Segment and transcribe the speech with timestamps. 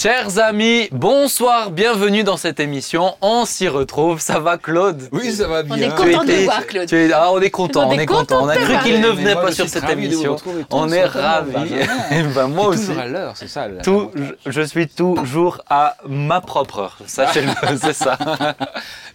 [0.00, 3.14] Chers amis, bonsoir, bienvenue dans cette émission.
[3.22, 5.08] On s'y retrouve, ça va Claude?
[5.10, 5.74] Oui, ça va bien.
[5.74, 6.86] On est Tu content de voir Claude.
[6.86, 8.44] tu es- ah, on est content, On on est content.
[8.44, 10.36] On a cru qu'il ne venait Moi, pas sur cette émission.
[10.70, 11.50] On est ravis.
[11.50, 11.86] Benjamin.
[12.10, 12.88] Eh ben, moi aussi.
[12.88, 13.68] Toujours à l'heure, c'est ça.
[13.68, 14.10] la- Tout,
[14.44, 16.98] je, je suis toujours à ma propre heure.
[17.06, 17.48] Sachez-le,
[17.80, 18.18] c'est ça.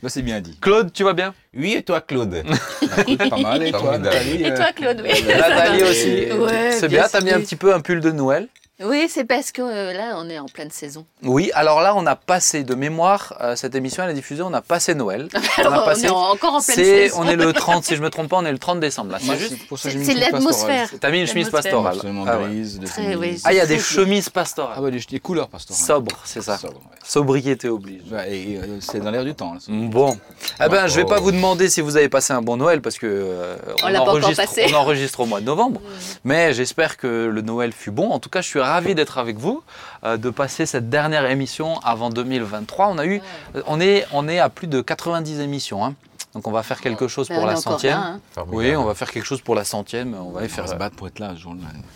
[0.01, 0.57] Bah, c'est bien dit.
[0.59, 1.35] Claude, tu vas bien?
[1.55, 2.43] Oui, et toi, Claude?
[3.29, 3.61] Pas mal.
[3.61, 3.99] Et toi.
[3.99, 5.23] Nathalie Et euh, toi, Claude, oui.
[5.27, 6.23] Nathalie aussi.
[6.71, 8.47] C'est bien t'as mis un petit peu un pull de Noël?
[8.83, 11.05] Oui, c'est parce que euh, là, on est en pleine saison.
[11.23, 14.53] Oui, alors là, on a passé de mémoire, euh, cette émission, elle est diffusée, on
[14.53, 15.27] a passé Noël.
[15.57, 17.17] On a Alors, on passé- est encore en pleine C'est, saison.
[17.21, 19.37] on est le 30, si je me trompe pas, on est le 30 décembre C'est
[19.37, 19.49] juste.
[19.59, 20.89] c'est pour ça que C'est j'ai mis c'est une chemise l'atmosphère.
[20.99, 21.93] T'as mis une chemise pastorale.
[21.95, 22.45] Absolument Ah ouais.
[22.45, 23.39] grise, des Très, oui.
[23.43, 24.73] Ah, il y a des chemises pastorales.
[24.77, 25.83] Ah ouais, des, des couleurs pastorales.
[25.85, 26.57] Sobre, c'est ça.
[26.57, 26.97] Sobre, ouais.
[27.03, 28.01] Sobriété oblige.
[28.09, 29.53] Bah, et euh, c'est dans l'air du temps.
[29.53, 29.59] Là.
[29.67, 30.17] Bon,
[30.63, 31.09] eh ben, je vais Oh.
[31.09, 34.65] pas vous demander si vous avez passé un bon Noël parce que On enregistre, passé.
[34.71, 35.81] on enregistre au mois de novembre.
[36.23, 38.09] Mais j'espère que le Noël fut bon.
[38.11, 39.63] En tout cas, je suis ravi d'être avec vous,
[40.03, 42.87] euh, de passer cette dernière émission avant 2023.
[42.87, 43.21] On a eu,
[43.67, 45.83] on est, on est à plus de 90 émissions.
[45.85, 45.95] hein.
[46.33, 47.97] Donc on va faire quelque chose Ben, pour on la centième.
[47.97, 48.19] hein.
[48.47, 50.15] Oui, on va faire quelque chose pour la centième.
[50.17, 50.63] On va y On faire.
[50.65, 51.33] va se battre pour être là.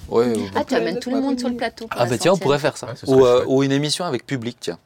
[0.09, 0.50] Ouais, ouais.
[0.56, 1.88] Ah, tu amènes tout le monde sur le plateau.
[1.88, 2.88] pour Ah bah tiens, on pourrait faire ça.
[2.88, 4.78] Ouais, ou, euh, ou une émission avec public, tiens.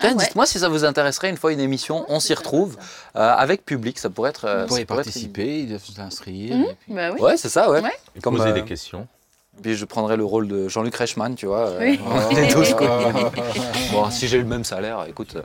[0.00, 0.14] Ah ouais.
[0.14, 2.76] Dites-moi si ça vous intéresserait une fois une émission, on s'y retrouve
[3.14, 4.46] euh, avec public, ça pourrait être.
[4.46, 6.56] euh, Vous être participer, ils doivent s'inscrire.
[6.56, 7.20] Et puis- bah oui.
[7.20, 7.80] Ouais, c'est ça, ouais.
[7.80, 7.92] Ouais.
[8.22, 9.06] Comme, Poser euh, des questions.
[9.62, 11.70] Puis je prendrais le rôle de Jean-Luc Reichmann, tu vois.
[11.80, 11.98] Oui.
[12.06, 13.24] on est tous connus.
[13.92, 15.42] Bon, si j'ai eu le même salaire, écoute, euh,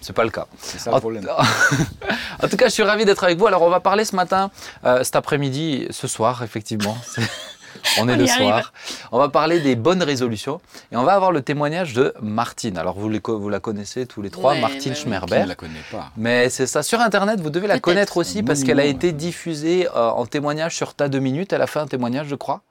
[0.00, 0.46] c'est pas le cas.
[0.58, 1.26] C'est ça En, le problème.
[2.42, 3.46] en tout cas, je suis ravi d'être avec vous.
[3.46, 4.50] Alors, on va parler ce matin,
[4.84, 6.96] euh, cet après-midi, ce soir, effectivement.
[7.98, 8.52] On est On le soir.
[8.52, 8.70] arrive.
[9.12, 12.76] On va parler des bonnes résolutions et on va avoir le témoignage de Martine.
[12.76, 14.94] Alors, vous, les co- vous la connaissez tous les trois, Ouais, Martine ouais, ouais.
[14.96, 15.40] Qui Schmerber.
[15.42, 16.82] ne la connaît pas Mais c'est ça.
[16.82, 20.74] Sur Internet, vous devez la connaître aussi parce qu'elle a été diffusée euh, en témoignage
[20.76, 21.52] sur Tas de minutes.
[21.52, 22.62] Elle a fait un témoignage, je crois.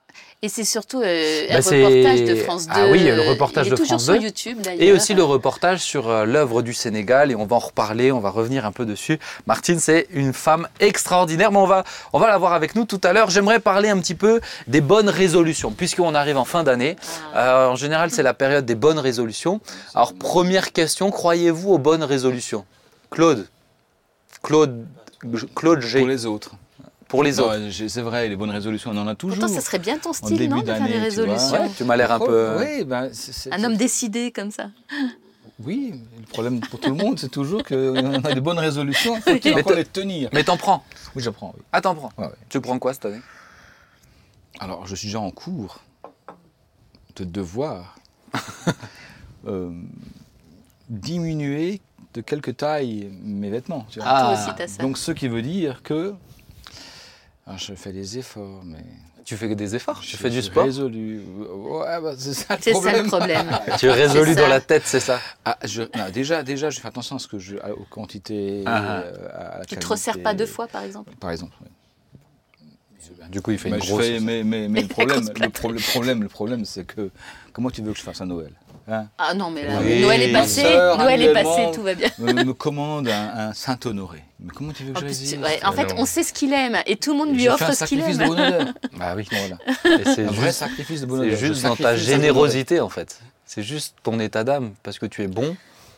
[0.42, 2.72] Et c'est surtout euh, Bah, un reportage de France 2.
[2.74, 4.20] Ah oui, le reportage il de toujours France sur 2.
[4.20, 4.82] YouTube d'ailleurs.
[4.82, 7.30] Et aussi le reportage sur euh, l'œuvre du Sénégal.
[7.30, 9.18] Et on va en reparler, on va revenir un peu dessus.
[9.46, 11.52] Martine, c'est une femme extraordinaire.
[11.52, 11.84] Mais on va,
[12.14, 13.28] on va la voir avec nous tout à l'heure.
[13.28, 16.96] J'aimerais parler un petit peu des bonnes résolutions, puisqu'on arrive en fin d'année.
[17.34, 17.64] Ah.
[17.64, 19.60] Euh, en général, c'est la période des bonnes résolutions.
[19.94, 22.64] Alors, première question, croyez-vous aux bonnes résolutions?
[23.10, 23.46] Claude
[24.42, 24.86] Claude,
[25.54, 25.98] Claude G.
[25.98, 26.52] pour les autres.
[27.10, 27.70] Pour les autres.
[27.88, 29.38] C'est vrai, les bonnes résolutions, on en a toujours.
[29.40, 31.52] Pourtant, ça serait bien ton style, non, de faire des d'année, tu résolutions.
[31.52, 32.56] Ouais, tu m'as l'air un peu.
[32.58, 34.70] Oui, ben, c'est- c'est- Un homme décidé comme ça.
[35.62, 39.40] Oui, le problème pour tout le monde, c'est toujours qu'on a des bonnes résolutions, faut-il
[39.54, 40.84] Mais encore t'as- les tenir Mais t'en prends.
[41.14, 41.62] Oui, j'apprends, oui.
[41.72, 42.10] Ah, t'en prends.
[42.16, 42.32] Ouais, ouais.
[42.48, 43.20] Tu prends quoi cette année?
[44.60, 45.80] Alors, je suis déjà en cours
[47.16, 47.96] de devoir
[49.46, 49.70] euh,
[50.88, 51.80] diminuer
[52.14, 53.86] de quelques tailles mes vêtements.
[53.90, 54.08] tu vois.
[54.08, 54.82] Ah, Toi aussi, t'as ça.
[54.82, 56.14] Donc, ce qui veut dire que
[57.46, 58.84] alors, je fais des efforts, mais
[59.24, 60.64] Tu fais des efforts, tu je fais du sport.
[60.64, 61.20] Résolu.
[61.20, 63.02] Ouais, bah, c'est ça le C'est ça problème.
[63.04, 63.58] le problème.
[63.78, 66.88] Tu es résolu dans la tête, c'est ça Ah, je- non, déjà, déjà, je fais
[66.88, 69.00] attention à ce que je, aux quantités, Ah, ah.
[69.00, 69.86] euh, à la Tu te qualité.
[69.86, 71.54] resserres pas deux fois, par exemple Par exemple.
[71.62, 71.68] oui.
[73.30, 74.04] Du coup, il fait Mais, une grosse.
[74.04, 77.10] fais- mais, mais, mais le, problème, pro- le problème, le problème, c'est que
[77.52, 78.52] comment tu veux que je fasse à Noël?
[78.90, 80.00] Hein Ah non, mais là, Oui.
[80.00, 82.08] Noël est passé, Noël est passé, tout va bien.
[82.18, 84.22] me, me commande un, un Saint-Honoré.
[84.40, 86.78] Mais comment tu veux que En, je ouais, en fait, on sait ce qu'il aime
[86.86, 88.28] et tout le monde lui offre un ce qu'il sacrifice aime.
[88.30, 88.66] de bonheur.
[88.98, 89.26] Bah oui.
[89.30, 89.58] Voilà.
[90.14, 91.30] C'est Un vrai juste, sacrifice de c'est bonheur.
[91.30, 93.20] Je juste dans ta générosité, en fait.
[93.46, 95.56] C'est juste ton état d'âme, parce que tu es bon,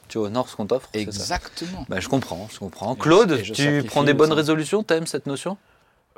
[0.09, 0.89] tu honores ce qu'on t'offre.
[0.93, 1.09] c'est ça.
[1.09, 1.85] Exactement.
[1.89, 2.95] Bah, je comprends, je comprends.
[2.95, 4.83] Claude, je- tu prends des bonnes résolutions?
[4.83, 5.57] T'aimes cette notion?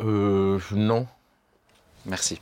[0.00, 1.06] Euh, non,
[2.06, 2.40] Merci.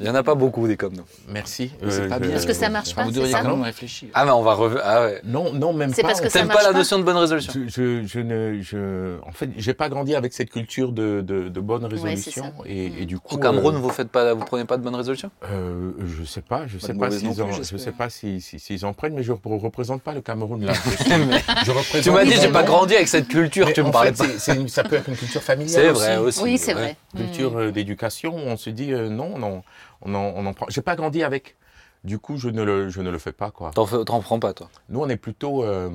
[0.00, 1.04] Il n'y en a pas beaucoup des comme nous.
[1.28, 1.70] merci.
[1.88, 2.30] C'est Euh, pas je- bien.
[2.32, 4.08] Parce que ça marche pas, Vous c'est devriez quand même réfléchir.
[4.14, 4.82] Ah, mais on va revenir.
[4.84, 5.20] Ah ouais.
[5.24, 6.08] Non, non, même C'est pas.
[6.08, 6.46] parce que ça fait.
[6.46, 9.50] pas marche la pas notion de bonne résolution Je, je, je ne, je, en fait,
[9.56, 12.30] j'ai pas grandi avec cette culture de, de, de bonnes Ouais, c'est
[12.66, 12.92] et, Mm.
[12.98, 13.34] et du coup.
[13.34, 16.40] Au Cameroun, euh, vous faites pas, vous prenez pas de bonnes résolutions euh, je sais
[16.40, 19.22] pas, je sais pas s'ils en, je sais pas si- si- s'ils en prennent, mais
[19.22, 20.72] je ne représente pas le Cameroun là.
[21.64, 22.02] Je, représente.
[22.02, 24.24] Tu m'as dit, j'ai pas grandi avec cette culture, tu me parlais pas.
[24.24, 25.68] c'est- c'est ça peut être une culture familiale.
[25.82, 26.42] C'est vrai aussi.
[26.42, 26.96] Oui, c'est vrai.
[27.16, 29.62] Culture euh, d'éducation, on se dit euh, non, non,
[30.02, 30.66] on en, on en prend.
[30.68, 31.56] J'ai pas grandi avec.
[32.02, 33.72] Du coup, je ne le, je ne le fais pas quoi.
[33.72, 33.84] T'en
[34.22, 35.90] prends pas, toi Nous, on est plutôt euh,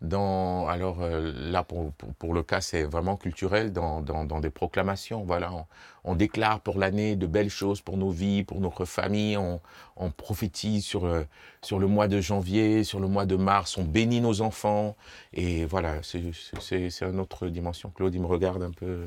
[0.00, 0.66] dans.
[0.66, 4.50] Alors euh, là, pour, pour, pour le cas, c'est vraiment culturel, dans, dans, dans des
[4.50, 5.22] proclamations.
[5.22, 5.64] Voilà, on,
[6.02, 9.36] on déclare pour l'année de belles choses pour nos vies, pour notre famille.
[9.36, 9.60] On,
[9.96, 11.22] on prophétise sur, euh,
[11.62, 13.78] sur le mois de janvier, sur le mois de mars.
[13.78, 14.96] On bénit nos enfants.
[15.34, 17.90] Et voilà, c'est- c'est c'est une autre dimension.
[17.94, 19.04] Claude, il me regarde un peu.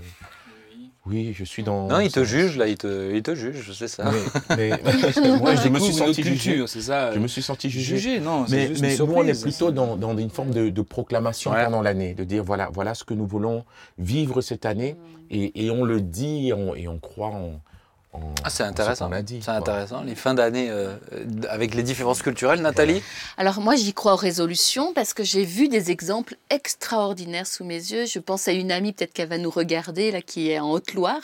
[1.07, 1.87] Oui, je suis dans.
[1.87, 4.11] Non, il te juge, là, il te, il te juge, je sais ça.
[4.11, 4.19] Mais,
[4.57, 6.63] mais- moi, je me suis senti jugé.
[6.67, 7.13] c'est ça.
[7.13, 7.97] Je me suis senti jugé.
[7.97, 8.45] jugé, non.
[8.47, 10.81] c'est Mais, juste mais une nous, on est plutôt dans, dans une forme de, de
[10.81, 11.63] proclamation Ouais.
[11.63, 13.63] pendant l'année, de dire voilà, voilà ce que nous voulons
[13.97, 14.95] vivre cette année,
[15.29, 17.61] et, et on le dit, et on, et on croit en,
[18.23, 19.07] en- Ah, c'est intéressant.
[19.07, 19.55] qu'on a dit, C'est quoi.
[19.55, 20.03] intéressant.
[20.03, 20.95] Les fins d'année euh,
[21.49, 23.01] avec les différences culturelles, Nathalie
[23.37, 27.75] Alors moi, j'y crois aux résolutions parce que j'ai vu des exemples extraordinaires sous mes
[27.75, 28.05] yeux.
[28.05, 31.21] Je pense à une amie, peut-être qu'elle va nous regarder, là, qui est en Haute-Loire.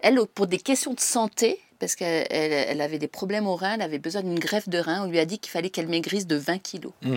[0.00, 3.74] Elle, pour des questions de santé, parce qu'elle elle- elle avait des problèmes au rein,
[3.74, 6.26] elle avait besoin d'une greffe de rein, on lui a dit qu'il fallait qu'elle maigrisse
[6.26, 6.92] de 20 kilos.
[7.02, 7.16] Mm.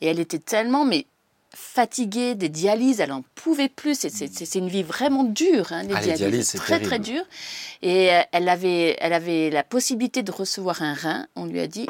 [0.00, 1.06] Et elle était tellement, mais
[1.54, 3.98] fatiguée des dialyses, elle en pouvait plus.
[3.98, 6.48] C'est- une vie vraiment dure, hein, les Ah, les dialyses.
[6.50, 7.22] c'est très très dur.
[7.82, 11.26] Et euh, elle avait, elle avait la possibilité de recevoir un rein.
[11.36, 11.86] On lui a dit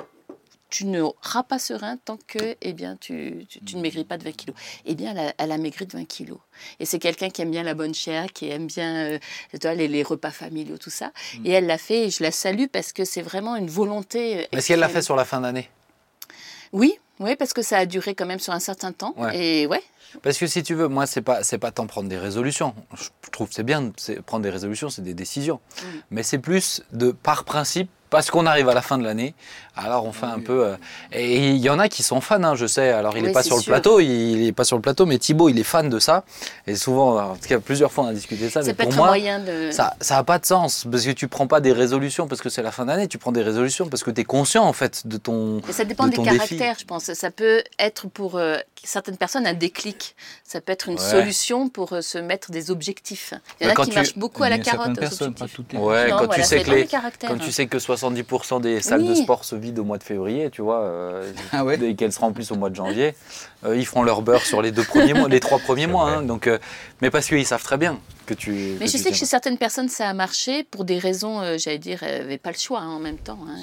[0.71, 4.03] tu ne auras pas ce rein tant que eh bien, tu, tu, tu ne maigris
[4.03, 4.57] pas de 20 kilos.
[4.87, 6.39] Eh bien, elle a, elle a maigri de 20 kilos.
[6.81, 9.19] Et c'est quelqu'un qui aime bien la bonne chair, qui aime bien euh,
[9.77, 11.13] les, les repas familiaux, tout ça.
[11.39, 11.47] Mm.
[11.47, 14.39] Et elle l'a fait et je la salue parce que c'est vraiment une volonté.
[14.39, 15.71] euh, Est-ce qu'elle l'a fait sur la fin d'année?
[16.73, 19.15] Oui, oui, parce que ça a duré quand même sur un certain temps.
[19.17, 19.37] Ouais.
[19.63, 19.83] Et ouais,
[20.23, 22.75] Parce que si tu veux, moi, c'est pas, c'est pas tant prendre des résolutions.
[22.95, 25.61] Je trouve que c'est bien, c'est- prendre des résolutions, c'est des décisions.
[25.83, 25.87] Mm.
[26.11, 29.35] Mais c'est plus de par principe, parce qu'on arrive à la fin de l'année,
[29.76, 30.67] alors on fait un peu.
[30.67, 30.76] euh,
[31.12, 32.91] et il y en a qui sont fans, hein, je sais.
[32.91, 35.19] Alors il n'est Oui, pas sur le plateau, il est pas sur le plateau, mais
[35.19, 36.25] Thibaut, il est fan de ça.
[36.67, 38.62] Et souvent, en tout cas, plusieurs fois, on a discuté de ça.
[38.62, 39.71] ça mais peut pour être moi, moyen de.
[39.71, 42.49] ça ça a pas de sens parce que tu prends pas des résolutions parce que
[42.49, 45.06] c'est la fin d'année, tu prends des résolutions parce que tu es conscient en fait
[45.06, 46.37] de ton Mais ça dépend de des défi.
[46.56, 47.12] caractères, je pense.
[47.12, 50.15] Ça peut être pour euh, certaines personnes un déclic.
[50.44, 51.00] Ça peut être une Ouais.
[51.11, 53.35] solution pour euh, se mettre des objectifs.
[53.61, 54.99] Il y en a qui tu- marchent beaucoup à la carotte.
[54.99, 55.56] personnes, pas objectifs.
[55.56, 58.61] toutes les Ouais, Non, quand voilà, tu sais que les quand tu sais que 70%
[58.61, 61.95] des salles de sport se au mois de février, tu vois, euh, Ah ouais et
[61.95, 63.15] qu'elles se remplissent au mois de janvier,
[63.65, 66.11] euh, ils feront leur beurre sur les deux premiers mois, les trois premiers mois.
[66.11, 66.59] hein, donc, euh,
[67.01, 68.53] mais parce qu'ils savent très bien que tu.
[68.81, 71.41] Mais que je tu sais que chez certaines personnes, ça a marché pour des raisons,
[71.41, 73.39] euh, j'allais dire, elles n'avaient pas le choix hein, en même temps.
[73.49, 73.57] hein.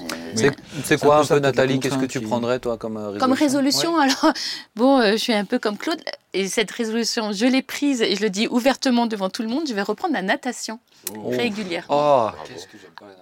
[0.84, 3.34] C'est quoi un peu Nathalie Qu'est-ce que tu qui- prendrais, toi, comme euh, résolution Comme
[3.38, 4.04] résolution, Ouais.
[4.04, 4.34] alors,
[4.76, 6.02] bon, euh, je suis un peu comme Claude,
[6.34, 9.64] et cette résolution, je l'ai prise, et je le dis ouvertement devant tout le monde,
[9.68, 10.80] je vais reprendre la natation
[11.30, 11.88] régulièrement.
[11.90, 12.30] Oh,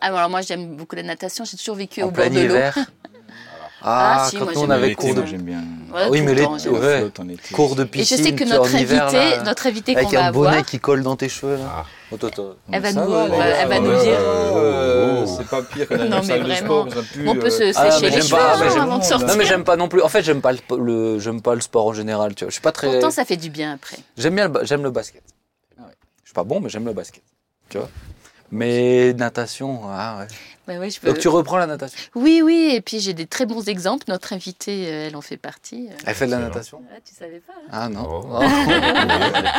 [0.01, 2.55] Ah, alors moi, j'aime beaucoup la natation, j'ai toujours vécu en au bord de l'eau.
[3.81, 5.63] Ah, Ah, si, quand moi, on j'aime avait bien cours de, moi, j'aime bien.
[5.93, 7.09] Ouais, oui, mais le les- ouais.
[7.53, 8.17] Cours de Et je piscine.
[8.25, 10.79] sais que notre hiver, invité, là, notre invité qu'on avec va un bonnet avoir, qui
[10.81, 11.55] colle dans tes cheveux.
[11.55, 11.63] Là.
[11.77, 11.85] Ah.
[12.11, 12.55] Oh, toi, toi.
[12.73, 14.17] elle va Ça nous, va, euh, les elle va gars, nous ouais, dire.
[14.19, 15.33] euh, Oh.
[15.37, 16.89] C'est pas pire que mais salle de vraiment.
[16.89, 17.03] sport.
[17.25, 19.27] on peut euh, se Ah, sécher les cheveux pas, hein, avant de sortir.
[19.29, 20.01] Non, mais j'aime pas non plus.
[20.01, 22.35] En fait, j'aime pas le, le- j'aime pas le sport en général.
[22.35, 22.91] Tu vois, je suis pas très.
[22.91, 23.95] Pourtant, ça fait du bien après.
[24.17, 25.23] J'aime bien, le, ba- j'aime le basket.
[25.79, 25.83] Ah.
[26.23, 27.23] Je suis pas bon, mais j'aime le basket.
[27.69, 27.89] Tu vois.
[28.51, 30.27] Mais natation, ah ouais.
[30.69, 31.97] Je peux- Donc tu reprends la natation.
[32.15, 34.05] Oui, oui, et puis j'ai des très bons exemples.
[34.07, 35.87] Notre invitée, euh, elle en fait partie.
[35.89, 35.95] euh.
[36.05, 36.81] Elle fait de la natation.
[36.93, 38.07] Ah, tu savais pas hein Ah non.
[38.07, 38.39] Oh.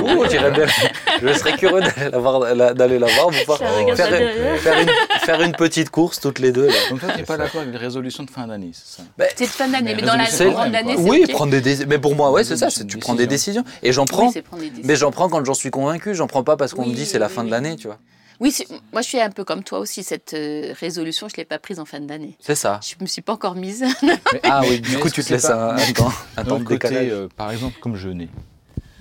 [0.03, 0.25] Oh.
[1.23, 2.41] Je serais curieux d'aller la voir,
[2.75, 3.31] d'aller la voir.
[3.47, 4.89] pour faire, une,
[5.21, 6.67] faire une petite course toutes les deux.
[6.69, 6.75] là.
[6.91, 9.03] Donc toi, tu n'es pas d'accord avec les résolutions de fin d'année, c'est ça?
[9.37, 11.87] C'est de fin d'année, mais Mais dans la grande année, c'est Oui, prendre des décisions.
[11.89, 12.69] Mais pour moi, ouais, c'est ça.
[12.69, 13.65] Tu prends des décisions.
[13.83, 14.27] Et j'en prends.
[14.27, 14.87] Oui, c'est prendre des décisions.
[14.89, 16.15] mais j'en prends quand j'en suis convaincu.
[16.15, 17.99] J'en prends pas parce qu'on me dit c'est la fin de l'année, tu vois.
[18.41, 18.57] Oui,
[18.93, 20.03] moi je suis un peu comme toi aussi.
[20.03, 22.37] Cette euh, résolution, je ne l'ai pas prise en fin d'année.
[22.41, 22.81] C'est ça.
[22.83, 23.85] Je ne me suis pas encore mise.
[24.03, 27.09] Mais- Ah oui, du coup, tu te laisses un, un temps, un temps de décalage.
[27.11, 28.29] euh, par exemple, comme jeûner.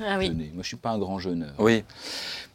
[0.06, 0.52] ah oui, jeûner.
[0.54, 1.54] Moi, je suis pas un grand jeûneur.
[1.58, 1.84] Oui.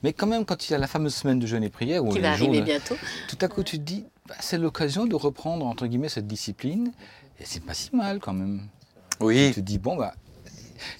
[0.03, 2.11] Mais quand même, quand il y a la fameuse semaine de jeûne et prière, où
[2.11, 2.97] qui les va arriver bientôt.
[3.29, 6.93] tout à coup, tu te dis, bah, c'est l'occasion de reprendre, entre guillemets, cette discipline.
[7.41, 8.61] Et c'est pas si mal, quand même.
[9.19, 10.15] Tu Oui, te dis, bon, bah,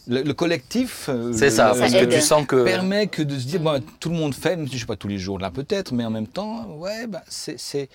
[0.07, 1.75] le, le collectif euh, c'est ça.
[1.79, 2.65] Parce Ça que tu sens que.
[2.65, 4.87] permet que de se dire, bon, tout le monde fait, même si je ne suis
[4.87, 7.89] pas tous les jours là peut-être, mais en même temps, ouais, bah, c'est,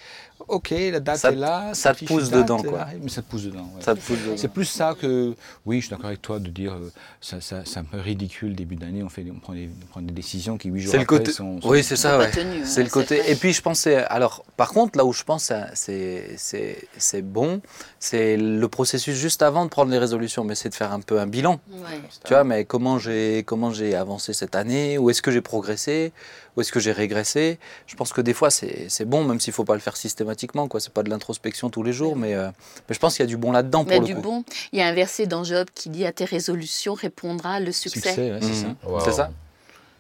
[0.48, 2.80] ok, la date Ça- est là, ça te pousse date dedans, quoi.
[2.80, 3.70] là, mais ça te pousse dedans.
[3.76, 3.82] ouais.
[3.84, 4.34] Ça te pousse dedans.
[4.38, 5.36] C'est plus ça que,
[5.66, 8.56] oui, je suis d'accord avec toi de dire, euh, ça, ça, c'est un peu ridicule
[8.56, 10.98] début d'année, on, fait, on, prend des, on prend des décisions qui huit jours C'est
[10.98, 11.32] le après côté.
[11.32, 12.18] sont, sont- Oui, c'est ça.
[12.18, 12.32] Ouais.
[12.66, 13.22] C'est le côté.
[13.30, 13.96] Et puis je pensais.
[14.06, 17.62] Alors, par contre, là où je pense, ça- c'est c'est c'est bon,
[18.00, 21.20] c'est le processus juste avant de prendre les résolutions, mais c'est de faire un peu
[21.20, 21.60] un bilan.
[21.80, 22.00] Ouais.
[22.26, 24.98] Tu vois, mais comment j'ai comment j'ai avancé cette année?
[24.98, 26.12] Où est-ce que j'ai progressé?
[26.58, 27.58] Où est-ce que j'ai régressé?
[27.88, 30.68] Je pense que des fois c'est c'est bon, même s'il faut pas le faire systématiquement.
[30.68, 30.80] quoi.
[30.80, 32.50] C'est pas de l'introspection tous les jours, mais, euh,
[32.90, 34.22] mais je pense qu'il y a du bon là-dedans Mais pour le du coup.
[34.22, 34.44] bon,
[34.74, 38.00] il y a un verset dans Job qui dit à tes résolutions répondra le succès.
[38.00, 38.76] Succès, ouais, c'est Mhm.
[38.84, 38.90] ça.
[38.90, 39.00] Wow.
[39.06, 39.32] C'est ça?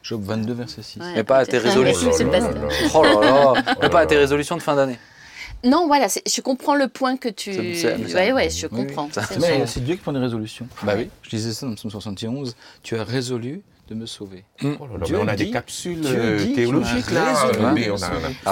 [0.01, 0.99] Job 22, verset 6.
[0.99, 2.11] Ouais, Mais pas à tes résolutions.
[2.95, 3.53] Oh là là.
[3.55, 4.97] Oh Mais pas à tes résolutions de fin d'année.
[5.63, 7.51] Non, voilà, c'est- je comprends le point que tu.
[7.51, 8.87] Ouais, ouais, je Oui, oui.
[8.87, 9.09] comprends.
[9.11, 9.67] Ça- C'est Mais vrai.
[9.67, 10.67] c'est Dieu qui prend des résolutions.
[10.83, 11.09] Bah oui.
[11.23, 14.43] Je disais ça dans le psaume 71, tu as résolu de me sauver.
[14.63, 17.33] Oh là là, Dieu mais on a dit- des capsules euh, théologiques là.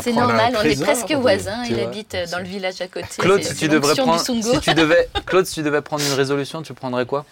[0.02, 1.64] C'est normal, on est presque voisins.
[1.70, 3.08] Il habite euh, dans le village à côté.
[3.20, 4.54] Claude, si tu devrais l'onction du prendre, Sungo.
[4.56, 7.26] si tu devais, Claude, si tu devais prendre une résolution, tu prendrais quoi?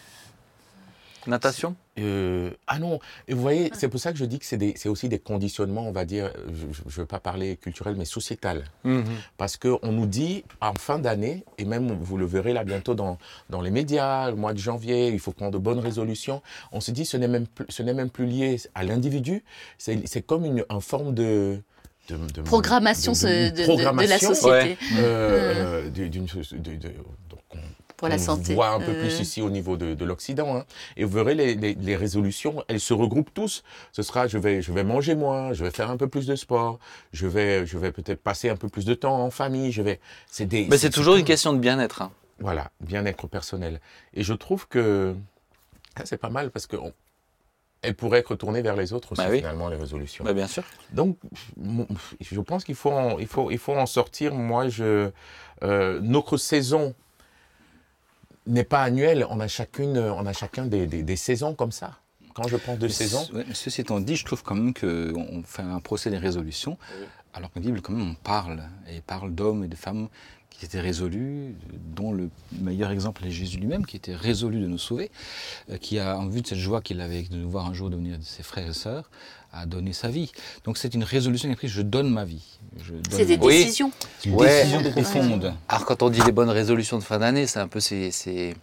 [1.28, 4.58] Natation Euh, ah non, et vous voyez, c'est pour ça que je dis que c'est
[4.58, 8.04] des- c'est aussi des conditionnements, on va dire, je ne veux pas parler culturel, mais
[8.04, 8.66] sociétal.
[9.38, 13.18] Parce qu'on nous dit, en fin d'année, et même vous le verrez là bientôt dans,
[13.50, 16.42] dans les médias, le mois de janvier, il faut prendre de bonnes résolutions.
[16.74, 19.44] On se dit, ce n'est même, plus- ce n'est même plus lié à l'individu,
[19.78, 21.62] c'est c'est comme une, une forme de,
[22.10, 24.78] de, de- Programmation de- ce- de- de, de- de la société Ouais.
[25.00, 25.90] euh, euh,
[27.98, 28.54] pour la on santé.
[28.54, 30.58] voit un peu Euh, plus ici au niveau de, de l'Occident.
[30.58, 30.66] hein.
[30.98, 33.64] Et vous verrez les, les- les résolutions, elles se regroupent tous.
[33.92, 36.36] Ce sera, je vais, je vais manger moins, je vais faire un peu plus de
[36.36, 36.80] sport,
[37.14, 39.72] je vais, je vais peut-être passer un peu plus de temps en famille.
[39.72, 40.68] Je vais, c'est des.
[40.70, 42.02] Mais c'est toujours une question de bien-être.
[42.02, 42.12] hein.
[42.40, 43.80] Voilà, bien-être personnel.
[44.14, 45.16] Et je trouve que
[45.96, 46.92] ah, c'est pas mal parce que on-
[47.82, 49.38] elles pourraient être retournées vers les autres aussi Bah oui.
[49.38, 50.26] finalement les résolutions.
[50.26, 50.64] Bah, bien sûr.
[50.92, 51.18] Donc,
[52.20, 54.34] je pense qu'il faut, en- il faut, il faut en sortir.
[54.34, 55.12] Moi, je,
[55.64, 56.96] euh, notre saison
[58.48, 59.26] n'est pas annuelle.
[59.30, 62.00] On a chacune, on a chacun des, des- des saisons comme ça.
[62.34, 65.42] Quand je prends deux Mais saisons, ouais, ceci étant dit, je trouve quand même qu'on
[65.46, 66.78] fait un procès des résolutions,
[67.34, 68.62] alors qu'en Bible, quand même, on parle,
[68.92, 70.10] et parle d'hommes et de femmes
[70.50, 71.56] qui étaient résolus,
[71.96, 72.30] dont le
[72.62, 75.12] meilleur exemple est Jésus lui-même, qui était résolu de nous sauver,
[75.70, 77.90] euh, qui a, en vue de cette joie qu'il avait de nous voir un jour
[77.90, 79.10] devenir ses frères et sœurs,
[79.56, 80.32] a donné sa vie.
[80.66, 82.44] Donc c'est une résolution qu'il a prise, je donne ma vie.
[83.10, 83.38] C'est des.
[83.42, 83.64] Oui.
[83.66, 83.92] décisions.
[84.20, 84.48] C'est une Ouais.
[84.64, 85.54] décision profonde.
[85.70, 88.54] Alors quand on dit les bonnes résolutions de fin d'année, c'est un peu ces, ces-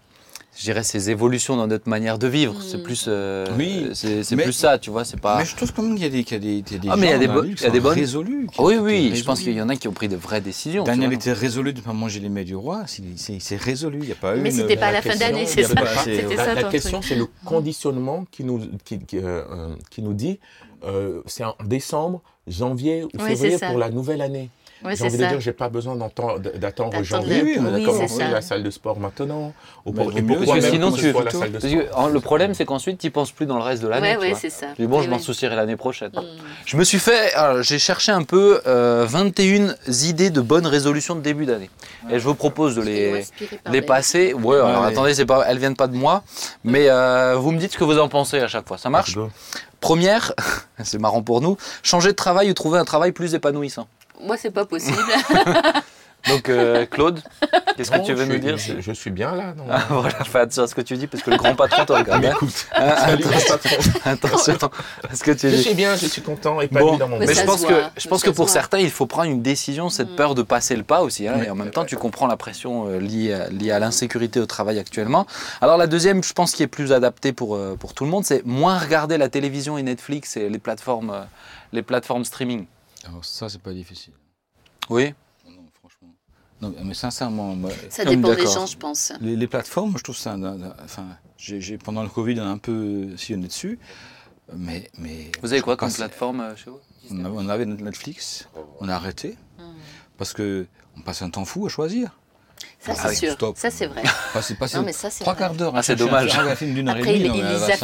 [0.54, 2.60] je dirais ces évolutions dans notre manière de vivre.
[2.62, 2.82] C'est Mm.
[2.82, 5.06] plus, euh, Oui, c'est plus ça, tu vois.
[5.06, 5.38] C'est pas.
[5.38, 6.78] Mais je trouve quand même qu'il y a des, qu'il y a des, qu'il y
[6.78, 8.48] a des Ah, mais il y a des bo- qui il y des bonnes- résolus.
[8.52, 9.12] qui- oui, qui oui.
[9.16, 10.84] Je pense qu'il y en a qui ont pris de vraies décisions.
[10.84, 14.12] Daniel était résolu de ne pas manger les mets du roi, c'est- résolu, il n'y
[14.12, 15.74] a pas eu Mais c'était pas à la fin d'année, il c'est y ça.
[16.04, 19.74] C'était la, ça la ton question, c'est le conditionnement qui nous, qui, qui, euh, euh,
[19.90, 20.38] qui nous dit,
[20.86, 24.50] euh, c'est en décembre, janvier ou Oui, février pour la nouvelle année.
[24.84, 25.28] Ouais, J'ai envie de ça.
[25.28, 28.28] dire, j'ai pas besoin d'attendre D'attendre janvier oui, commencer c'est ça.
[28.28, 29.52] la salle de sport maintenant.
[29.86, 32.18] Ou pour, et pourquoi parce que sinon, tu- la salle de sport que, en- le
[32.18, 34.08] problème, c'est qu'ensuite, tu penses plus dans le reste de l'année.
[34.08, 34.38] Ouais, tu ouais, vois.
[34.40, 34.66] c'est ça.
[34.74, 35.22] Tu dis, bon, Oui, je m'en oui.
[35.22, 36.10] soucierai l'année prochaine.
[36.12, 36.20] Mm.
[36.66, 41.20] Je me suis fait, j'ai cherché un peu euh, 21 idées de bonnes résolutions de
[41.20, 41.70] début d'année.
[42.10, 44.34] Et je vous propose de les, passer.
[44.34, 44.88] Ouais, alors ouais.
[44.88, 46.24] attendez, c'est pas, elles viennent pas de moi,
[46.64, 48.78] mais euh, vous me dites ce que vous en pensez à chaque fois.
[48.78, 49.16] Ça marche?
[49.82, 50.32] Première,
[50.82, 53.88] c'est marrant pour nous, changer de travail ou trouver un travail plus épanouissant.
[54.22, 54.96] Moi, c'est pas possible.
[56.28, 57.20] Donc euh, Claude,
[57.76, 59.54] qu'est-ce que tu veux je nous dire je, je suis bien là.
[59.56, 61.84] non Ah, Voilà, fais attention à ce que tu dis parce que le grand patron
[61.84, 62.24] te regarde.
[62.24, 62.30] hein.
[62.32, 63.24] Écoute, Ah, salut,
[64.04, 64.58] attention,
[65.10, 65.62] à ce que tu Je dis.
[65.62, 67.70] suis bien, je suis content, épanoui Bon, dans mon Mais Mais je se pense voit,
[67.70, 68.52] que, je pense que pour voit.
[68.52, 70.16] certains, il faut prendre une décision, cette Mm.
[70.16, 71.26] peur de passer le pas aussi.
[71.26, 71.46] hein, Oui.
[71.46, 74.46] et en même temps, tu comprends la pression euh, liée, à- liée à l'insécurité au
[74.46, 75.26] travail actuellement.
[75.60, 78.24] Alors la deuxième, je pense, qui est plus adaptée pour, euh, pour tout le monde,
[78.24, 81.22] c'est moins regarder la télévision et Netflix et les plateformes, euh,
[81.72, 82.66] les plateformes streaming.
[83.08, 84.12] Alors ça, c'est pas difficile.
[84.88, 85.14] Oui.
[86.62, 89.12] Non, mais sincèrement, moi, Ça Comme dépend des gens, je pense.
[89.20, 90.32] les, les plateformes, je trouve ça.
[90.32, 93.78] un- un- Enfin, j'ai pendant le Covid, on a un peu sillonné dessus.
[94.56, 96.78] Mais, mais Vous avez quoi comme plateforme euh, chez vous
[97.10, 98.48] on avait, on avait Netflix,
[98.80, 99.62] on a arrêté Mm.
[100.18, 100.66] parce que
[100.96, 102.18] on passe un temps fou à choisir.
[102.80, 103.32] Ça, Ah c'est sûr.
[103.34, 103.56] stop.
[103.56, 104.02] Ça, c'est vrai.
[104.32, 105.72] Passer, passer Non, mais ça, c'est trois quarts d'heure.
[105.76, 106.36] Ah, c'est dommage.
[106.36, 107.24] Un, un film d'une heure Après, et demie.
[107.26, 107.34] il- non,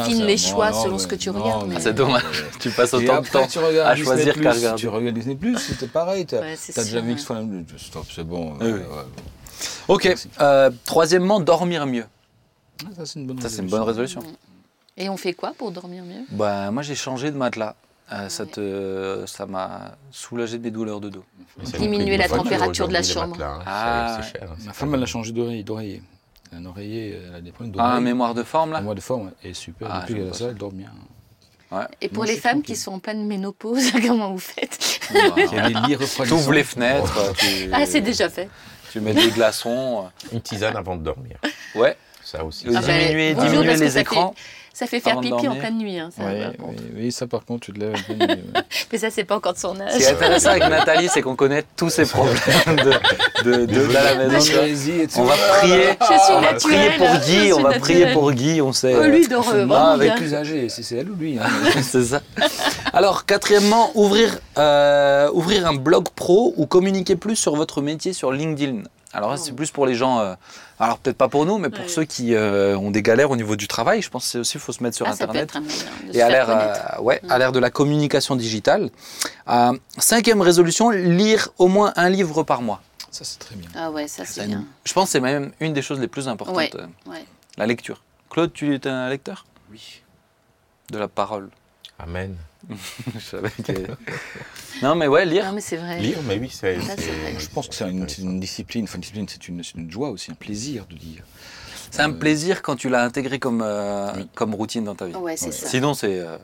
[0.09, 1.93] il mais les choix non, selon mais- ce que tu non, regardes, mais- Ah, c'est
[1.93, 2.45] dommage.
[2.59, 3.47] tu passes autant de temps.
[3.47, 4.81] tu à choisir qu'à regarder.
[4.81, 6.25] Tu regardes Disney+, c'était pareil.
[6.25, 7.13] T'as Ouais, c'est t'as déjà vu ouais.
[7.13, 8.53] X fois la même- Stop, c'est bon.
[8.59, 8.85] Oui, ouais, ouais.
[9.87, 10.15] Ok.
[10.41, 12.05] Euh, troisièmement, dormir mieux.
[12.83, 14.21] Ah, Ça, c'est une bonne Ça, c'est une bonne résolution.
[14.97, 16.25] Et on fait quoi pour dormir mieux?
[16.31, 17.75] Bah, moi, j'ai changé de matelas.
[18.11, 18.49] Euh, ça Ouais.
[18.49, 21.23] te, ça m'a soulagé de mes douleurs de dos.
[21.77, 23.37] Diminuer la température de la chambre.
[23.37, 23.63] matelas, hein.
[23.67, 25.63] Ah, cher, hein, Ma femme, elle a changé d'oreiller.
[25.63, 26.01] d'oreiller.
[26.51, 29.01] Un oreiller, elle a des problèmes Ah, un mémoire de forme là Un mois de
[29.01, 29.87] forme, et super.
[29.91, 30.89] Ah, Depuis qu'elle a ça, elle dort bien.
[32.01, 32.75] Et pour Moi, les femmes tranquille.
[32.75, 36.23] qui sont en pleine ménopause, comment vous faites Il y a des lits refroidissants.
[36.23, 38.49] Tu ouvres les fenêtres, tu, Ah, c'est déjà fait.
[38.91, 40.05] tu mets des glaçons.
[40.31, 41.37] Une tisane avant de dormir.
[41.75, 42.65] Ouais, Ça aussi.
[42.69, 44.33] Ah, bah, diminuer, diminuer les fait- écrans.
[44.79, 45.99] Ça fait faire pipi en pleine nuit.
[45.99, 47.95] hein, ça, Oui, oui, oui, ça par contre, tu te lèves.
[48.93, 49.97] Mais ça, c'est pas encore de son Ce âge.
[49.97, 53.91] qui est intéressant avec Nathalie, c'est qu'on connaît tous ces problèmes de, de, de, de
[53.93, 54.53] la maison.
[55.17, 57.99] On va prier, Je suis on va prier pour je Guy, suis on va prier
[58.05, 58.13] naturelle.
[58.13, 58.95] pour Guy, on sait.
[58.97, 61.37] Oh, lui, euh, vraiment avec plus âgé, si c'est elle ou lui.
[61.37, 61.43] hein.
[61.81, 62.21] c'est ça.
[62.93, 68.31] Alors, quatrièmement, ouvrir, euh, ouvrir un blog pro ou communiquer plus sur votre métier sur
[68.31, 68.83] LinkedIn.
[69.11, 70.35] Alors, là, c'est plus pour les gens, euh,
[70.79, 71.89] alors peut-être pas pour nous, mais pour Ouais.
[71.89, 74.03] ceux qui euh, ont des galères au niveau du travail.
[74.03, 75.49] Je pense que c'est aussi, il faut se mettre sur Ah, ça peut Internet.
[75.49, 77.39] être un moyen de se Et à l'ère, euh, ouais, à Mm.
[77.39, 78.91] l'ère de la communication digitale.
[79.49, 82.81] Euh, cinquième résolution, lire au moins un livre par mois.
[83.09, 83.67] Ça, c'est très bien.
[83.75, 84.65] Ah ouais, ça, C'est une- bien.
[84.85, 86.71] Je pense que c'est même une des choses les plus importantes, Ouais.
[87.07, 87.25] Ouais.
[87.57, 88.03] la lecture.
[88.29, 89.47] Claude, tu es un lecteur?
[89.71, 90.01] Oui.
[90.91, 91.49] De la parole.
[91.97, 92.35] Amen.
[93.15, 93.91] Je savais que-
[94.83, 95.45] non, mais ouais, lire.
[95.45, 95.99] Non, mais c'est vrai.
[95.99, 96.79] Lire, mais oui, c'est.
[96.81, 97.35] Ça, c'est vrai.
[97.39, 98.83] Je pense que c'est une, c'est une discipline.
[98.83, 101.23] Enfin, une discipline, c'est une, c'est une joie aussi, un plaisir de lire.
[101.91, 104.27] C'est un plaisir quand tu l'as intégré comme, euh, Oui.
[104.35, 105.15] comme routine dans ta vie.
[105.15, 105.51] Ouais, c'est Ouais.
[105.51, 105.67] ça.
[105.67, 106.19] Sinon, c'est.
[106.19, 106.37] euh,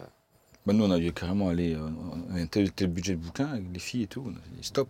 [0.65, 1.75] Bah, nous, on a dû carrément aller.
[1.75, 1.87] euh,
[2.31, 4.23] on a tel, tel budget de bouquin avec les filles et tout.
[4.25, 4.89] On a dit stop.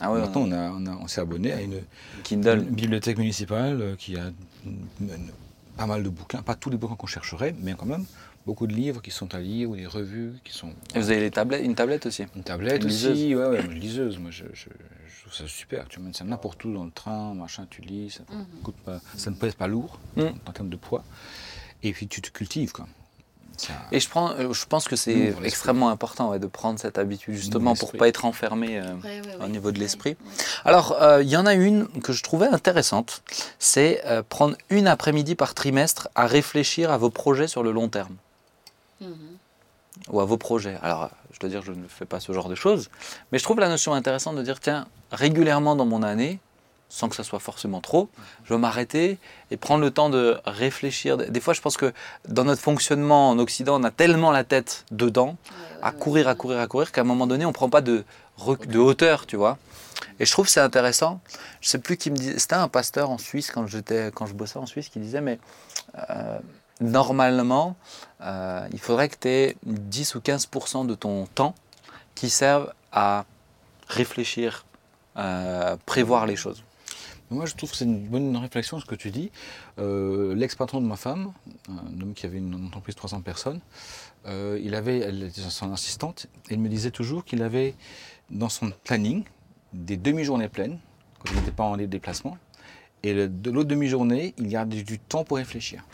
[0.00, 1.80] Ah ouais, Maintenant, on, a, on, a- on s'est abonné à une,
[2.22, 2.58] Kindle.
[2.68, 4.30] une bibliothèque municipale euh, qui a
[4.64, 5.30] une- une-
[5.76, 6.42] pas mal de bouquins.
[6.42, 8.04] Pas tous les bouquins qu'on chercherait, mais quand même
[8.46, 10.70] beaucoup de livres qui sont à lire ou des revues qui sont.
[10.94, 13.74] Et vous avez les tablettes, une tablette aussi Une tablette Une aussi, ouais, ouais, une
[13.74, 14.18] liseuse.
[14.18, 15.88] Moi, je, je- je trouve ça super.
[15.88, 18.46] Tu mets ça n'importe où dans le train, machin, tu lis, ça, Mhm.
[18.62, 20.32] coûte pas, ça ne pèse pas lourd Mhm.
[20.46, 21.02] en termes de poids.
[21.82, 22.86] Et puis tu te cultives, quoi.
[23.58, 26.98] Ça- Et je, prends, euh, je pense que c'est extrêmement important ouais, de prendre cette
[26.98, 30.10] habitude justement pour pas être enfermé euh, Ouais, ouais, au niveau de l'esprit.
[30.10, 30.44] Ouais, ouais.
[30.66, 33.22] Alors, euh, il y en a une que je trouvais intéressante,
[33.58, 37.88] c'est euh, prendre une après-midi par trimestre à réfléchir à vos projets sur le long
[37.88, 38.14] terme.
[39.00, 39.38] Mhm.
[40.10, 40.78] ou à vos projets.
[40.82, 42.90] Alors, je dois dire, je ne fais pas ce genre de choses,
[43.32, 46.38] mais je trouve la notion intéressante de dire, tiens, régulièrement dans mon année,
[46.88, 48.08] sans que ça soit forcément trop,
[48.44, 49.18] je vais m'arrêter
[49.50, 51.16] et prendre le temps de réfléchir.
[51.16, 51.92] Des fois, je pense que
[52.28, 55.36] dans notre fonctionnement en Occident, on a tellement la tête dedans,
[55.82, 58.04] à courir, à courir, à courir, qu'à un moment donné, on ne prend pas de,
[58.68, 59.58] de hauteur, tu vois.
[60.20, 61.20] Et je trouve c'est intéressant.
[61.60, 64.34] Je sais plus qui me disait, c'était un pasteur en Suisse quand j'étais, quand je
[64.34, 65.38] bossais en Suisse, qui disait, mais
[66.10, 66.38] euh,
[66.80, 67.76] normalement,
[68.20, 71.54] euh, il faudrait que tu aies 10 ou 15% de ton temps
[72.14, 73.24] qui servent à
[73.88, 74.64] réfléchir,
[75.16, 76.62] euh, prévoir les choses.
[77.30, 79.32] Moi, je trouve que c'est une bonne réflexion ce que tu dis.
[79.78, 81.32] Euh, L'ex-patron de ma femme,
[81.68, 83.60] un homme qui avait une entreprise de 300 personnes,
[84.26, 87.74] euh, il avait, elle était son assistante, et il me disait toujours qu'il avait
[88.30, 89.24] dans son planning
[89.72, 90.78] des demi-journées pleines,
[91.18, 92.38] quand il n'était pas en déplacement,
[93.02, 95.84] et de l'autre demi-journée, il gardait du temps pour réfléchir.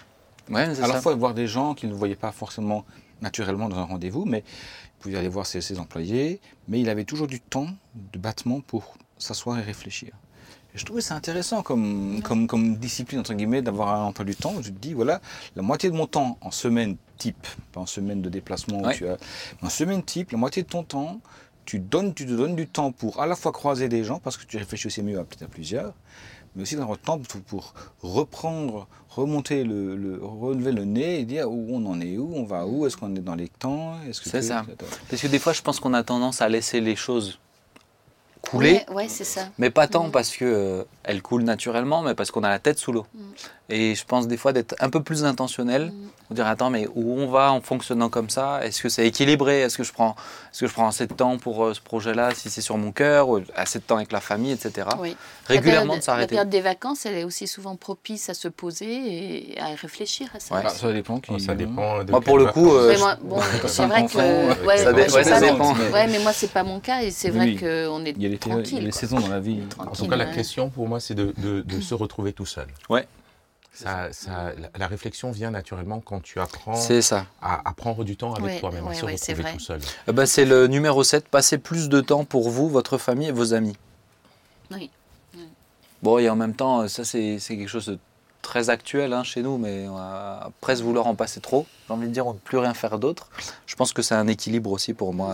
[0.51, 2.85] Ouais, À la fois voir des gens qu'il ne voyait pas forcément
[3.21, 7.05] naturellement dans un rendez-vous, mais il pouvait aller voir ses, ses employés, mais il avait
[7.05, 7.69] toujours du temps
[8.13, 10.13] de battement pour s'asseoir et réfléchir.
[10.75, 14.35] Et je trouvais ça intéressant comme, comme, comme discipline, entre guillemets, d'avoir un emploi du
[14.35, 14.55] temps.
[14.63, 15.21] Je te dis, voilà,
[15.55, 18.97] la moitié de mon temps en semaine type, pas en semaine de déplacement, où Ouais.
[18.97, 19.19] tu as,
[19.61, 21.21] mais en semaine type, la moitié de ton temps,
[21.67, 24.37] tu, donnes, tu te donnes du temps pour à la fois croiser des gens, parce
[24.39, 25.93] que tu réfléchis aussi mieux à plusieurs,
[26.55, 27.19] mais aussi d'avoir le temps
[27.49, 32.33] pour, reprendre, remonter le, le- relever le nez et dire où on en est, où
[32.35, 34.65] on va où, est-ce qu'on est dans les temps, est-ce que C'est tu- ça.
[35.09, 37.39] Parce que des fois, je pense qu'on a tendance à laisser les choses
[38.43, 38.85] couler.
[38.89, 39.43] Ouais, ouais, c'est ça.
[39.59, 40.11] Mais pas tant Mhm.
[40.11, 43.07] parce que euh, elle coule naturellement, mais parce qu'on a la tête sous l'eau.
[43.15, 43.23] Mhm.
[43.69, 45.93] Et je pense des fois d'être un peu plus intentionnel, Mhm.
[46.31, 48.65] de dire attends mais où on va en fonctionnant comme ça?
[48.65, 49.61] Est-ce que c'est équilibré?
[49.63, 50.15] Est-ce que je prends,
[50.51, 52.93] est-ce que je prends assez de temps pour euh, ce projet-là si c'est sur mon
[52.93, 54.89] cœur ou assez de temps avec la famille, etc.
[54.99, 55.17] Oui.
[55.47, 56.27] Régulièrement la de période, la s'arrêter.
[56.35, 60.41] période des vacances, elle est aussi souvent propice à se poser et à réfléchir à
[60.41, 60.55] ça.
[60.57, 60.63] Ouais.
[60.67, 61.19] Ah, ça dépend.
[61.21, 63.87] Qui, Oh, ça dépend de Moi, pour le coup, euh, Mais je- moi, bon, c'est
[63.87, 64.67] vrai que.
[64.67, 64.77] Ouais,
[65.25, 65.75] ça dépend.
[65.93, 67.57] Ouais, mais moi, c'est pas mon cas et c'est vrai oui.
[67.57, 68.13] qu'on est
[68.47, 68.93] Il y a il y quoi.
[69.01, 69.61] saisons dans la vie.
[69.79, 72.67] En tout cas, la question pour moi, c'est de, de- de se retrouver tout seul.
[72.89, 73.07] Ouais.
[73.75, 77.25] Ça, ça- la, la réflexion vient naturellement quand tu apprends C'est ça.
[77.41, 79.53] à, à prendre du temps avec toi-même, à se retrouver vrai.
[79.55, 79.81] tout seul.
[80.09, 83.55] Ben, c'est le numéro 7, passer plus de temps pour vous, votre famille et vos
[83.55, 83.77] amis.
[84.71, 84.91] Oui.
[86.03, 87.99] Bon, et en même temps, ça c'est c'est quelque chose de
[88.43, 91.67] très actuel hein, chez nous, mais on va presque vouloir en passer trop.
[91.89, 93.29] J'ai envie de dire, on ne peut plus rien faire d'autre.
[93.67, 95.31] Je pense que c'est un équilibre aussi pour moi.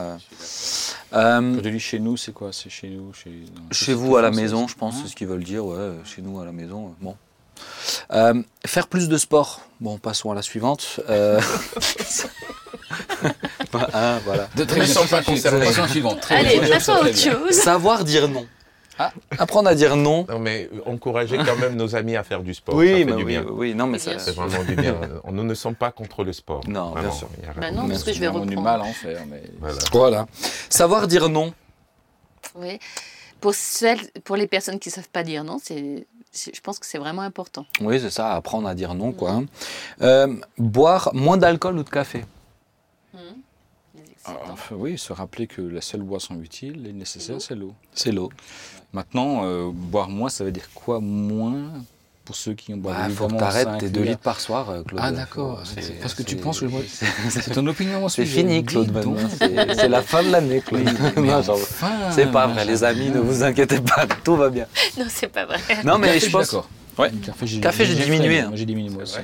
[1.15, 2.53] Euh, Quand tu dis chez nous, c'est quoi?
[2.53, 3.13] C'est chez nous
[3.73, 4.99] chez, vous à la maison, je pense, Hein?
[5.03, 5.65] c'est ce qu'ils veulent dire.
[5.65, 7.17] Ouais, chez nous à la maison, euh, bon.
[8.13, 9.63] Euh, faire plus de sport.
[9.81, 11.01] Bon, passons à la suivante.
[11.09, 11.41] Euh,
[13.93, 14.49] ah, voilà.
[14.55, 14.65] De.
[14.65, 14.81] Très
[16.37, 16.69] Allez, bien.
[16.71, 17.51] passons à autre chose.
[17.53, 18.47] Savoir dire non.
[18.99, 20.27] Ah, apprendre à dire non.
[20.29, 22.75] Non, mais euh, encourager quand même nos amis à faire du sport.
[22.75, 23.45] oui, ça fait du oui, bien.
[23.49, 24.19] oui, non, mais ça.
[24.19, 24.97] C'est vraiment du bien.
[25.25, 26.63] On- Nous ne sommes pas contre le sport.
[26.69, 27.29] Non, bien sûr.
[27.39, 27.71] il y a Bah rien.
[27.73, 28.63] non, parce que je vais On a du reprendre.
[28.63, 29.79] mal à en faire, mais Voilà.
[29.93, 30.27] Voilà.
[30.69, 31.53] Savoir dire non.
[32.57, 32.79] Oui.
[33.41, 36.81] Pour, celles, pour les personnes qui ne savent pas dire non, c'est, c'est- je pense
[36.81, 37.67] que c'est vraiment important.
[37.81, 39.31] Oui, c'est ça, apprendre à dire non, quoi.
[39.31, 39.45] hein.
[40.03, 42.25] Euh, boire moins d'alcool ou de café?
[44.25, 44.33] Ah,
[44.73, 47.75] oui, se rappeler que la seule boisson utile et nécessaire, c'est l'eau.
[47.95, 48.31] C'est l'eau.
[48.93, 51.73] Maintenant, euh, boire moins, ça veut dire quoi moins
[52.25, 54.19] pour ceux qui ont boivent Il faut que t'arrêtes tes 2 litres.
[54.19, 55.01] par soir, euh, Claude.
[55.03, 58.27] Ah d'accord, c'est parce que tu penses que moi- c'est- c'est ton opinion mon C'est
[58.27, 59.17] fini, Claude, maintenant.
[59.39, 60.83] C'est la fin de l'année, Claude.
[61.49, 64.67] Enfin, C'est pas vrai, les amis, ne vous inquiétez pas, tout va bien.
[64.99, 65.59] Non, c'est pas vrai.
[65.85, 66.47] Non, mais je pense.
[66.51, 66.69] d'accord.
[66.99, 67.11] Ouais.
[67.25, 68.49] Café, j'ai Café, j'ai diminué, hein.
[68.49, 69.19] Moi, j'ai diminué moi aussi.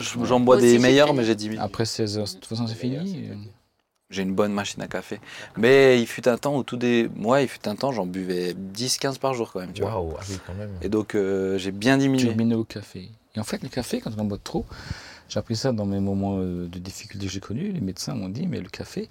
[0.00, 1.60] Je- J'en bois des meilleurs, mais j'ai diminué.
[1.60, 3.28] Après 16 heures, de toute façon, c'est fini.
[4.10, 5.20] J'ai une bonne machine à café.
[5.56, 7.10] Mais il fut un temps où tout des.
[7.16, 9.92] Moi, il fut un temps, j'en buvais 10-15 par jour quand même, tu vois.
[9.94, 10.70] Ah oui, quand même.
[10.82, 12.54] Et donc, euh, j'ai bien diminué.
[12.54, 13.08] Au café.
[13.34, 14.66] Et en fait, le café, quand on en boit trop,
[15.28, 18.28] j'ai appris ça dans mes moments euh, de difficulté que j'ai connus, les médecins m'ont
[18.28, 19.08] dit, mais le café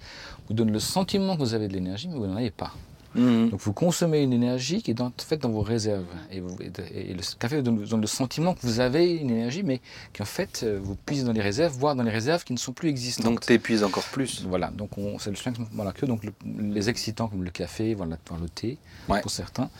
[0.48, 2.72] vous donne le sentiment que vous avez de l'énergie, mais vous n'en avez pas.
[3.14, 3.50] Mhm.
[3.50, 6.04] Donc vous consommez une énergie qui est dans, en fait dans vos réserves.
[6.30, 9.62] Et, vous- et- et le café vous donne, le sentiment que vous avez une énergie,
[9.62, 9.80] mais
[10.16, 12.72] qu'en fait, euh, vous puisez dans les réserves, voire dans les réserves qui ne sont
[12.72, 13.26] plus existantes.
[13.26, 14.44] Donc, t'épuises encore plus.
[14.46, 16.32] Voilà, donc on- c'est le soin que voilà, que donc le-
[16.74, 19.20] les excitants comme le café, voilà, voire le thé, Ouais.
[19.20, 19.70] pour certains.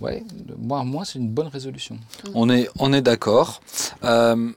[0.00, 0.22] Ouais,
[0.56, 1.98] boire moins, c'est une bonne résolution.
[2.34, 3.60] On est, on est d'accord.
[4.04, 4.52] Euh,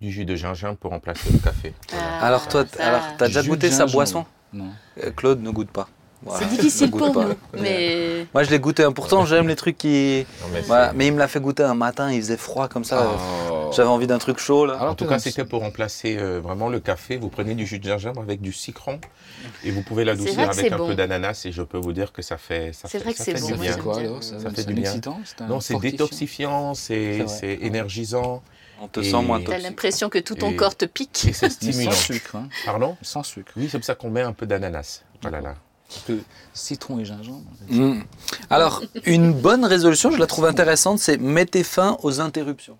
[0.00, 1.74] Du jus de gingembre pour remplacer le café.
[1.92, 4.70] Ah, Alors toi, alors t'as déjà goûté sa boisson Non.
[5.04, 5.88] Euh, Claude ne goûte pas.
[6.22, 6.40] Voilà.
[6.46, 7.24] C'est difficile pour pas.
[7.24, 8.86] nous, mais Moi, je l'ai goûté.
[8.94, 10.26] Pourtant, j'aime les trucs qui.
[10.42, 10.90] Non, mais Voilà.
[10.90, 12.10] c'est- Mais il me l'a fait goûter un matin.
[12.12, 13.10] Il faisait froid comme ça.
[13.50, 13.70] Oh.
[13.72, 14.74] J'avais envie d'un truc chaud là.
[14.74, 17.16] Alors, En tout cas, c'était pour remplacer euh, vraiment le café.
[17.16, 18.98] Vous prenez du jus de gingembre avec du citron
[19.64, 20.88] et vous pouvez l'adoucir avec un bon.
[20.88, 23.40] peu d'ananas et je peux vous dire que ça fait ça C'est vrai que c'est
[23.40, 23.76] bon, bien.
[23.76, 24.08] quoi bien.
[24.10, 24.92] alors Ça, Ça fait c'est du bien.
[25.48, 27.24] Non, c'est détoxifiant, c'est
[27.62, 28.42] énergisant
[28.82, 29.62] On te Et- sent moins t'as toxique.
[29.64, 31.26] l'impression que tout ton corps te pique.
[31.28, 31.90] et c'est stimulant.
[31.92, 32.36] sans sucre.
[32.36, 32.48] Hein.
[32.64, 32.96] Pardon?
[33.02, 33.52] Sans sucre.
[33.56, 35.02] Oui, c'est pour ça qu'on met un peu d'ananas.
[35.22, 35.54] Voilà là.
[36.54, 37.44] Citron et gingembre.
[37.68, 38.00] Mm.
[38.48, 42.76] Alors, une bonne résolution, je la trouve intéressante, c'est mettez fin aux interruptions.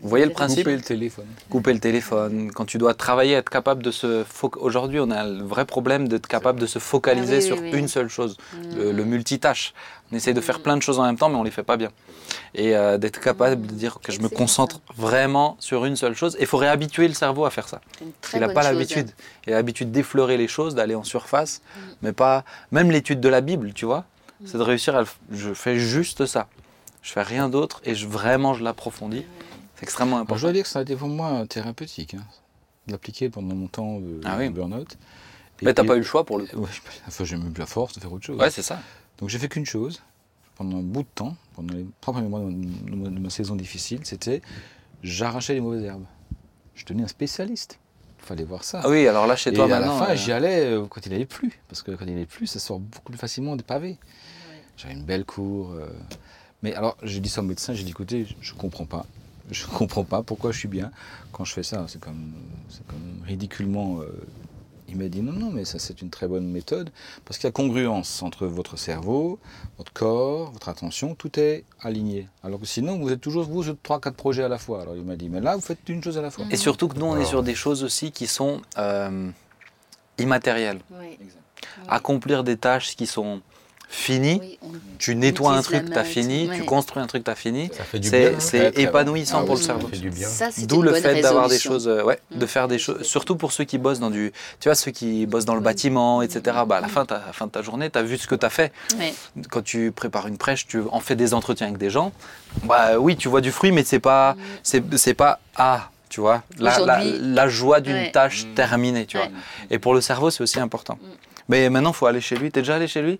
[0.00, 1.26] Vous voyez le principe Couper le téléphone.
[1.50, 4.24] Couper le téléphone, quand tu dois travailler, être capable de se.
[4.58, 7.70] Aujourd'hui, on a le vrai problème d'être capable de se focaliser Ah oui, sur oui,
[7.72, 7.78] oui.
[7.78, 8.76] une seule chose, Mm.
[8.76, 9.74] le, le multitâche.
[10.12, 11.76] On essaye de faire plein de choses en même temps, mais on les fait pas
[11.76, 11.90] bien.
[12.54, 16.36] Et euh, d'être capable de dire que je me concentre vraiment sur une seule chose.
[16.40, 17.80] Il faut réhabituer le cerveau à faire ça.
[18.34, 19.10] Il n'a pas l'habitude.
[19.46, 21.60] Il a l'habitude d'effleurer les choses, d'aller en surface,
[22.02, 22.44] mais pas.
[22.70, 24.04] Même l'étude de la Bible, tu vois,
[24.46, 25.02] c'est de réussir à.
[25.32, 26.46] Je fais juste ça.
[27.02, 29.24] Je fais rien d'autre et je, vraiment je l'approfondis.
[29.78, 30.42] C'est extrêmement Bon, je important.
[30.42, 32.14] dois dire que ça a été pour moi thérapeutique.
[32.14, 32.24] Hein.
[32.88, 34.48] D'appliquer pendant mon temps de, Ah oui.
[34.48, 34.96] de burn-out.
[35.60, 36.44] Et Mais t'as pas eu le choix pour le.
[36.56, 36.68] Ouais,
[37.06, 38.38] enfin, j'ai même plus la force de faire autre chose.
[38.38, 38.80] Ouais, c'est ça.
[39.18, 40.02] Donc j'ai fait qu'une chose
[40.56, 44.42] pendant un bout de temps, pendant les trois premiers mois de, ma saison difficile, c'était
[45.02, 46.04] j'arrachais les mauvaises herbes.
[46.74, 47.78] Je devenais un spécialiste.
[48.20, 48.80] Il fallait voir ça.
[48.84, 49.98] Ah oui, alors là chez Et toi à maintenant.
[50.00, 51.60] la fin, euh, j'y allais euh, quand il n'allait plus.
[51.68, 53.98] Parce que quand il n'allait plus, ça sort beaucoup plus facilement des pavés.
[54.76, 55.70] J'avais une belle cour.
[55.72, 55.86] euh,
[56.62, 59.06] Mais alors, j'ai dit ça au médecin, j'ai dit écoutez, je ne comprends pas.
[59.50, 60.90] Je ne comprends pas pourquoi je suis bien
[61.32, 61.84] quand je fais ça.
[61.88, 62.32] C'est comme,
[62.68, 64.00] c'est comme ridiculement.
[64.00, 64.06] euh,
[64.90, 66.90] Il m'a dit non, non, mais ça c'est une très bonne méthode
[67.24, 69.38] parce qu'il y a congruence entre votre cerveau,
[69.76, 72.26] votre corps, votre attention, tout est aligné.
[72.42, 74.80] Alors que sinon, vous êtes toujours vous sur trois, quatre projets à la fois.
[74.82, 76.46] Alors il m'a dit mais là, vous faites une chose à la fois.
[76.50, 79.30] Et surtout que nous, on est sur des choses aussi qui sont euh,
[80.18, 80.80] immatérielles.
[80.92, 81.18] Oui.
[81.88, 83.40] Accomplir des tâches qui sont
[84.08, 86.50] Oui, on- Tu nettoies un truc, t'as fini.
[86.54, 87.70] Tu construis un truc, t'as fini.
[87.76, 88.68] Ça fait du C'est bien.
[88.68, 88.70] hein.
[88.76, 89.46] épanouissant bon.
[89.46, 89.82] pour Ah le cerveau.
[89.86, 90.28] Ça fait du bien.
[90.28, 92.48] Ça, c'était D'où le fait d'avoir des choses, euh, ouais, de Mm.
[92.48, 95.44] faire des choses, surtout pour ceux qui bossent dans du, tu vois, ceux qui bossent
[95.44, 96.58] dans le bâtiment, etc.
[96.66, 98.26] Bah, à la fin, t'as- à la fin de ta journée, tu as vu ce
[98.26, 98.72] que tu as fait.
[98.98, 99.14] Ouais.
[99.50, 102.12] Quand tu prépares une prêche, tu en fais des entretiens avec des gens.
[102.64, 106.78] Bah oui, tu vois du fruit, mais c'est pas, c'est pas ah, tu vois, la,
[106.78, 108.10] la, Aujourd'hui- la joie d'une Ouais.
[108.12, 108.54] tâche Mm.
[108.54, 109.24] terminée, tu Ouais.
[109.28, 109.32] vois.
[109.70, 110.98] Et pour le cerveau, c'est aussi important.
[111.00, 111.06] Mm.
[111.50, 112.50] Mais maintenant, faut aller chez lui.
[112.50, 113.18] T'es déjà allé chez lui?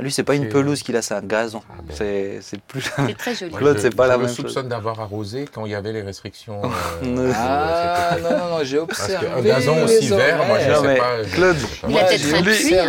[0.00, 1.60] Lui, c'est pas une C'est- pelouse qu'il a, c'est un gazon.
[1.70, 1.94] Ah ben.
[1.94, 2.80] C'est c'est plus.
[2.96, 3.52] C'est très joli.
[3.52, 4.36] Claude, je- c'est pas je la même chose.
[4.36, 6.62] soupçonne d'avoir arrosé quand il y avait les restrictions.
[7.04, 9.26] Euh, Ah non, non, non, j'ai Parce observé.
[9.26, 10.70] qu'un gazon aussi vert, moi je.
[10.70, 11.22] Non, mais sais pas.
[11.24, 11.90] je- Claude, je.
[11.90, 12.04] Il a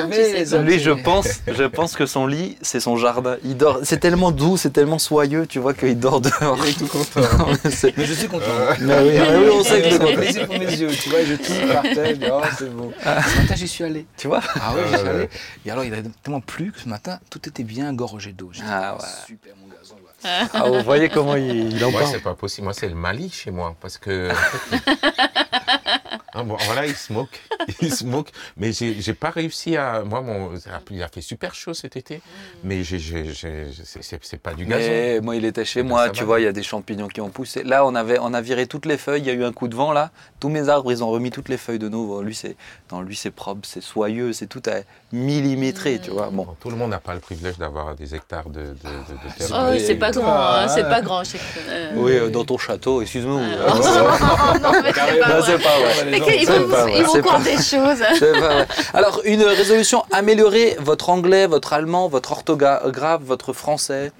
[0.07, 0.61] peut-être un.
[0.61, 3.35] Lui, je pense, je pense que son lit, c'est son jardin.
[3.43, 3.79] Il dort.
[3.83, 6.57] C'est tellement doux, c'est tellement soyeux, tu vois qu'il dort dehors.
[6.63, 7.27] Il est tout content.
[7.69, 8.45] C'est- Mais je suis content.
[8.79, 10.87] Mais oui, mais oui, on sait que c'est un plaisir pour mes yeux.
[10.89, 12.91] Tu vois, je tourne par terre, je dis, oh, c'est bon.
[13.01, 14.05] Ce matin, j'y suis allé.
[14.17, 14.39] tu vois.
[14.55, 15.29] Ah ouais, j'y suis Ouais, allé.
[15.65, 18.51] Et alors, il a tellement plu que ce matin, tout était bien gorgé d'eau.
[18.67, 19.01] Ah ouais.
[19.25, 19.95] super, mon gazon.
[19.95, 20.47] va.
[20.53, 22.13] Ah, vous voyez comment il, il en Moi, parle.
[22.13, 22.65] c'est pas possible.
[22.65, 23.75] Moi, c'est le Mali chez moi.
[23.81, 24.29] Parce que.
[26.35, 27.39] Ah, bon, voilà, il se moque.
[27.81, 28.29] Il se moque.
[28.57, 30.03] Mais j'ai j'ai pas réussi à.
[30.03, 30.49] Moi, mon...
[30.91, 32.21] il a fait super chaud cet été.
[32.63, 34.79] Mais j'ai- j'ai- j'ai- c'est- c'est c'est pas du gazon.
[34.87, 36.25] Mais moi, il était chez moi, tu va.
[36.25, 37.63] vois, il y a des champignons qui ont poussé.
[37.63, 39.67] Là, on, avait, on a viré toutes les feuilles, il y a eu un coup
[39.67, 40.11] de vent là.
[40.39, 42.21] Tous mes arbres, ils ont remis toutes les feuilles de nouveau.
[42.21, 42.55] Lui, c'est,
[42.91, 44.79] non, lui, c'est propre, c'est soyeux, c'est tout à
[45.15, 46.29] millimétré, tu vois.
[46.31, 46.43] Bon.
[46.43, 49.37] Bon, tout le monde n'a pas le privilège d'avoir des hectares de, de, de, de
[49.37, 49.47] terre.
[49.71, 50.89] Oh, c'est pas grand, hein, c'est hein.
[50.89, 51.21] pas grand.
[51.69, 53.39] euh, Oui, euh, dans ton château, excuse-moi.
[53.39, 56.22] euh, oh, non, mais c'est pas vrai.
[56.23, 58.03] Vont pas ils vont pas- des choses.
[58.19, 58.67] C'est pas vrai.
[58.93, 64.11] Alors, une résolution, améliorer votre anglais, votre allemand, votre orthographe, votre français,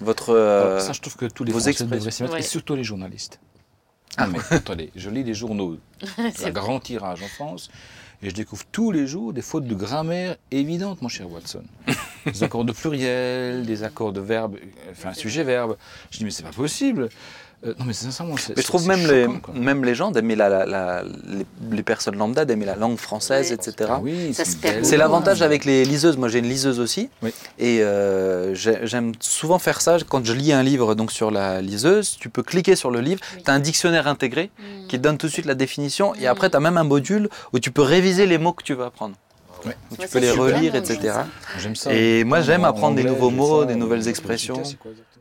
[0.00, 0.30] votre...
[0.34, 2.40] euh, Alors, ça, je trouve que tous les Français devraient s'y mettre, Ouais.
[2.40, 3.38] et surtout les journalistes.
[4.16, 5.76] Ah, mais attendez, je lis les journaux,
[6.44, 7.68] un grand tirage en France,
[8.22, 11.64] et je découvre tous les jours des fautes de grammaire évidentes, mon cher Watson.
[12.26, 15.76] Des accords de pluriel, des accords de verbe, euh, enfin sujet-verbe.
[16.10, 17.10] Je dis, mais c'est pas possible.
[17.66, 18.54] Euh, non, mais sincèrement, c'est.
[18.56, 21.46] Mais je trouve c'est même les, choquant, même les gens d'aimer la, la- la- les,
[21.70, 23.90] les personnes lambda d'aimer la langue française, etc.
[23.90, 24.84] Ah oui, Ça c'est se perd belle.
[24.86, 26.16] C'est l'avantage avec les liseuses.
[26.16, 27.08] Moi, j'ai une liseuse aussi.
[27.22, 27.32] Oui.
[27.58, 29.96] Et euh, j'ai- j'aime souvent faire ça.
[30.08, 33.20] Quand je lis un livre donc sur la liseuse, tu peux cliquer sur le livre.
[33.36, 33.42] Oui.
[33.44, 34.86] Tu as un dictionnaire intégré Mm.
[34.88, 36.14] qui te donne tout de suite la définition.
[36.16, 36.28] Et Mm.
[36.28, 38.84] après, tu as même un module où tu peux réviser les mots que tu veux
[38.84, 39.14] apprendre.
[39.64, 39.74] Ouais.
[39.90, 40.98] Où tu Ouais, peux les relire, etc.
[41.14, 41.90] ça.
[41.90, 44.62] Et moi, j'aime En apprendre des nouveaux mots, ça, des nouvelles expressions.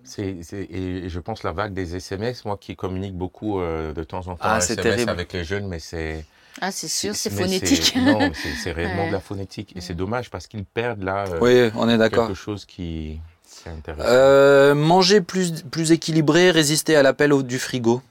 [0.03, 3.15] C'est quoi exactement C'est, c'est- et je pense la vague des SMS, moi qui communique
[3.15, 5.09] beaucoup euh, de temps en temps Ah, SMS terrible.
[5.09, 6.25] avec les jeunes, mais c'est
[6.61, 7.95] Ah, c'est sûr, c'est phonétique.
[7.97, 9.07] Non, c'est, c'est réellement Ouais.
[9.09, 12.27] de la phonétique et c'est dommage parce qu'ils perdent là euh, Oui, on est d'accord.
[12.27, 14.07] quelque chose qui c'est intéressant.
[14.07, 18.01] Euh, manger plus, plus équilibré, résister à l'appel au- du frigo.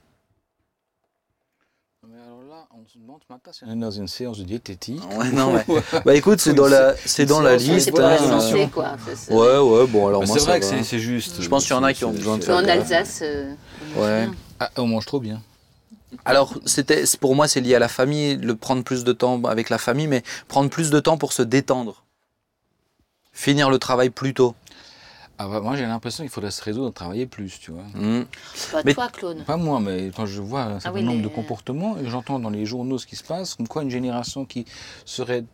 [3.28, 5.02] Ce matin, c'est dans une séance de diététique.
[5.16, 5.64] Ouais, non, ouais.
[6.04, 7.90] Bah écoute, c'est dans la, c'est dans la C'est C'est liste.
[7.90, 8.96] pour la hein, santé, quoi.
[9.06, 9.35] c'est ça.
[9.35, 10.70] Ouais, ouais, bon, alors moi c'est vrai que va.
[10.78, 11.40] c'est- c'est juste.
[11.40, 12.68] Je pense qu'il y en a qui ont C'est- besoin de c'est- faire En.
[12.68, 13.54] Alsace, euh,
[13.96, 14.28] on mange Ouais.
[14.61, 15.40] Ah, on mange trop bien.
[16.24, 19.42] Alors, c'était, c'est- pour moi, c'est lié à la famille, le prendre plus de temps
[19.44, 22.04] avec la famille, mais prendre plus de temps pour se détendre.
[23.32, 24.54] Finir le travail plus tôt.
[25.38, 27.83] Ah bah, moi, j'ai l'impression qu'il faudrait se résoudre à travailler plus, tu vois.
[27.95, 28.25] Hmm.
[28.71, 29.45] Pas Mais- toi, Claude.
[29.45, 32.38] Pas moi, mais quand je vois un certain Ah oui, nombre de comportements et j'entends
[32.38, 34.64] dans les journaux ce qui se passe, comme quoi une génération qui
[35.05, 35.45] serait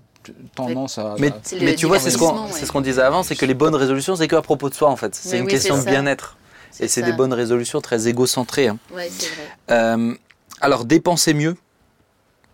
[0.54, 1.14] tendance à.
[1.18, 2.52] Mais, à- tu vois, c'est ce qu'on, ouais.
[2.52, 4.96] ce disait avant, c'est que les bonnes résolutions, c'est que à propos de soi, en
[4.96, 5.14] fait.
[5.14, 6.36] C'est une oui, question de bien-être.
[6.80, 8.68] Et c'est des bonnes résolutions très égocentrées.
[8.68, 8.78] hein.
[8.94, 9.48] Ouais, c'est vrai.
[9.70, 10.14] Euh,
[10.60, 11.56] alors, dépenser mieux.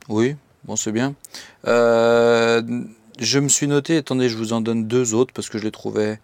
[0.09, 1.15] Oui, bon, c'est bien.
[1.67, 2.63] Euh,
[3.19, 5.71] je me suis noté, attendez, je vous en donne deux autres parce que je les
[5.71, 6.17] trouvais, euh,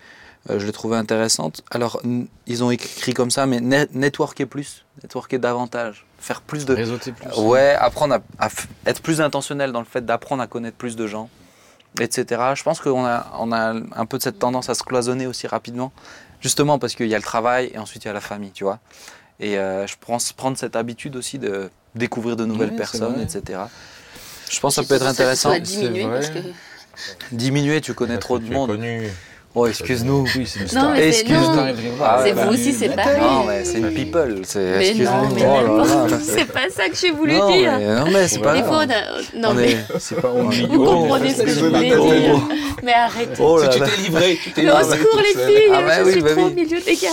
[0.48, 1.62] je les trouvais intéressantes.
[1.70, 2.00] Alors,
[2.46, 6.74] ils ont écrit comme ça, mais net- networker plus, networker davantage, faire plus de.
[6.74, 7.28] réseauter plus.
[7.38, 8.48] Ouais, apprendre à,
[8.86, 11.28] être plus intentionnel dans le fait d'apprendre à connaître plus de gens,
[12.00, 12.42] etc.
[12.54, 15.46] Je pense qu'on a, on a un peu de cette tendance à se cloisonner aussi
[15.46, 15.92] rapidement,
[16.40, 18.64] justement parce qu'il y a le travail et ensuite il y a la famille, tu
[18.64, 18.78] vois.
[19.40, 23.60] Et euh, je pense prendre cette habitude aussi de découvrir de nouvelles personnes, etc.
[24.50, 25.50] Je pense que ça peut être intéressant.
[25.50, 26.42] parce vrai.
[26.42, 27.34] que.
[27.34, 28.70] Diminuer, tu connais trop de monde.
[28.70, 29.08] connu.
[29.54, 30.26] Oh, excuse-nous.
[30.36, 30.90] Oui, c'est une Non, star.
[30.92, 31.74] mais c'est- Excuse- non.
[32.02, 33.20] Ah, C'est bah, vous aussi, c'est pareil.
[33.20, 34.42] Non, mais c'est une people.
[34.44, 35.10] c'est- Mais excuse-nous.
[35.10, 37.72] non, mais Oh c'est pas ça que j'ai voulu Non, dire.
[37.78, 38.70] mais, non, mais c'est pas Des grave.
[38.72, 39.38] fois, on a...
[39.40, 42.40] Non, On mais est- C'est pas on vous comprenez ce que je voulais dire.
[42.84, 43.42] Mais arrêtez.
[43.42, 43.86] Oh là Tu là.
[43.88, 44.98] t'es livré, tu t'es Mais au livré.
[44.98, 46.52] secours, les filles, Ah bah je oui, suis bah trop oui.
[46.52, 47.08] au milieu des gars.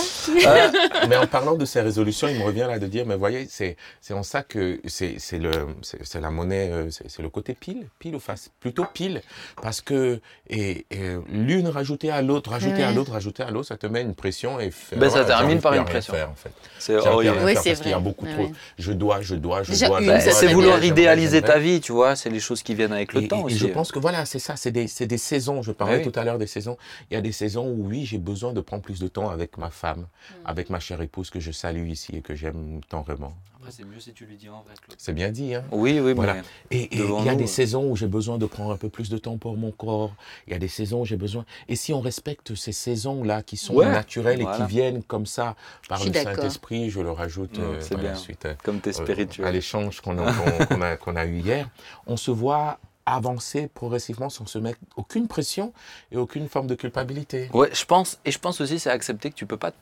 [0.46, 3.46] Ah, Mais en parlant de ces résolutions, il me revient là de dire, mais voyez,
[3.50, 5.50] c'est c'est en ça que c'est c'est le
[5.82, 9.20] c'est la monnaie, euh, c'est le côté pile, pile ou face, plutôt pile,
[9.60, 12.94] parce que et, et l'une rajoutée à l'autre, rajoutée à Ouais.
[12.94, 15.74] l'autre, rajoutée à l'autre, ça te met une pression et fait- Ben, ça termine par
[15.74, 16.12] une pression.
[16.14, 16.50] faire, en fait.
[16.78, 17.36] c'est horrible.
[17.44, 18.04] Oui, c'est parce qu'il y a vrai.
[18.04, 18.50] beaucoup Ouais, trop.
[18.78, 20.00] Je dois, je dois, je Déjà dois.
[20.20, 22.16] ça c'est vouloir idéaliser ta vie, tu vois.
[22.16, 23.58] C'est les choses qui viennent avec le Et- temps et, aussi.
[23.58, 25.62] je pense que voilà, c'est ça, c'est des, c'est des saisons.
[25.62, 26.10] Je parlais Oui.
[26.10, 26.76] tout à l'heure des saisons.
[27.10, 29.56] Il y a des saisons où oui, j'ai besoin de prendre plus de temps avec
[29.58, 30.06] ma femme,
[30.44, 33.32] avec ma chère épouse que je salue ici et que j'aime tant vraiment.
[33.68, 34.96] Après, c'est mieux si tu lui dis en vrai, Claude.
[34.98, 36.36] C'est bien dit, hein Oui, oui, Voilà.
[36.36, 37.46] mais Et il y a nous, des euh.
[37.46, 40.14] saisons où j'ai besoin de prendre un peu plus de temps pour mon corps.
[40.46, 41.44] Il y a des saisons où j'ai besoin.
[41.68, 45.54] Et si on respecte ces saisons-là qui sont Ouais, naturelles et qui viennent comme ça
[45.86, 46.12] par le.
[46.14, 48.18] Saint-Esprit, je le rajoute Mm, euh, c'est par la bien.
[48.18, 48.46] suite.
[48.46, 49.52] euh, comme t'es euh, à spirituel.
[49.52, 51.68] l'échange qu'on a, eu hier,
[52.06, 55.74] on se voit avancer progressivement sans se mettre aucune pression
[56.10, 57.50] et aucune forme de culpabilité.
[57.52, 59.72] Ouais, je pense, et je pense aussi, c'est accepter que tu peux pas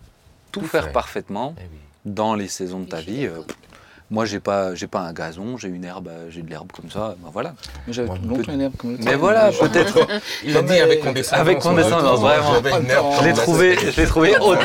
[0.50, 0.92] tout, Tout faire faire.
[0.92, 1.78] parfaitement Eh oui.
[2.06, 3.26] Dans les saisons de ta vie.
[3.26, 3.42] Euh,
[4.08, 6.88] Moi, j'ai pas, j'ai pas un gazon, j'ai une herbe, euh, j'ai de l'herbe comme
[6.88, 7.16] ça.
[7.20, 7.54] Ben voilà.
[7.88, 9.98] Mais j'avais Ouais, longtemps une herbe comme le Mais voilà, Je- peut-être.
[10.44, 11.40] Il l'a dit avec condescendance.
[11.40, 12.54] Avec condescendance, vraiment.
[12.54, 14.58] j'avais une herbe Je l'ai trouvé, je l'ai trouvé haute.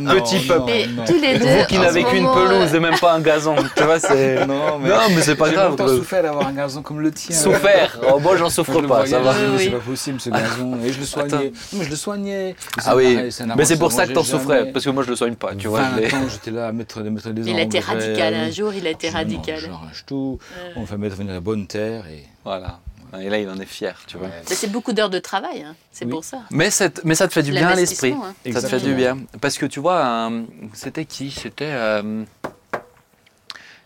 [0.00, 0.64] Non, Petit peuple.
[0.66, 1.04] Mais non.
[1.06, 1.46] tous les deux.
[1.46, 3.56] Vous qui n'avez qu'une moment, pelouse euh, et même pas un gazon.
[3.74, 4.46] Tu vois, c'est.
[4.46, 5.76] Non, mais, c'est pas j'ai grave.
[5.76, 5.96] Claude.
[5.96, 7.34] souffert d'avoir un gazon comme le tien.
[7.34, 7.98] Souffert.
[8.12, 9.32] Oh, moi, j'en souffre pas, ça va.
[9.56, 10.78] C'est pas possible ce gazon.
[10.84, 11.52] Et je le soignais.
[11.72, 12.54] Mais je le soignais.
[12.76, 13.18] Ah c'est oui,
[13.56, 15.68] mais c'est pour ça que t'en souffrais, parce que moi je le soigne pas, tu
[15.68, 15.80] vois.
[15.96, 18.34] je 20 l'ai- ans, j'étais là à mettre, à mettre des Il a été radical.
[18.34, 19.58] Un jour, il a été Je- radical.
[19.58, 20.38] J'arrache tout.
[20.56, 20.72] Ouais.
[20.76, 22.06] On fait mettre venir la bonne terre.
[22.08, 22.24] Et...
[22.44, 22.80] Voilà.
[23.20, 24.26] Et là, il en est fier, tu vois.
[24.26, 25.76] Mais C'est beaucoup d'heures de travail, hein.
[25.92, 26.10] c'est Oui.
[26.10, 26.40] pour ça.
[26.50, 28.12] Mais, cette- mais ça te fait du bien à l'esprit.
[28.12, 28.34] Hein.
[28.52, 29.18] Ça te fait du bien.
[29.40, 31.30] Parce que tu vois, euh, c'était qui?
[31.30, 31.64] C'était.
[31.70, 32.24] euh,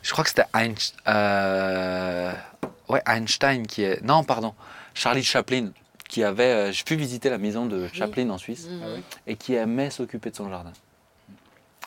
[0.03, 0.97] je crois que c'était Einstein.
[1.09, 2.33] euh,
[2.89, 4.03] ouais, Einstein qui est.
[4.03, 4.55] Non, pardon.
[4.95, 5.71] Charlie Chaplin.
[6.09, 6.45] Qui avait.
[6.45, 8.67] euh, J'ai pu visiter la maison de Chaplin en Suisse.
[8.71, 9.03] Mhm.
[9.27, 10.73] Et qui aimait s'occuper de son jardin.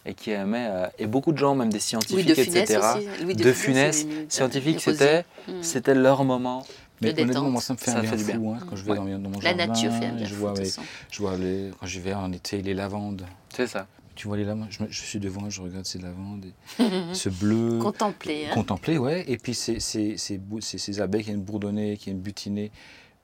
[0.06, 0.68] Et qui aimait.
[0.70, 2.80] euh, et beaucoup de gens, même des scientifiques, de Funès etc.
[2.98, 3.24] aussi.
[3.24, 5.26] Louis De Funès, scientifiques, c'était.
[5.48, 5.62] Mhm.
[5.64, 6.66] C'était leur moment.
[7.02, 8.76] Mais De honnêtement, moi, ça me fait Ça un bien fait du fou hein, quand
[8.76, 9.68] je vais dans, dans mon La jardin.
[9.68, 10.54] nature fait un bien je vois,
[11.12, 13.26] je vois les, quand j'y vais en été, les lavandes.
[13.56, 13.88] C'est ça.
[14.14, 16.46] Tu vois les lavandes je, me- je suis devant, je regarde ces lavandes.
[16.46, 16.84] et
[17.14, 17.80] ce bleu.
[17.80, 18.46] Contempler.
[18.46, 18.54] hein.
[18.54, 19.24] Contempler, ouais.
[19.28, 22.72] Et puis ces, ces, ces- ces abeilles qui viennent bourdonner, qui viennent butiner.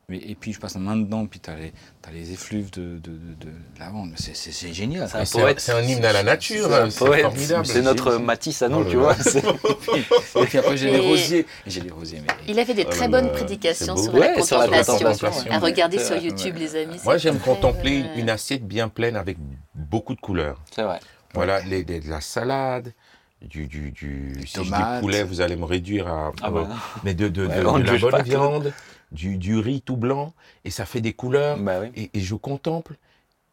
[0.09, 2.71] Mais, et puis je passe ma main dedans, puis tu as les, t'as les effluves
[2.71, 4.13] de, de, de, de lavande.
[4.15, 5.09] C'est, c'est, c'est génial.
[5.09, 5.59] C'est un, poète.
[5.59, 7.21] c'est un hymne à la nature, C'est un hein, c'est poète.
[7.23, 7.65] formidable.
[7.65, 9.15] C'est notre Matisse à nous, Oh là tu vois.
[9.15, 11.45] c'est- Et puis après, j'ai les rosiers.
[11.65, 12.33] Et j'ai les rosiers, mais.
[12.47, 14.19] Il avait des Oh très bonnes là, prédications sur beau.
[14.19, 15.51] la Ouais, sur la contemplation.
[15.51, 16.61] À regarder sur YouTube, ouais.
[16.61, 16.99] les amis.
[17.03, 19.37] Moi, j'aime contempler euh, une assiette bien pleine avec
[19.75, 20.61] beaucoup de couleurs.
[20.73, 21.01] C'est vrai.
[21.33, 22.93] Voilà, les, les- de la salade,
[23.41, 25.01] du, du, du si je dis tomates.
[25.01, 26.31] poulet, vous allez me réduire à...
[26.41, 26.69] Ah bah,
[27.03, 28.73] mais de, de, Ouais, la bonne viande,
[29.11, 30.33] du, du riz tout blanc,
[30.65, 31.91] et ça fait des couleurs, bah oui.
[31.95, 32.95] et, et je contemple,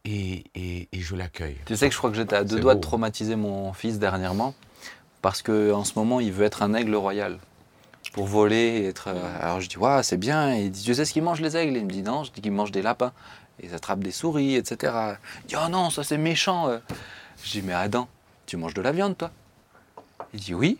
[0.04, 1.56] et, et, et je l'accueille.
[1.66, 2.80] Tu sais que je crois que j'étais à deux doigts beau.
[2.80, 4.54] de traumatiser mon fils dernièrement
[5.22, 7.38] parce que en ce moment il veut être un aigle royal
[8.12, 9.08] pour voler et être.
[9.08, 11.40] euh, Alors je dis ouais c'est bien et il dit tu sais ce qu'ils mangent
[11.40, 11.76] les aigles?
[11.78, 13.12] Il me dit non je dis qu'ils mangent des lapins
[13.58, 14.92] et ils attrapent des souris etc.
[15.44, 16.68] Il dit oh non ça c'est méchant.
[16.68, 16.78] euh.
[17.42, 18.06] Je dis mais Adam
[18.44, 19.30] tu manges de la viande toi?
[20.34, 20.76] Il dit oui.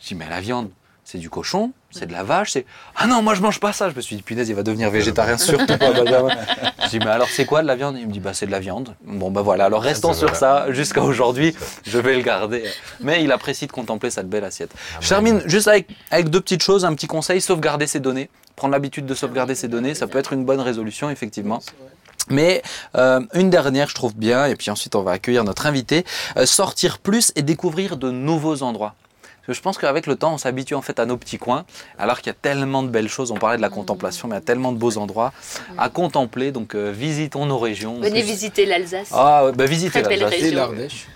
[0.00, 0.70] Je dis mais la viande
[1.02, 3.88] c'est du cochon, c'est de la vache, c'est ah non moi je mange pas ça.
[3.88, 6.28] Je me suis dit punaise il va devenir végétarien surtout pas Benjamin.
[6.84, 7.96] Je dis mais alors c'est quoi de la viande?
[7.98, 8.94] Il me dit bah c'est de la viande.
[9.04, 11.54] Bon bah voilà alors restons sur ça jusqu'à aujourd'hui.
[11.84, 12.64] Je vais le garder.
[13.00, 14.70] Mais il apprécie de contempler cette belle assiette.
[15.00, 18.28] Je termine juste avec, avec deux petites choses, un petit conseil sauvegarder ses données.
[18.56, 21.60] Prendre l'habitude de sauvegarder ses données, ça peut être une bonne résolution effectivement.
[22.30, 22.62] Mais
[22.96, 26.04] euh, une dernière, je trouve bien, et puis ensuite on va accueillir notre invité,
[26.36, 28.94] euh, sortir plus et découvrir de nouveaux endroits.
[29.48, 31.64] Que je pense qu'avec le temps, on s'habitue en fait à nos petits coins,
[31.98, 33.32] alors qu'il y a tellement de belles choses.
[33.32, 35.32] On parlait de la contemplation, mais il y a tellement de beaux endroits
[35.78, 36.52] à contempler.
[36.52, 37.98] Donc euh, visitons nos régions.
[37.98, 39.08] Venez visiter l'Alsace.
[39.10, 40.42] Ah, bah, visitez Très l'Alsace.
[40.42, 41.06] Et l'Ardèche.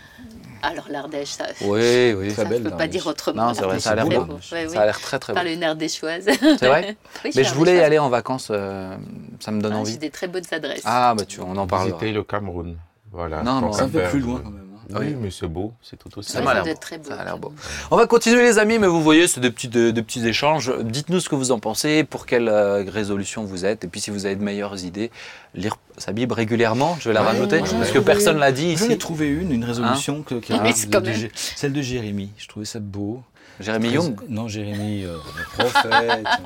[0.63, 2.33] Alors l'Ardèche, ça, Oui, oui.
[2.33, 3.49] Très ça, belle, je peux pas dire autrement.
[3.49, 4.25] Non, c'est vrai, ça a l'air Très beau.
[4.25, 4.33] beau.
[4.53, 4.71] Ouais, oui.
[4.73, 5.39] Ça a l'air très très beau.
[5.39, 6.25] Par une ardéchoise.
[6.25, 8.97] C'est vrai Oui, Mais je voulais y aller en vacances, euh,
[9.41, 9.93] ça me donne Ah, envie.
[9.93, 10.81] J'ai des très bonnes adresses.
[10.87, 11.99] Ah, bah tu, on en parlera.
[11.99, 12.79] Visiter le Cameroun.
[13.11, 13.43] Voilà.
[13.43, 14.72] Non, non, C'est un peu plus loin quand même.
[14.95, 14.99] Hein.
[15.01, 16.33] Oui, mais c'est beau, c'est tout aussi.
[16.33, 16.67] Ça doit beau.
[16.67, 17.09] être très beau.
[17.09, 17.53] Ça a l'air beau.
[17.91, 20.73] On va continuer les amis, mais vous voyez, c'est des petits, des, des petits échanges.
[20.83, 24.11] Dites-nous ce que vous en pensez, pour quelle euh, résolution vous êtes, et puis si
[24.11, 25.11] vous avez de meilleures idées,
[25.55, 28.41] lire sa Bible régulièrement, je vais la Ouais, rajouter, j'en parce que personne une.
[28.41, 28.99] l'a dit J'en ai ici.
[28.99, 32.31] trouvé une, une résolution que, qui Ah, est mais de- celle de Jérémie.
[32.39, 33.23] Je trouvais ça beau.
[33.61, 36.27] Jérémy Young Non, Jérémy, euh, le prophète.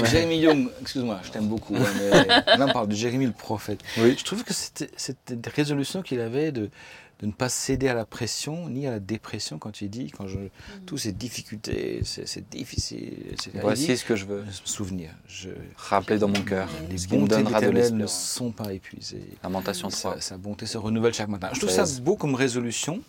[0.00, 1.74] Euh, Jérémy Young, excuse-moi, je t'aime beaucoup.
[1.76, 3.80] hein, mais là, on parle de Jérémy le prophète.
[3.98, 4.14] Oui.
[4.18, 6.70] Je trouve que c'était c'était des résolutions qu'il avait de,
[7.20, 10.26] de ne pas céder à la pression ni à la dépression quand il dit, quand
[10.26, 10.38] je,
[10.86, 13.14] toutes ces difficultés, c'est c'est difficile.
[13.30, 13.50] etc.
[13.60, 15.10] Voici dit, ce que je veux souvenir.
[15.28, 16.68] Je, rappeler dans mon cœur.
[16.90, 19.28] les Ce bontés de ne sont pas épuisées.
[19.42, 20.14] Lamentation 3.
[20.14, 21.50] Sa, sa bonté se renouvelle chaque matin.
[21.52, 22.00] Je trouve ça 13.
[22.00, 23.00] beau comme résolution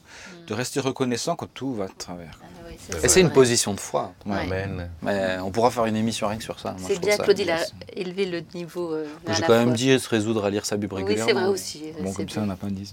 [0.47, 2.39] de rester reconnaissant quand tout va de travers.
[3.03, 4.13] Et c'est une position de foi.
[4.25, 4.37] Ouais.
[4.41, 4.89] Amen.
[5.01, 6.75] Mais on pourra faire une émission rien que sur ça.
[6.85, 7.57] C'est bien, Claude, il a
[7.95, 8.93] élevé le niveau.
[8.93, 11.83] euh, J'ai quand même dit se résoudre à lire sa Bible Oui, c'est vrai aussi.
[11.99, 12.89] euh, Bon, comme ça, on n'a pas dit.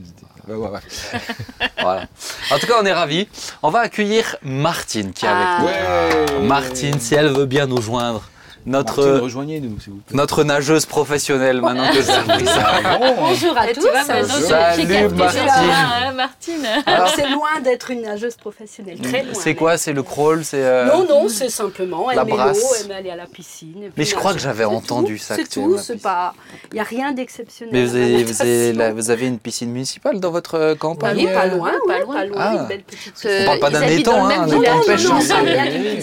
[0.49, 0.81] Ouais, ouais, ouais.
[1.81, 2.07] Voilà.
[2.51, 3.29] En tout cas, on est ravis.
[3.63, 5.61] On va accueillir Martine qui est Ah.
[5.61, 6.47] avec nous.
[6.47, 8.23] Martine, si elle veut bien nous joindre.
[8.65, 10.17] Notre, Martine, rejoignez-nous, s'il vous plaît.
[10.17, 12.81] notre nageuse professionnelle, maintenant que j'ai appris ça.
[13.19, 13.89] Bonjour à tous.
[14.07, 15.49] Salut, Martine.
[15.49, 15.59] ça,
[16.07, 16.67] hein, Martine.
[16.87, 19.35] Alors, c'est loin d'être une nageuse professionnelle, très loin.
[19.35, 22.85] C'est quoi C'est le crawl C'est euh, Non, non, c'est simplement la aimer l'eau, brasse.
[22.85, 23.91] aimer aller à la piscine.
[23.97, 26.35] Mais je crois que j'avais entendu tout, ça, C'est tout, la c'est pas.
[26.71, 27.73] Il n'y a rien d'exceptionnel.
[27.75, 28.79] Mais vous la avez, vous, avez natation.
[28.79, 31.99] la- vous avez une piscine municipale dans votre euh, campagne oui, pas euh, loin, pas
[31.99, 32.15] loin.
[32.15, 32.57] pas loin, Ah.
[32.63, 35.07] une belle petite On parle pas d'un étang, hein, un étang pêche.
[35.07, 35.19] Hein.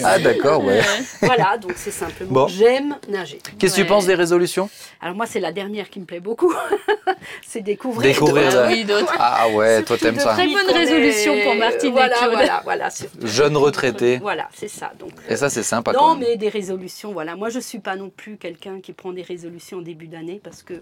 [0.04, 0.80] Ah d'accord, ouais.
[1.22, 2.49] Voilà, donc c'est simplement.
[2.50, 3.38] J'aime nager.
[3.58, 4.68] Qu'est-ce que tu penses des résolutions?
[5.00, 6.52] Alors moi, c'est la dernière qui me plaît beaucoup.
[7.46, 8.12] c'est découvrir.
[8.12, 9.14] Découvrir, d'autres- Oui, d'autres.
[9.18, 10.34] Ah ouais, toi t'aimes ça.
[10.34, 12.88] Très bonne résolution est- pour Martine Voilà, voilà, voilà.
[13.24, 14.18] Jeune retraité.
[14.18, 14.92] Voilà, c'est ça.
[14.98, 17.36] Donc, Et ça c'est sympa Non, mais des résolutions, voilà.
[17.36, 20.40] Moi, je ne suis pas non plus quelqu'un qui prend des résolutions au début d'année
[20.42, 20.74] parce que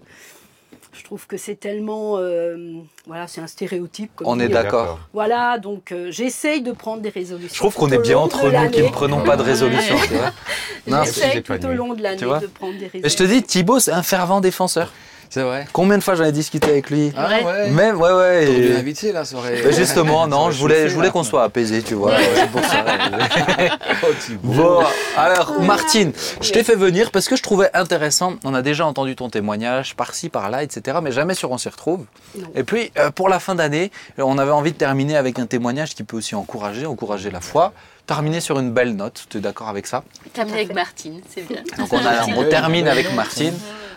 [0.93, 2.17] je trouve que c'est tellement.
[2.17, 2.73] euh,
[3.05, 4.11] voilà, c'est un stéréotype.
[4.15, 4.99] comme On est d'accord.
[5.13, 7.53] Voilà, donc euh, j'essaye de prendre des résolutions.
[7.53, 9.95] Je trouve qu'on est bien entre nous qui ne prenons pas de résolution.
[10.87, 13.05] J'essaye tout au long de l'année de prendre des résolutions.
[13.05, 14.91] Et je te dis, Thibaut, c'est un fervent défenseur.
[15.29, 15.67] C'est vrai.
[15.73, 17.69] Combien de fois j'en ai discuté avec lui Ah ouais.
[17.69, 18.45] Même, ouais, ouais.
[18.45, 19.61] T'aurais dû et- l'inviter là, ça aurait.
[19.63, 22.13] Mais justement, non, je voulais, je voulais qu'on soit apaisé, tu vois.
[22.35, 22.83] C'est pour ça.
[24.01, 24.07] Oh.
[24.43, 24.79] Bon,
[25.17, 28.35] alors Martine, je t'ai fait venir parce que je trouvais intéressant.
[28.45, 30.99] On a déjà entendu ton témoignage par-ci, par-là, etc.
[31.03, 32.05] Mais jamais sûr on s'y retrouve.
[32.37, 32.47] Non.
[32.55, 35.95] Et puis, euh, pour la fin d'année, on avait envie de terminer avec un témoignage
[35.95, 37.73] qui peut aussi encourager, encourager la foi.
[38.09, 39.25] Terminer sur une belle note.
[39.29, 41.61] Tu es d'accord avec ça Terminé avec Martine, c'est bien.
[41.77, 43.53] Donc on, a- on termine avec Martine.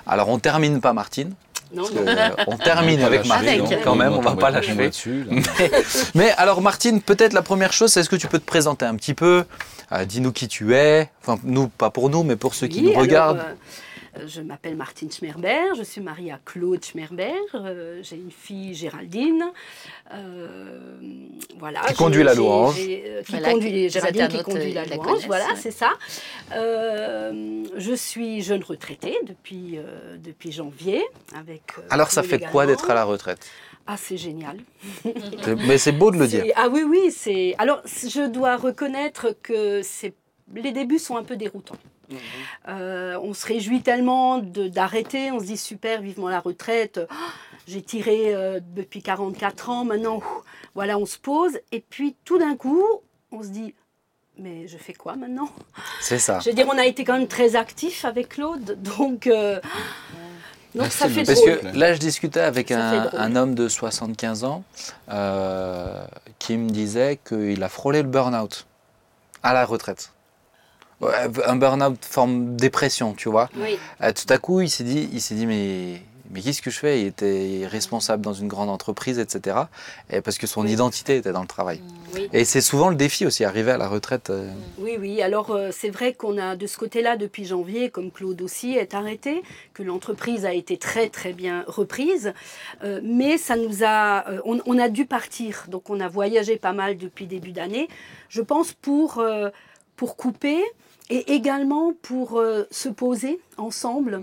[0.07, 1.33] Alors on termine pas Martine.
[1.73, 4.13] Non, euh, on termine On avec Martine quand même.
[4.13, 4.91] On va pas l'achever.
[6.15, 8.97] Mais alors Martine, peut-être la première chose, c'est est-ce que tu peux te présenter un
[8.97, 9.45] petit peu?
[9.93, 11.09] Euh, Dis-nous qui tu es.
[11.23, 13.39] Enfin, nous, pas pour nous, mais pour ceux qui Oui, nous alors, regardent.
[13.39, 13.55] euh,
[14.27, 19.45] je m'appelle Martine Schmerber, je suis mariée à Claude Schmerber, euh, j'ai une fille Géraldine.
[20.13, 20.79] euh,
[21.59, 22.41] voilà, Qui conduit la j'ai-
[22.75, 25.57] qui euh, Voilà, conduit, Géraldine qui conduit euh, la la louange, voilà, ouais.
[25.57, 25.91] c'est ça.
[26.53, 31.03] Euh, je suis jeune retraitée depuis, euh, depuis janvier.
[31.35, 33.47] Avec, euh, Alors ça fait quoi d'être à la retraite?
[33.87, 34.59] Ah, c'est génial.
[35.67, 36.45] Mais c'est beau de le dire.
[36.55, 37.55] Ah oui, oui, c'est.
[37.59, 40.15] Alors, je dois reconnaître que c'est.
[40.55, 41.77] Les débuts sont un peu déroutants.
[42.69, 47.01] Euh, on se réjouit tellement de- d'arrêter, on se dit super, vivement la retraite.
[47.11, 47.15] Ah,
[47.69, 50.25] J'ai tiré euh, depuis 44 ans, maintenant, ouf,
[50.75, 51.59] voilà, on se pose.
[51.71, 52.85] Et puis, tout d'un coup,
[53.31, 53.75] on se dit,
[54.39, 55.49] mais je fais quoi maintenant?
[56.01, 56.39] C'est ça.
[56.41, 59.27] Je veux dire, on a été quand même très actifs avec Claude, donc.
[59.27, 59.61] euh,
[60.75, 61.61] donc ça fait Parce drôle.
[61.61, 64.65] que là, je discutais avec un, homme de 75 ans
[65.11, 66.03] euh,
[66.39, 68.67] qui me disait qu'il a frôlé le burn-out
[69.43, 70.12] à la retraite.
[71.47, 73.49] Un burn-out forme dépression, tu vois.
[73.57, 73.79] Oui.
[74.03, 76.01] Euh, tout à coup, il s'est dit, il s'est dit mais,
[76.31, 77.01] mais qu'est-ce que je fais?
[77.03, 79.57] Il était responsable dans une grande entreprise, etc.
[80.11, 81.81] Et parce que son identité était dans le travail.
[82.15, 82.29] Oui.
[82.33, 84.31] Et c'est souvent le défi aussi, arriver à la retraite.
[84.31, 85.21] euh, Oui, oui.
[85.23, 88.95] Alors, euh, c'est vrai qu'on a de ce côté-là, depuis janvier, comme Claude aussi est
[88.95, 89.43] arrêté,
[89.75, 92.33] que l'entreprise a été très, très bien reprise.
[92.85, 94.29] Euh, mais ça nous a.
[94.29, 95.65] euh, on, on a dû partir.
[95.69, 97.89] Donc, on a voyagé pas mal depuis début d'année.
[98.29, 99.23] Je pense pour,
[99.97, 100.63] pour couper
[101.11, 104.23] et également pour euh, se poser ensemble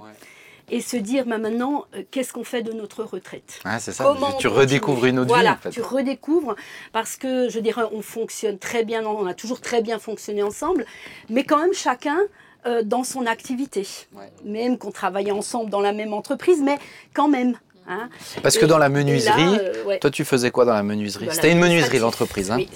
[0.72, 3.60] et se dire bah, maintenant, euh, qu'est-ce qu'on fait de notre retraite?
[3.66, 5.58] Ah, c'est ça, Comment tu redécouvres une autre voilà, vie.
[5.58, 5.70] En fait.
[5.72, 6.56] tu redécouvres
[6.92, 10.86] parce que je dirais on fonctionne très bien, on a toujours très bien fonctionné ensemble,
[11.30, 12.20] mais quand même chacun
[12.66, 13.88] euh, dans son activité.
[14.14, 14.32] Ouais.
[14.44, 16.78] Même qu'on travaillait ensemble dans la même entreprise, mais
[17.14, 17.56] quand même.
[17.90, 18.10] Hein.
[18.42, 20.00] Parce que dans la là, menuiserie, euh, ouais.
[20.00, 22.70] toi tu faisais quoi dans la menuiserie C'était une menuiserie l'entreprise, hein Oui,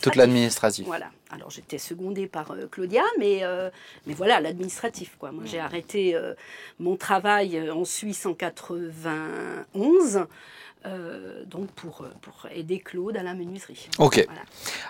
[0.00, 0.86] toute l'administratif.
[0.86, 1.06] Voilà.
[1.30, 3.70] Alors j'étais secondée par euh, Claudia, mais, euh,
[4.06, 5.16] mais voilà, l'administratif.
[5.18, 5.32] Quoi.
[5.32, 6.16] Moi j'ai arrêté
[6.78, 10.26] mon travail en Suisse en 91,
[10.86, 13.88] euh, donc pour, pour aider Claude à la menuiserie.
[13.98, 14.24] Ok.
[14.26, 14.40] Voilà.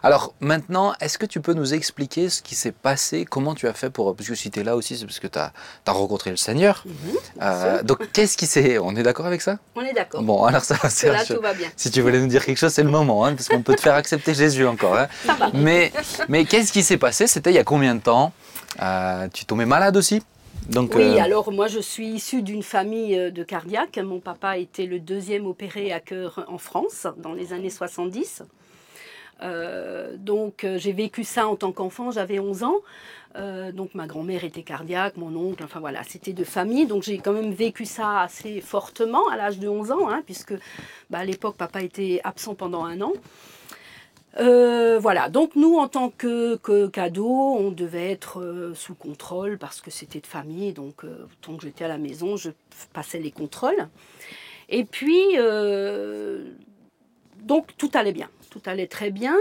[0.02, 3.24] Alors maintenant, est-ce que tu peux nous expliquer ce qui s'est passé?
[3.24, 4.14] Comment tu as fait pour...
[4.14, 5.52] Parce que si tu es là aussi, c'est parce que tu as,
[5.88, 6.84] rencontré le Seigneur.
[6.86, 6.94] Mhm,
[7.42, 8.78] Euh, donc qu'est-ce qui s'est...
[8.78, 9.58] On est d'accord avec ça?
[9.74, 10.22] On est d'accord.
[10.22, 11.68] Bon, alors ça c'est là tout va bien.
[11.76, 13.80] Si tu voulais nous dire quelque chose, c'est le moment, hein, parce qu'on peut te
[13.80, 14.96] faire accepter Jésus encore.
[14.96, 15.08] hein.
[15.26, 15.50] Ça va.
[15.54, 15.92] Mais,
[16.28, 17.26] mais qu'est-ce qui s'est passé?
[17.26, 18.32] C'était il y a combien de temps?
[18.80, 20.22] Euh, Tu tombais malade aussi?
[20.68, 23.98] Donc, Oui, euh, alors moi je suis issue d'une famille euh, de cardiaques.
[23.98, 28.42] Mon papa était le deuxième opéré à cœur en France dans les années 70.
[29.42, 32.76] Euh, donc j'ai vécu ça en tant qu'enfant, j'avais 11 ans.
[33.36, 36.86] Euh, donc ma grand-mère était cardiaque, mon oncle, enfin voilà, c'était de famille.
[36.86, 40.54] Donc j'ai quand même vécu ça assez fortement à l'âge de 11 ans, hein, puisque
[41.10, 43.12] bah, à l'époque papa était absent pendant un an.
[44.38, 49.58] Euh, voilà, donc nous en tant que, que cadeau, on devait être euh, sous contrôle
[49.58, 52.50] parce que c'était de famille, donc euh, tant que j'étais à la maison, je
[52.92, 53.88] passais les contrôles.
[54.68, 55.36] Et puis,
[57.42, 59.36] donc tout allait bien, tout allait très bien.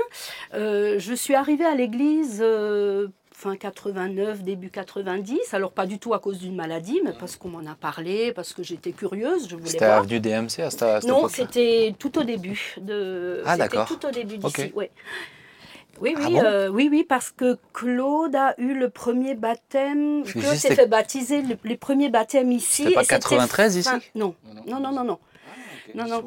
[0.54, 2.44] Je suis arrivée à l'église
[3.42, 7.48] fin 89, début 90, alors pas du tout à cause d'une maladie, mais parce qu'on
[7.48, 10.00] m'en a parlé, parce que j'étais curieuse, je voulais C'était voir.
[10.00, 13.42] avenue DMC à cette, à cette Non, c'était tout au début de.
[13.46, 13.88] Ah, c'était d'accord.
[13.88, 14.92] Tout au début d'ici, ouais.
[16.02, 20.24] Oui, Ah oui, bon euh, oui, oui, parce que Claude a eu le premier baptême.
[20.24, 22.84] Claude s'est fait baptiser le- les premiers baptêmes ici.
[22.84, 24.36] C'était pas et c'était 93 ici fin- Non,
[24.68, 25.04] non, non, non, non.
[25.04, 25.20] Non,
[25.96, 26.24] non.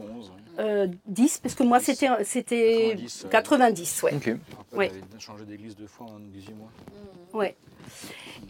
[0.59, 4.13] Euh, 10, parce que moi c'était c'était 90, euh, 90, ouais.
[4.73, 4.91] Ouais.
[4.91, 6.71] avait changé d'église deux fois en 18 mois.
[7.33, 7.57] Ouais.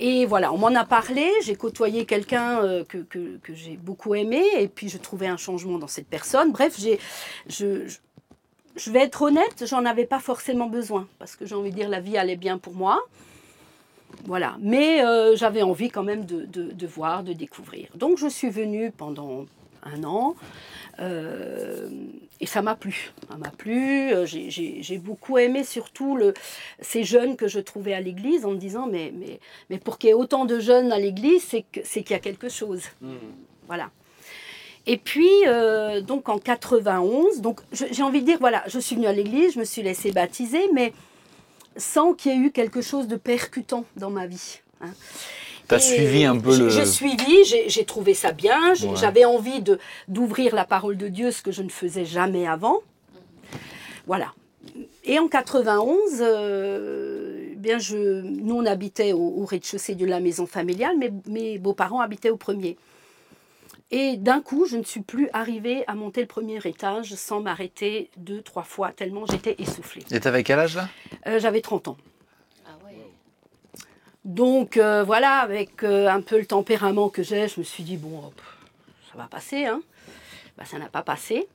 [0.00, 4.14] Et voilà, on m'en a parlé, j'ai côtoyé quelqu'un euh, que, que, que j'ai beaucoup
[4.14, 6.50] aimé, et puis je trouvais un changement dans cette personne.
[6.50, 6.98] Bref, j'ai,
[7.46, 7.98] je, je,
[8.74, 11.88] je vais être honnête, j'en avais pas forcément besoin, parce que j'ai envie de dire,
[11.88, 13.00] la vie allait bien pour moi.
[14.24, 17.88] Voilà, mais euh, j'avais envie quand même de, de, de voir, de découvrir.
[17.94, 19.46] Donc je suis venue pendant
[19.84, 20.34] un an.
[21.00, 21.88] Euh,
[22.40, 23.12] et ça m'a plu.
[23.30, 24.12] Ça m'a plu.
[24.12, 26.34] euh, J'ai- J'ai j'ai beaucoup aimé surtout le,
[26.80, 29.40] ces jeunes que je trouvais à l'église en me disant mais, mais,
[29.70, 32.16] mais pour qu'il y ait autant de jeunes à l'église, c'est que- c'est qu'il y
[32.16, 32.82] a quelque chose.
[33.66, 33.90] Voilà.
[34.86, 38.96] Et puis, euh, donc en 91, donc je- j'ai envie de dire, voilà, je suis
[38.96, 40.92] venue à l'église, je me suis laissée baptiser, mais
[41.76, 44.58] sans qu'il y ait eu quelque chose de percutant dans ma vie.
[44.80, 44.90] hein.
[45.78, 46.68] Tu as Et suivi un peu j'ai- le.
[46.70, 48.96] J'ai suivi, j'ai trouvé ça bien, Ouais.
[48.96, 52.80] j'avais envie de- d'ouvrir la parole de Dieu, ce que je ne faisais jamais avant.
[54.06, 54.32] Voilà.
[55.04, 60.46] Et en 91, euh, bien je, nous on habitait au, au rez-de-chaussée de la maison
[60.46, 62.76] familiale, mais mes beaux-parents habitaient au premier.
[63.90, 68.10] Et d'un coup, je ne suis plus arrivée à monter le premier étage sans m'arrêter
[68.16, 70.02] deux, trois fois, tellement j'étais essoufflée.
[70.10, 70.88] Et t'avais quel âge là?
[71.26, 71.96] Euh, J'avais 30 ans.
[74.24, 77.96] Donc euh, voilà, avec euh, un peu le tempérament que j'ai, je me suis dit,
[77.96, 78.40] bon, hop,
[79.10, 79.64] ça va passer.
[79.64, 79.82] Hein.
[80.56, 81.48] Bah, ça n'a pas passé.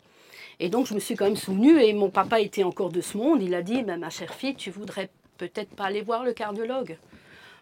[0.60, 3.16] Et donc je me suis quand même souvenue, et mon papa était encore de ce
[3.16, 6.34] monde, il a dit, bah, ma chère fille, tu voudrais peut-être pas aller voir le
[6.34, 6.98] cardiologue.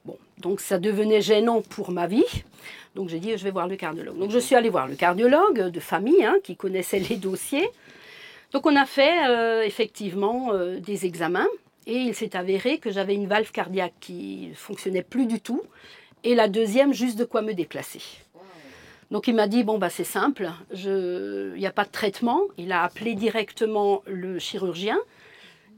[0.06, 2.26] Bon, donc ça devenait gênant pour ma vie.
[2.95, 4.18] Donc j'ai dit, je vais voir le cardiologue.
[4.18, 7.70] Donc je suis allée voir le cardiologue de famille, hein, qui connaissait les dossiers.
[8.53, 11.47] Donc on a fait euh, effectivement des examens.
[11.88, 15.62] Et il s'est avéré que j'avais une valve cardiaque qui fonctionnait plus du tout.
[16.24, 18.02] Et la deuxième, juste de quoi me déplacer.
[19.12, 22.42] Donc il m'a dit, bon, bah, c'est simple, il n'y a pas de traitement.
[22.58, 24.98] Il a appelé directement le chirurgien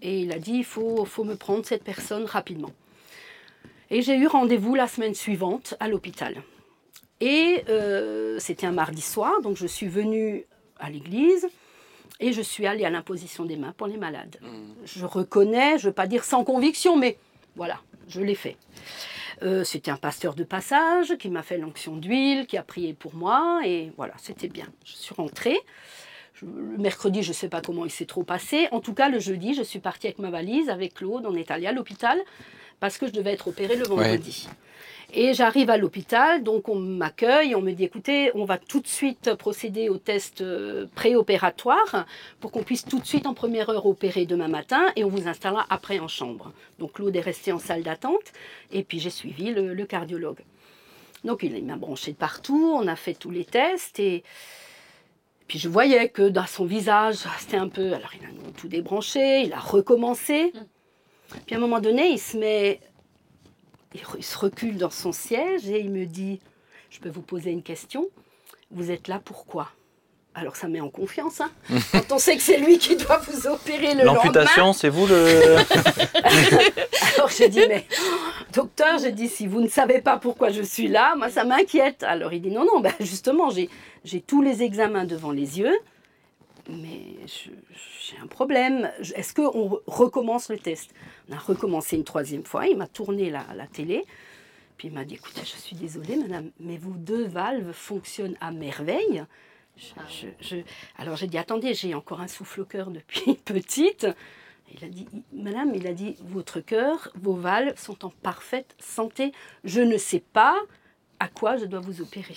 [0.01, 2.71] et il a dit, il faut, faut me prendre cette personne rapidement.
[3.89, 6.35] Et j'ai eu rendez-vous la semaine suivante à l'hôpital.
[7.19, 10.45] Et euh, c'était un mardi soir, donc je suis venue
[10.79, 11.47] à l'église
[12.19, 14.37] et je suis allée à l'imposition des mains pour les malades
[14.85, 17.17] je reconnais, je ne veux pas dire sans conviction, mais
[17.55, 18.57] voilà, je l'ai fait.
[19.43, 23.13] Euh, c'était un pasteur de passage qui m'a fait l'onction d'huile, qui a prié pour
[23.15, 24.65] moi, et voilà, c'était bien.
[24.85, 25.57] Je suis rentrée.
[26.33, 28.67] Je- Le mercredi, je ne sais pas comment il s'est trop passé.
[28.71, 31.25] En tout cas, le jeudi, je suis partie avec ma valise, avec Claude.
[31.27, 32.19] On est allé à l'hôpital
[32.79, 34.47] parce que je devais être opérée le vendredi.
[35.13, 38.87] Et j'arrive à l'hôpital, donc on m'accueille, on me dit écoutez, on va tout de
[38.87, 42.05] suite procéder au test euh, préopératoire
[42.41, 45.29] pour qu'on puisse tout de suite en première heure opérer demain matin et on vous
[45.29, 46.51] installera après en chambre.
[46.77, 48.33] Donc Claude est resté en salle d'attente
[48.71, 50.43] et puis j'ai suivi le, le cardiologue.
[51.23, 54.23] Donc il, il m'a branché de partout, on a fait tous les tests et
[55.47, 57.93] puis je voyais que dans son visage, c'était un peu.
[57.93, 60.51] Alors il a tout débranché, il a recommencé.
[61.45, 62.81] Puis à un moment donné, il se met
[63.93, 66.39] il, se recule dans son siège et il me dit
[66.89, 68.07] Je peux vous poser une question
[68.71, 69.69] Vous êtes là pourquoi?
[70.35, 71.49] Alors ça met en confiance, hein
[71.91, 74.23] quand on sait que c'est lui qui doit vous opérer le lendemain.
[74.23, 75.55] L'amputation, c'est vous le.
[77.15, 77.87] Alors j'ai dit Mais
[78.53, 82.03] docteur, j'ai dit Si vous ne savez pas pourquoi je suis là, moi ça m'inquiète.
[82.03, 85.75] Alors il dit Non, non, ben, justement, j'ai tous les examens devant les yeux.
[86.69, 88.91] Mais j'ai un problème.
[89.15, 90.93] Est-ce qu'on re- recommence le test?
[91.29, 92.67] On a recommencé une troisième fois.
[92.67, 94.03] Il m'a tourné la, la télé.
[94.77, 98.51] Puis il m'a dit Écoutez, je suis désolée, madame, mais vos deux valves fonctionnent à
[98.51, 99.23] merveille.
[99.77, 100.61] Je- je- je-
[100.97, 104.05] Alors j'ai dit Attendez, j'ai encore un souffle au cœur depuis petite.
[104.73, 109.31] Il a dit Madame, il a dit Votre cœur, vos valves sont en parfaite santé.
[109.63, 110.55] Je ne sais pas
[111.19, 112.35] à quoi je dois vous opérer.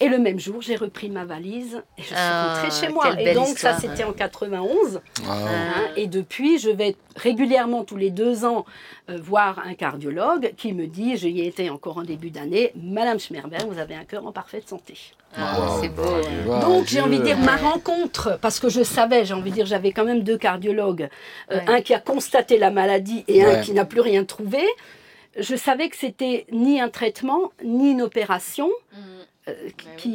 [0.00, 3.18] Et le même jour, j'ai repris ma valise et je suis Ah, rentrée chez moi.
[3.20, 3.74] Et donc, histoire.
[3.74, 5.00] ça, c'était en 91.
[5.26, 5.32] Ah.
[5.32, 8.66] hein, et depuis, je vais régulièrement, tous les deux ans,
[9.08, 13.20] euh, voir un cardiologue qui me dit, j'y ai été encore en début d'année, Madame
[13.20, 14.94] Schmerberg, vous avez un cœur en parfaite santé.
[15.36, 15.80] Ah, Wow.
[15.80, 16.02] c'est beau.
[16.46, 19.54] Wow, Donc, j'ai envie de dire, ma rencontre, parce que je savais, j'ai envie de
[19.54, 21.08] dire, j'avais quand même deux cardiologues,
[21.52, 21.64] euh, Ouais.
[21.68, 24.64] un qui a constaté la maladie et un qui n'a plus rien trouvé.
[25.38, 28.68] Je savais que c'était ni un traitement, ni une opération.
[28.92, 28.96] Mm.
[29.48, 29.54] euh,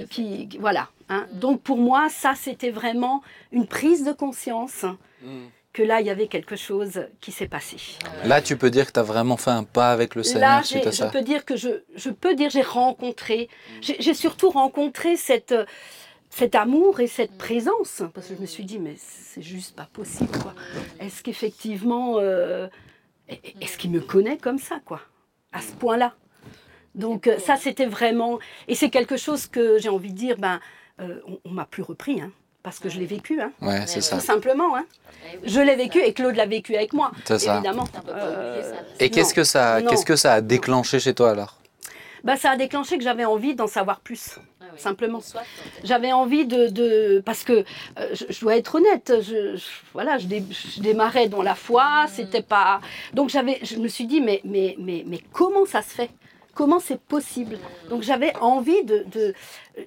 [0.09, 0.89] qui, voilà.
[1.09, 1.28] hein.
[1.34, 1.39] Mm.
[1.39, 4.86] Donc pour moi, ça c'était vraiment une prise de conscience
[5.72, 7.78] que là il y avait quelque chose qui s'est passé.
[8.26, 10.59] Là, tu peux dire que tu as vraiment fait un pas avec le Là, Seigneur
[10.63, 11.05] j'ai- suite à je ça.
[11.09, 13.49] peux dire que je, je peux dire j'ai rencontré,
[13.82, 15.53] j'ai j'ai surtout rencontré cette
[16.32, 19.88] cet amour et cette présence parce que je me suis dit mais c'est juste pas
[19.93, 20.30] possible.
[20.99, 22.67] Est-ce qu'effectivement euh,
[23.61, 25.01] est-ce qu'il me connaît comme ça quoi
[25.51, 26.13] à ce point-là
[26.95, 30.59] donc euh, ça c'était vraiment et c'est quelque chose que j'ai envie de dire ben
[30.99, 32.32] euh, on, on m'a plus repris hein,
[32.63, 34.17] parce que je l'ai vécu hein, Ouais, c'est ça.
[34.17, 34.86] tout simplement hein.
[35.32, 36.05] Eh oui, Je l'ai vécu ça.
[36.07, 37.55] et Claude l'a vécu avec moi C'est ça.
[37.55, 37.88] évidemment.
[38.09, 38.71] Euh.
[38.99, 41.59] Et qu'est-ce que ça, qu'est-ce que ça a déclenché chez toi alors?
[42.24, 44.80] Bah, ça a déclenché que j'avais envie d'en savoir plus, Ah oui.
[44.80, 45.20] simplement.
[45.84, 49.63] J'avais envie de, de- parce que euh, je, je dois être honnête, je, je-
[49.93, 52.82] voilà, je, dé- je démarrais dans la foi, c'était pas,
[53.13, 56.09] donc j'avais, je me suis dit mais mais mais mais comment ça se fait?
[56.53, 57.57] Comment c'est possible?
[57.89, 59.34] Donc j'avais envie de, de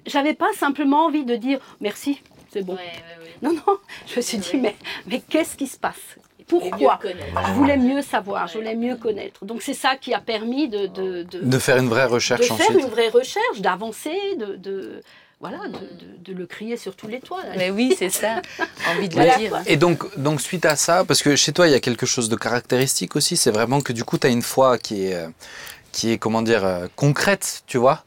[0.07, 2.21] j'avais pas simplement envie de dire merci,
[2.51, 2.73] c'est bon.
[2.73, 3.29] Ouais, ouais, ouais.
[3.43, 3.77] Non non,
[4.07, 4.75] je me suis dit mais
[5.05, 6.17] mais qu'est-ce qui se passe?
[6.47, 6.99] Pourquoi.
[7.47, 9.43] Je voulais mieux savoir, je voulais mieux connaître.
[9.45, 12.47] Donc c'est ça qui a permis de, de, de- De faire une vraie de recherche
[12.47, 12.79] faire ensuite.
[12.79, 15.01] une vraie recherche, d'avancer, de, de-
[15.39, 17.43] voilà, de, de- de le crier sur tous les toits.
[17.43, 17.53] là.
[17.57, 18.41] Mais oui, c'est ça.
[18.89, 19.61] Envie de Voilà, le dire.
[19.65, 22.29] Et donc, donc, suite à ça, parce que chez toi, il y a quelque chose
[22.29, 25.27] de caractéristique aussi, c'est vraiment que du coup, tu as une foi qui est, euh,
[25.93, 28.03] qui est comment dire, euh, concrète, tu vois.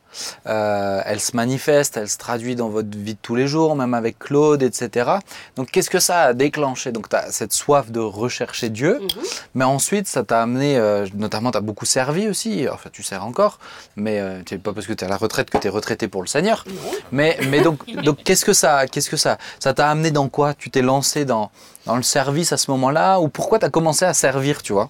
[0.46, 3.92] Euh, elle se manifeste, elle se traduit dans votre vie de tous les jours, même
[3.94, 5.10] avec Claude, etc.
[5.56, 6.90] Donc, qu'est-ce que ça a déclenché?
[6.90, 9.22] Donc, tu as cette soif de rechercher Dieu, Mhm.
[9.54, 13.24] mais ensuite, ça t'a amené, euh, notamment, tu as beaucoup servi aussi, enfin, tu sers
[13.24, 13.58] encore,
[13.94, 16.08] mais euh, c'est pas parce que tu es à la retraite que tu es retraité
[16.08, 16.64] pour le Seigneur.
[17.12, 20.54] Mais, mais donc, donc qu'est-ce que ça, qu'est-ce que ça, ça t'a amené dans quoi?
[20.54, 21.50] Tu t'es lancé dans,
[21.84, 23.20] dans le service à ce moment-là?
[23.20, 24.88] Ou pourquoi tu as commencé à servir, tu vois?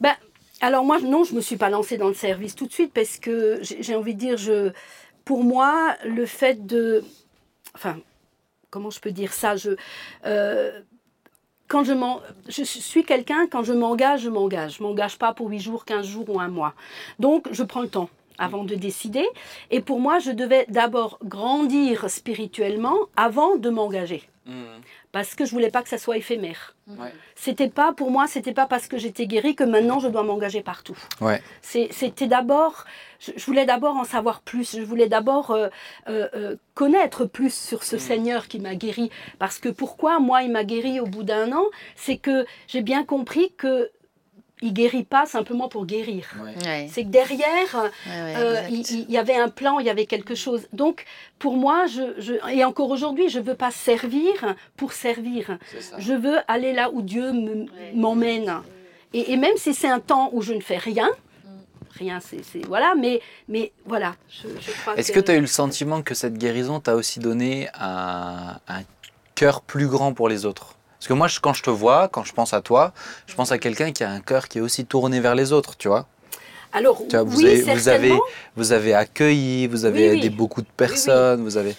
[0.00, 0.14] Ben,
[0.64, 2.92] alors moi, non, je ne me suis pas lancée dans le service tout de suite
[2.94, 4.72] parce que j'ai envie de dire,
[5.24, 7.04] pour moi, le fait de...
[7.74, 7.98] Enfin,
[8.70, 9.72] comment je peux dire ça je,
[10.24, 10.80] euh,
[11.68, 14.76] quand je, suis quelqu'un, quand je m'engage, je m'engage.
[14.78, 16.74] Je ne m'engage pas pour 8 jours, 15 jours ou un mois.
[17.18, 18.08] Donc, je prends le temps
[18.38, 19.26] avant de décider.
[19.70, 24.22] Et pour moi, je devais d'abord grandir spirituellement avant de m'engager.
[25.14, 26.74] Parce que je voulais pas que ça soit éphémère.
[26.88, 27.12] Ouais.
[27.36, 30.60] C'était pas pour moi, c'était pas parce que j'étais guérie que maintenant je dois m'engager
[30.60, 30.98] partout.
[31.20, 31.40] Ouais.
[31.62, 32.84] C'est- C'était d'abord,
[33.20, 34.76] je, je voulais d'abord en savoir plus.
[34.76, 35.68] Je voulais d'abord euh,
[36.08, 39.08] euh, euh, connaître plus sur ce Seigneur qui m'a guéri.
[39.38, 43.04] Parce que pourquoi moi il m'a guéri au bout d'un an, c'est que j'ai bien
[43.04, 43.90] compris que
[44.64, 46.24] il guérit pas simplement pour guérir.
[46.42, 47.90] Ouais, C'est que derrière, ouais,
[48.24, 50.62] ouais, euh, il, il y avait un plan, il y avait quelque chose.
[50.72, 51.04] Donc,
[51.38, 54.32] pour moi, je, je- et encore aujourd'hui, je ne veux pas servir
[54.76, 55.58] pour servir.
[55.98, 57.30] Je veux aller là où Dieu
[57.94, 58.60] m'emmène.
[59.12, 61.08] Et, et même si c'est un temps où je ne fais rien,
[61.98, 62.94] rien, c'est voilà.
[62.96, 66.36] Mais mais voilà, je, je crois Est-ce que tu as eu le sentiment que cette
[66.38, 68.80] guérison t'a aussi donné un, un
[69.34, 70.73] cœur plus grand pour les autres?
[71.04, 72.94] Parce que moi, je- quand je te vois, quand je pense à toi,
[73.26, 75.76] je pense à quelqu'un qui a un cœur qui est aussi tourné vers les autres,
[75.76, 76.06] tu vois
[76.72, 78.20] Alors Tu vois, vous, oui, avez, vous, avez, certainement.
[78.56, 80.18] vous avez accueilli, vous avez Oui, oui.
[80.18, 81.76] aidé beaucoup de personnes, vous avez...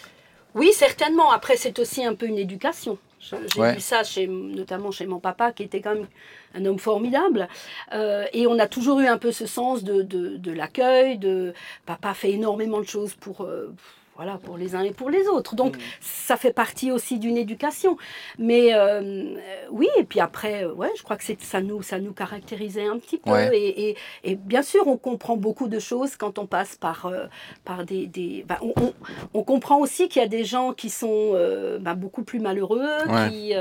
[0.54, 1.32] Oui, certainement.
[1.32, 3.00] Après, c'est aussi un peu une éducation.
[3.20, 3.74] J'ai Ouais.
[3.74, 6.08] vu ça chez, notamment chez mon papa, qui était quand même
[6.54, 7.48] un homme formidable.
[7.94, 11.18] Euh, et on a toujours eu un peu ce sens de, de, de l'accueil.
[11.18, 11.56] De
[11.88, 13.74] papa fait énormément de choses pour, euh,
[14.16, 15.56] voilà, pour les uns et pour les autres.
[15.56, 17.98] Donc, ça fait partie aussi d'une éducation.
[18.40, 19.36] Mais euh, euh,
[19.72, 22.98] oui, et puis après, euh, ouais, je crois que ça nous, ça nous caractérisait un
[22.98, 23.32] petit peu.
[23.32, 23.50] Ouais.
[23.58, 27.26] Et, et, et bien sûr, on comprend beaucoup de choses quand on passe par, euh,
[27.66, 28.94] par des, des ben, on, on-
[29.34, 32.88] on comprend aussi qu'il y a des gens qui sont euh, ben, beaucoup plus malheureux,
[33.10, 33.30] Ouais.
[33.30, 33.54] qui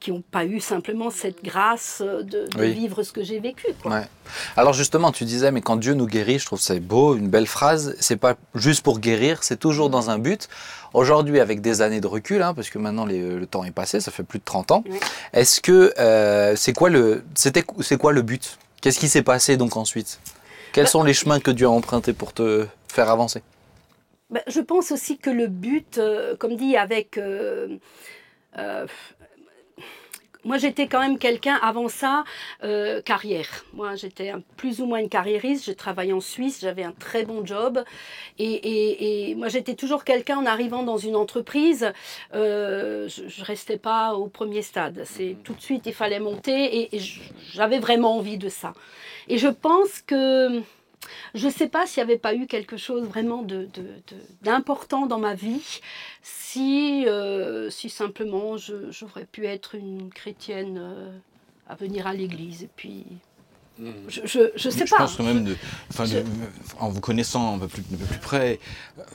[0.00, 2.72] qui n'ont pas eu simplement cette grâce de, de Oui.
[2.72, 3.66] vivre ce que j'ai vécu.
[3.82, 3.90] quoi.
[3.92, 4.06] Ouais.
[4.56, 7.46] Alors justement, tu disais, mais quand Dieu nous guérit, je trouve ça beau, une belle
[7.46, 10.48] phrase, c'est pas juste pour guérir, c'est toujours dans un but.
[10.92, 14.00] Aujourd'hui, avec des années de recul, hein, parce que maintenant les- le temps est passé,
[14.00, 14.98] ça fait plus de 30 ans, Oui.
[15.32, 18.58] est-ce que euh, c'est quoi le c'était c'est quoi le but?
[18.82, 20.20] Qu'est-ce qui s'est passé donc ensuite?
[20.72, 23.42] Quels Bah- sont les chemins que Dieu a empruntés pour te faire avancer?
[24.30, 27.16] Ben, je pense aussi que le but, euh, comme dit, avec...
[27.16, 27.78] euh,
[28.58, 28.86] euh,
[30.46, 32.24] moi, j'étais quand même quelqu'un, avant ça,
[32.64, 33.64] euh, carrière.
[33.74, 35.64] Moi, j'étais plus ou moins une carriériste.
[35.66, 37.84] J'ai travaillé en Suisse, j'avais un très bon job.
[38.38, 41.92] Et, et- et moi, j'étais toujours quelqu'un, en arrivant dans une entreprise,
[42.34, 45.02] euh, je ne restais pas au premier stade.
[45.04, 47.00] C'est Tout de suite, il fallait monter et, et
[47.52, 48.72] j'avais vraiment envie de ça.
[49.28, 50.62] Et je pense que...
[51.34, 54.22] Je ne sais pas s'il n'y avait pas eu quelque chose vraiment de- de- de-
[54.42, 55.80] d'important dans ma vie,
[56.22, 61.10] si, euh, si simplement je- j'aurais pu être une chrétienne euh,
[61.68, 62.62] à venir à l'église.
[62.62, 63.04] Et puis,
[63.78, 64.98] je ne sais je pas.
[64.98, 65.56] pense quand même, de,
[65.90, 66.22] enfin, de- je-
[66.78, 68.60] en vous connaissant un peu plus, un peu plus près,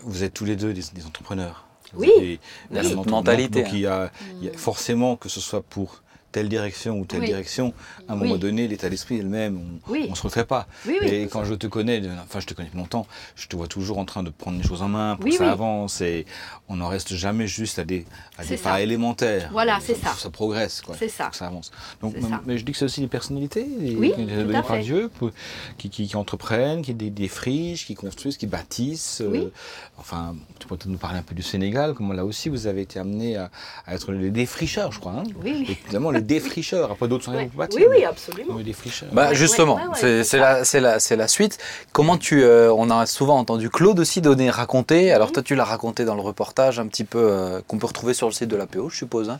[0.04, 1.66] vous êtes tous les deux des, des entrepreneurs.
[1.94, 2.12] Vous Oui.
[2.18, 2.40] avez-
[2.70, 5.18] Il y a des cette entre- mentalité, Donc, il y a, il y a forcément
[5.18, 7.28] que ce soit pour telle direction ou telle Oui.
[7.28, 7.74] direction,
[8.08, 8.24] à un Oui.
[8.28, 9.60] moment donné, l'état d'esprit est le même.
[9.88, 10.10] On Oui.
[10.10, 10.68] ne se refait pas.
[11.02, 13.06] Et quand je te connais, enfin je te connais depuis longtemps,
[13.36, 15.52] je te vois toujours en train de prendre les choses en main pour que ça
[15.52, 16.26] avance et
[16.70, 18.06] on n'en reste jamais juste à des,
[18.38, 19.50] à des pas élémentaires.
[19.52, 20.14] Voilà, Il c'est ça.
[20.14, 20.96] Ça progresse, quoi.
[20.98, 21.30] C'est ça.
[21.34, 21.72] ça avance.
[22.02, 22.42] Donc, ça.
[22.46, 24.80] mais je dis que c'est aussi des personnalités des- données par.
[24.80, 25.32] Dieu, pour-
[25.78, 29.22] qui, qui, qui entreprennent, qui dé- défrichent, qui construisent, qui bâtissent.
[29.22, 29.50] euh, Oui.
[29.98, 32.82] enfin, tu peux peut-être nous parler un peu du Sénégal, comment là aussi vous avez
[32.82, 33.52] été amené à,
[33.86, 35.12] à être les défricheurs, je crois.
[35.14, 35.78] Hein Oui, oui.
[35.84, 36.92] Évidemment, les défricheurs.
[36.92, 37.50] Après, d'autres sont Ouais.
[37.76, 38.54] Oui, oui, absolument.
[38.58, 39.10] mais les fricheurs.
[39.12, 41.58] Bah justement, ouais, ouais, ouais, c'est la, c'est la, c'est la suite.
[41.92, 45.12] Comment tu, euh, on a souvent entendu Claude aussi donner, raconter.
[45.12, 45.34] Alors Mhm.
[45.34, 48.28] toi, tu l'as raconté dans le reportage un petit peu euh, qu'on peut retrouver sur
[48.28, 49.40] le site de l'APO, je suppose, hein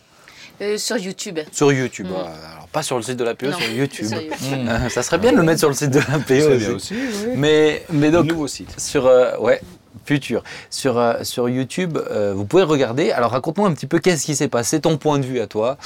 [0.62, 1.40] Euh, sur YouTube.
[1.52, 2.08] sur YouTube.
[2.08, 2.16] Mhm.
[2.16, 4.06] Alors pas sur le site de l'APO, Non, sur YouTube.
[4.08, 4.38] sur YouTube.
[4.86, 4.90] Mmh.
[4.96, 6.56] Ça serait bien de le mettre sur le site de l'APO.
[6.56, 6.68] Aussi.
[6.70, 6.94] aussi,
[7.28, 7.34] oui.
[7.36, 8.80] Mais, mais donc nouveau site.
[8.80, 9.60] sur euh, ouais
[10.06, 13.12] futur sur euh, sur YouTube, euh, vous pouvez regarder.
[13.12, 15.78] Alors raconte-moi un petit peu qu'est-ce qui s'est passé, ton point de vue à toi,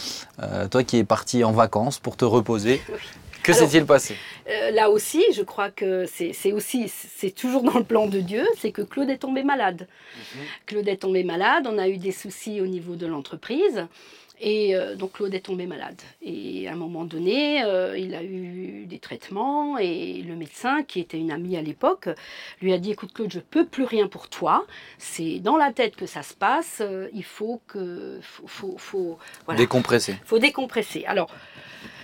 [0.41, 2.81] Euh, toi qui es parti en vacances pour te reposer.
[3.43, 4.15] Que s'est-il passé?
[4.73, 8.43] là aussi, je crois que c'est c'est aussi, c'est toujours dans le plan de Dieu,
[8.59, 9.87] c'est que Claude est tombé malade.
[10.65, 13.85] Claude est tombé malade, on a eu des soucis au niveau de l'entreprise.
[14.41, 15.99] Et euh, donc Claude est tombé malade.
[16.21, 20.99] Et à un moment donné, euh, il a eu des traitements et le médecin, qui
[20.99, 22.09] était une amie à l'époque,
[22.61, 24.65] lui a dit, écoute Claude, je peux plus rien pour toi.
[24.97, 26.79] C'est dans la tête que ça se passe.
[26.81, 30.15] euh, il faut que, faut, faut, faut- voilà Décompressé.
[30.25, 31.05] faut décompresser.
[31.05, 31.29] Alors,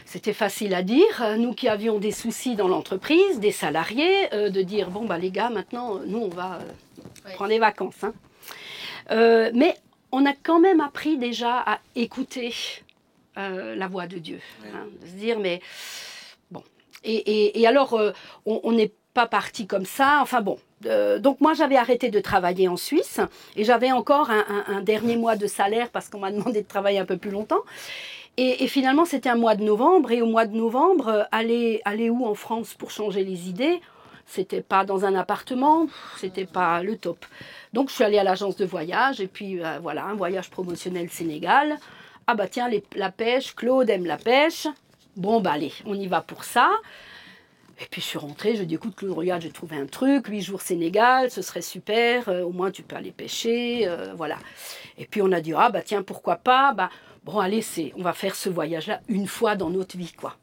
[0.05, 4.61] c'était facile à dire, nous qui avions des soucis dans l'entreprise, des salariés, euh, de
[4.61, 8.03] dire bon bah les gars, maintenant nous on va euh, prendre des vacances.
[8.03, 8.13] hein.
[9.11, 9.75] Euh, mais
[10.11, 12.53] on a quand même appris déjà à écouter
[13.37, 15.61] euh, la voix de Dieu, hein, de se dire mais
[16.51, 16.63] bon.
[17.03, 18.11] Et, et- et alors euh,
[18.45, 20.19] on n'est pas parti comme ça.
[20.21, 20.57] Enfin bon.
[20.87, 23.19] Euh, donc moi j'avais arrêté de travailler en Suisse
[23.55, 26.67] et j'avais encore un, un- un dernier mois de salaire parce qu'on m'a demandé de
[26.67, 27.61] travailler un peu plus longtemps.
[28.37, 30.11] Et, et finalement, c'était un mois de novembre.
[30.11, 33.81] Et au mois de novembre, aller, aller où en France pour changer les idées?
[34.31, 37.25] C'était pas dans un appartement, c'était pas le top.
[37.73, 39.19] Donc, je suis allée à l'agence de voyage.
[39.19, 41.77] Et puis, euh, voilà, un voyage promotionnel Sénégal.
[42.27, 44.67] Ah bah tiens, la pêche, Claude aime la pêche.
[45.17, 46.69] Bon, bah allez, on y va pour ça.
[47.81, 50.41] Et puis je suis rentrée, je dis écoute Claude, regarde, j'ai trouvé un truc, 8
[50.41, 54.37] jours Sénégal, ce serait super, euh, au moins tu peux aller pêcher, euh, voilà.
[54.99, 56.91] Et puis on a dit ah bah tiens pourquoi pas, bah
[57.23, 60.37] bon allez c'est, on va faire ce voyage-là une fois dans notre vie quoi.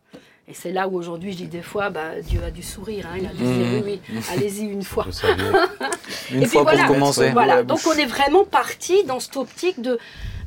[0.51, 3.19] Et c'est là où aujourd'hui je dis des fois bah Dieu a dû sourire, hein,
[3.21, 5.07] il a dû se dire oui oui, allez-y une fois.
[6.33, 6.87] Une Et fois puis voilà.
[6.87, 7.31] pour commencer.
[7.31, 9.99] Voilà, donc on est vraiment parti dans cette optique de,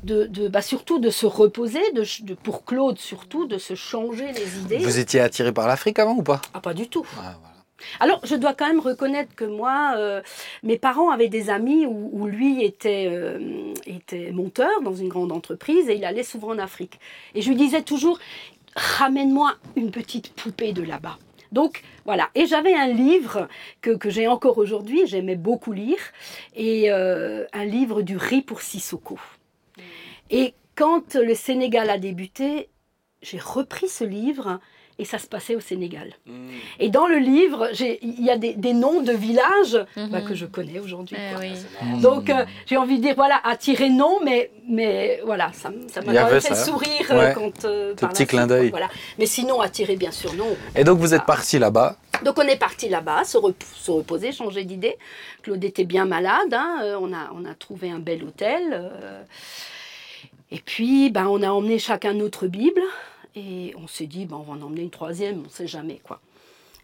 [0.04, 3.76] de, de- bah, surtout de se reposer, de, ch- de- pour Claude surtout, de se
[3.76, 4.78] changer les idées.
[4.84, 6.42] Vous étiez attiré par l'Afrique avant ou pas?
[6.54, 7.06] Ah pas du tout.
[7.18, 7.52] Ah, voilà.
[8.00, 10.22] Alors, je dois quand même reconnaître que moi, euh,
[10.64, 15.32] mes parents avaient des amis où, où lui était, euh, était monteur dans une grande
[15.32, 17.00] entreprise et il allait souvent en Afrique.
[17.34, 18.20] Et je lui disais toujours,
[18.76, 21.18] ramène-moi une petite poupée de là-bas.
[21.52, 23.50] Donc voilà, et j'avais un livre
[23.82, 26.00] que, que j'ai encore aujourd'hui, j'aimais beaucoup lire,
[26.56, 29.20] et euh, un livre du riz pour Sissoko.
[30.30, 32.70] Et quand le Sénégal a débuté,
[33.22, 34.60] j'ai repris ce livre
[35.02, 36.14] et ça se passait au Sénégal.
[36.80, 39.78] Et dans le livre, il y a des, des noms de villages
[40.12, 41.18] bah, que je connais aujourd'hui.
[41.20, 42.02] Eh oui.
[42.02, 46.40] Donc euh, j'ai envie de dire, voilà, attirer non, mais, mais voilà, ça m'a fait
[46.42, 46.56] ça.
[46.56, 47.34] sourire euh, Ouais.
[47.34, 47.66] quand...
[47.66, 48.70] euh, par petit clin d'œil.
[48.70, 48.90] Voilà.
[49.18, 50.56] Mais sinon, attirer, bien sûr, non.
[50.76, 51.98] Et donc vous êtes parti là-bas.
[52.24, 54.98] Donc on est parti là-bas, se, rep- se reposer, changer d'idée.
[55.42, 58.62] Claude était bien malade, hein, euh, on, a, on a trouvé un bel hôtel.
[58.72, 59.24] euh,
[60.52, 62.82] et puis ben, on a emmené chacun notre Bible
[63.36, 66.00] et on s'est dit ben, on va en emmener une troisième, on ne sait jamais
[66.04, 66.20] quoi.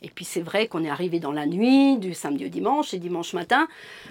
[0.03, 2.99] Et puis c'est vrai qu'on est arrivé dans la nuit, du samedi au dimanche, et
[2.99, 3.67] dimanche matin,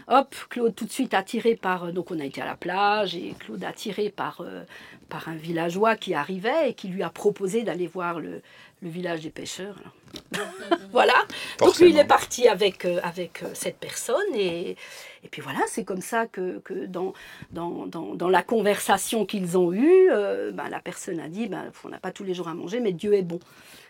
[0.08, 1.84] hop, Claude tout de suite attiré par...
[1.84, 4.64] euh, Donc on a été à la plage, et Claude attiré par, euh,
[5.08, 8.42] par un villageois qui arrivait et qui lui a proposé d'aller voir le,
[8.82, 9.76] le village des pêcheurs.
[10.92, 11.14] voilà.
[11.58, 14.76] Donc lui, il est parti avec, euh, avec euh, cette personne, et,
[15.24, 17.12] et puis voilà, c'est comme ça que, que dans,
[17.50, 21.70] dans, dans, dans la conversation qu'ils ont eue, euh, ben, la personne a dit, ben,
[21.84, 23.40] on n'a pas tous les jours à manger, mais Dieu est bon.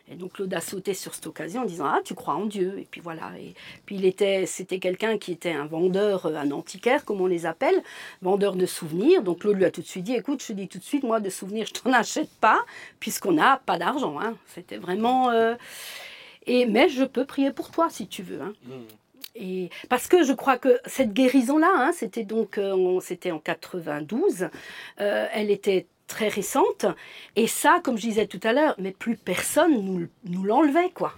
[0.09, 2.79] Et donc Claude a sauté sur cette occasion en disant ah tu crois en Dieu
[2.79, 3.55] et puis voilà et
[3.87, 7.45] puis il était c'était quelqu'un qui était un vendeur euh, un antiquaire comme on les
[7.45, 7.83] appelle
[8.23, 10.69] vendeur de souvenirs donc Claude lui a tout de suite dit écoute je te dis
[10.69, 12.61] tout de suite moi de souvenirs je t'en achète pas
[13.01, 14.37] puisqu'on n'a pas d'argent hein.
[14.55, 15.57] c'était vraiment euh,
[16.47, 18.53] et mais je peux prier pour toi si tu veux hein.
[19.39, 23.39] Et parce que je crois que cette guérison-là, hein, c'était donc euh, en- c'était en
[23.39, 24.49] 92,
[25.01, 26.87] euh, elle était très récente.
[27.35, 31.13] Et ça, comme je disais tout à l'heure, mais plus personne nous, nous l'enlevait, quoi.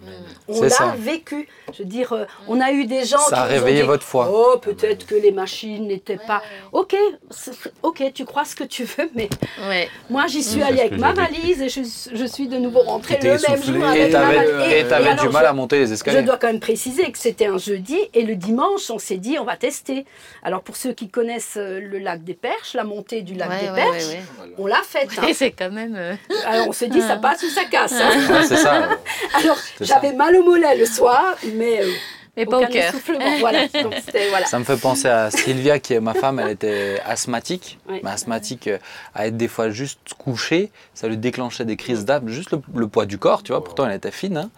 [0.48, 1.46] On l'a vécu.
[1.72, 3.80] Je veux dire, euh, on a eu des gens Ça qui a nous ont réveillé
[3.82, 4.30] dit, votre foi.
[4.32, 6.42] Oh, peut-être que les machines n'étaient pas.
[6.72, 6.96] Ok,
[7.30, 9.28] c'est- ok, tu crois ce que tu veux, mais
[9.68, 9.88] Ouais.
[10.10, 10.62] moi j'y suis Mmh.
[10.64, 11.80] allée avec ma valise et je,
[12.14, 14.72] je suis de nouveau rentrée le même jour Et avec ma valise.
[14.72, 16.22] et t'avais alors, du je- mal à monter les je escaliers.
[16.22, 19.44] dois quand même préciser que c'était un jeudi et le dimanche, on s'est dit on
[19.44, 20.06] va tester.
[20.42, 23.60] Alors pour ceux qui connaissent euh, le lac des Perches, la montée du lac Ouais,
[23.60, 24.54] des ouais, Perches, ouais, ouais.
[24.58, 25.08] on l'a faite.
[25.18, 25.26] hein.
[25.28, 25.94] Et c'est quand même.
[25.96, 26.14] euh,
[26.46, 27.92] Alors on s'est dit ça passe ou ça casse.
[27.92, 28.10] hein.
[28.30, 28.88] Ouais, c'est ça.
[29.34, 31.90] Alors j'avais mal au mollet le soir, mais euh,
[32.38, 32.88] Mais pas au cœur.
[32.94, 33.24] essoufflement.
[33.40, 33.68] Voilà.
[33.68, 34.46] Donc c'était voilà.
[34.46, 37.78] Ça me fait penser à Sylvia, qui est ma femme, elle était asthmatique.
[37.88, 38.00] Oui.
[38.02, 38.78] Mais asthmatique, euh,
[39.14, 42.88] à être des fois juste couchée, ça lui déclenchait des crises d'asthme, juste le, le
[42.88, 43.62] poids du corps, tu vois.
[43.62, 44.50] Pourtant, elle était fine, hein.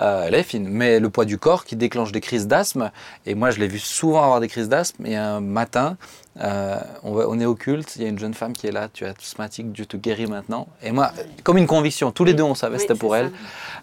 [0.00, 2.90] Euh, elle est fine, mais le poids du corps qui déclenche des crises d'asthme.
[3.26, 5.06] Et moi, je l'ai vu souvent avoir des crises d'asthme.
[5.06, 5.96] Et un matin,
[6.40, 8.72] euh, on, va- on est au culte, il y a une jeune femme qui est
[8.72, 10.68] là, tu es asthmatique, Dieu te guérit maintenant.
[10.82, 11.12] Et moi,
[11.44, 13.18] comme une conviction, tous les deux, on savait, Oui, c'était pour ça.
[13.20, 13.32] elle.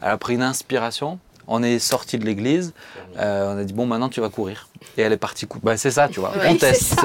[0.02, 1.20] Elle a pris une inspiration.
[1.48, 2.74] On est sorti de l'église.
[3.20, 4.68] euh, on a dit bon maintenant tu vas courir.
[4.98, 5.64] Et elle est partie courir.
[5.64, 6.32] Bah, c'est ça tu vois.
[6.48, 6.96] On teste.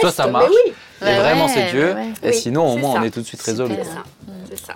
[0.00, 0.50] Soit ça mais marche.
[0.50, 0.72] oui.
[1.00, 1.94] Et Ouais, vraiment c'est Dieu.
[1.94, 2.12] ouais.
[2.22, 3.00] Et Oui, sinon au moins ça.
[3.00, 3.74] on est tout de suite résolu.
[4.50, 4.74] C'est ça.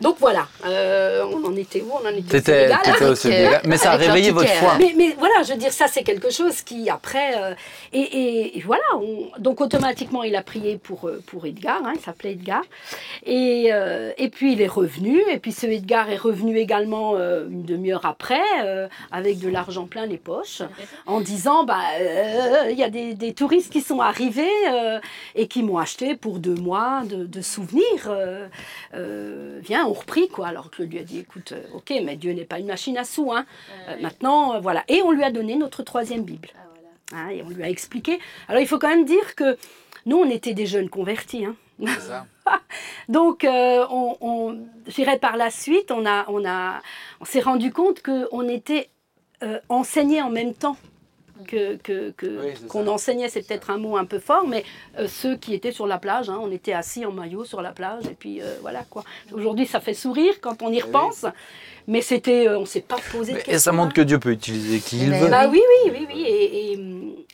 [0.00, 3.16] Donc voilà, euh, on en était où On en était au Sénégal.
[3.16, 3.54] Sénégal.
[3.54, 4.70] euh, Mais ça a réveillé votre l'antiquaire.
[4.70, 4.78] foi.
[4.78, 7.34] Mais, mais voilà, je veux dire, ça c'est quelque chose qui après...
[7.36, 7.54] euh,
[7.92, 12.00] et, et- et voilà, on- donc automatiquement il a prié pour, pour Edgar, hein, il
[12.00, 12.62] s'appelait Edgar.
[13.26, 17.64] Et, euh, et puis il est revenu, et puis ce Edgar est revenu également une
[17.64, 18.40] demi-heure après,
[19.10, 20.62] avec de l'argent plein les poches,
[21.06, 21.80] en disant, bah,
[22.70, 24.46] il y a des, des touristes qui sont arrivés
[25.34, 28.10] et qui m'ont acheté pour deux mois de, de souvenirs.
[28.94, 30.48] viens, on reprit quoi.
[30.48, 33.04] Alors Claude lui a dit, écoute, euh, ok, mais Dieu n'est pas une machine à
[33.04, 33.46] sous, hein.
[33.88, 34.84] Euh, maintenant, euh, voilà.
[34.88, 36.50] Et on lui a donné notre troisième Bible.
[37.12, 38.18] Hein, et on lui a expliqué.
[38.48, 39.56] Alors il faut quand même dire que
[40.06, 41.44] nous, on était des jeunes convertis.
[41.44, 41.56] hein.
[43.08, 46.80] Donc, euh, on, dirais par la suite, on, a, on, a,
[47.20, 48.88] on s'est rendu compte qu'on était
[49.42, 50.76] euh, enseignés en même temps.
[51.46, 52.90] Que, que, que- Oui, c'est qu'on ça.
[52.92, 54.64] enseignait, c'est peut-être un mot un peu fort, mais
[54.98, 57.70] euh, ceux qui étaient sur la plage, hein, on était assis en maillot sur la
[57.72, 59.04] plage, et puis euh, voilà quoi.
[59.32, 61.24] Aujourd'hui, ça fait sourire quand on y repense,
[61.86, 63.54] mais c'était, euh, on s'est pas posé de Mais- questions.
[63.54, 65.28] Et ça montre que Dieu peut utiliser qui il Mais veut.
[65.28, 66.22] Bah oui, oui, oui, oui.
[66.26, 66.78] Et, et,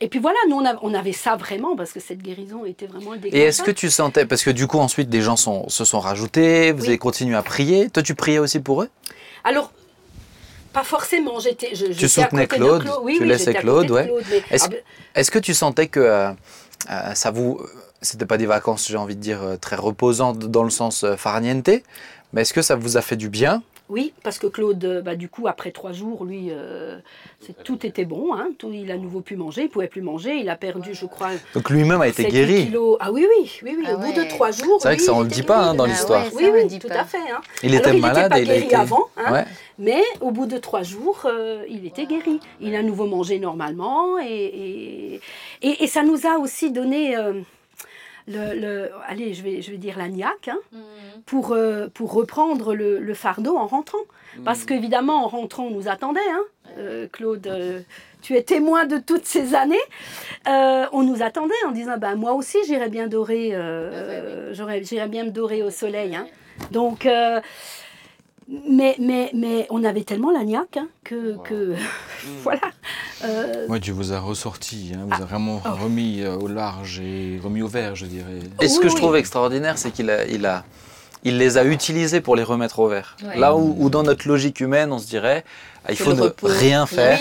[0.03, 2.87] et puis voilà, nous on, a- on avait ça vraiment parce que cette guérison était
[2.87, 5.69] vraiment un Et est-ce que tu sentais, parce que du coup ensuite des gens sont-
[5.69, 6.89] se sont rajoutés, vous Oui.
[6.89, 8.91] avez continué à prier, toi tu priais aussi pour eux?
[9.45, 9.73] Alors,
[10.75, 11.39] pas forcément.
[11.41, 11.75] J'étais.
[11.75, 14.11] je- à soutenais Claude, Oui, tu oui, laissais Claude, ouais.
[14.31, 14.79] mais- Est-ce ah ben,
[15.15, 16.29] Est-ce que tu sentais que euh,
[16.91, 17.61] euh, ça vous.
[18.03, 21.71] C'était pas des vacances, j'ai envie de dire, euh, très reposantes dans le sens farniente,
[22.35, 25.15] mais est-ce que ça vous a fait du bien Oui, parce que Claude, euh, bah,
[25.15, 26.99] du coup, après trois jours, lui, euh,
[27.65, 28.33] tout était bon.
[28.35, 29.65] Hein, tout, il a à nouveau pu manger.
[29.65, 30.37] Il pouvait plus manger.
[30.37, 32.65] Il a perdu, je crois, Donc lui-même a été 7 guéri.
[32.67, 32.97] kilos.
[33.01, 33.85] Ah oui, oui, oui, oui.
[33.87, 34.25] Ah Au bout ouais.
[34.25, 34.79] de trois jours.
[34.81, 36.25] C'est vrai que ça, on il le était dit pas, hein, dans Ah l'histoire.
[36.25, 37.01] ouais, ça, Oui, on le oui, dit tout pas.
[37.01, 37.19] à fait.
[37.19, 37.43] hein.
[37.63, 38.75] Il Alors, était il malade pas il a guéri été.
[38.75, 39.45] avant, hein, Ouais.
[39.79, 42.41] mais au bout de trois jours, euh, il était guéri.
[42.63, 45.21] Il a à nouveau mangé normalement et, et,
[45.61, 47.35] et- et ça nous a aussi donné, euh,
[48.27, 50.59] le, le- allez, je vais, je vais dire la niaque, hein,
[51.27, 53.99] pour, euh, pour reprendre le, le fardeau en rentrant.
[54.45, 56.21] Parce qu'évidemment, en rentrant, on nous attendait.
[56.33, 56.43] hein.
[56.79, 57.81] Euh, Claude, euh,
[58.23, 59.77] tu es témoin de toutes ces années.
[60.47, 63.53] On nous attendait en disant, ben, moi aussi, j'irais bien dorer,
[64.53, 66.17] j'irais bien me dorer au soleil.
[66.17, 66.27] hein.
[66.71, 67.07] Donc,
[68.49, 71.75] mais, mais, mais on avait tellement la niaque hein, que, que
[72.43, 72.61] voilà.
[73.25, 75.69] Euh, Moi, Dieu vous a ressorti, hein, vous a vraiment oh.
[75.83, 78.41] remis euh, au large et remis au vert, je dirais.
[78.61, 80.65] Et ce Oui, que je trouve extraordinaire, c'est qu'il a, il a,
[81.23, 83.17] il les a utilisés pour les remettre au vert.
[83.25, 83.39] Ouais.
[83.39, 86.23] Là où, où dans notre logique humaine, on se dirait, ah, il C'est faut ne
[86.23, 87.21] repos, rien faire.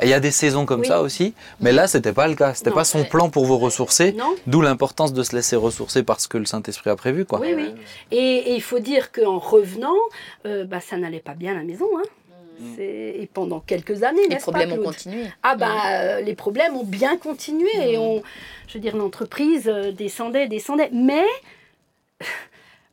[0.00, 0.86] Et il y a des saisons comme Oui.
[0.86, 2.54] ça aussi, mais là, c'était pas le cas.
[2.54, 4.12] C'était pas son plan pour vous ressourcer.
[4.12, 7.40] non D'où l'importance de se laisser ressourcer parce que le Saint-Esprit a prévu, quoi.
[7.40, 7.74] Oui, oui.
[8.12, 9.96] Et, et il faut dire qu'en revenant,
[10.46, 11.86] euh, bah, ça n'allait pas bien à la maison.
[11.98, 12.02] Hein.
[12.76, 15.24] C'est- Et pendant quelques années, Les pas, problèmes ont continué.
[15.42, 18.22] Ah bah euh, les problèmes ont bien continué et on,
[18.68, 20.90] je veux dire l'entreprise euh, descendait, descendait.
[20.92, 21.24] Mais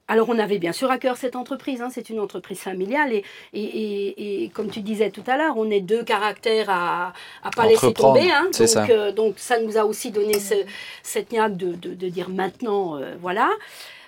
[0.08, 1.82] alors on avait bien sûr à cœur cette entreprise.
[1.82, 5.56] hein, c'est une entreprise familiale et, et, et- et comme tu disais tout à l'heure,
[5.58, 8.30] on est deux caractères à à pas laisser tomber.
[8.32, 8.48] hein.
[8.66, 8.86] donc, ça.
[8.90, 10.66] euh, donc ça nous a aussi donné ce-
[11.04, 13.50] cette niaque de, de, de dire maintenant euh, voilà.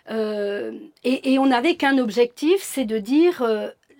[0.09, 0.71] Euh,
[1.03, 3.41] et, et on n'avait qu'un objectif, c'est de dire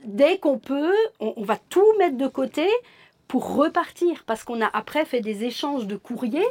[0.05, 2.67] dès qu'on peut, on, on va tout mettre de côté
[3.27, 6.47] pour repartir, parce qu'on a après fait des échanges de courriers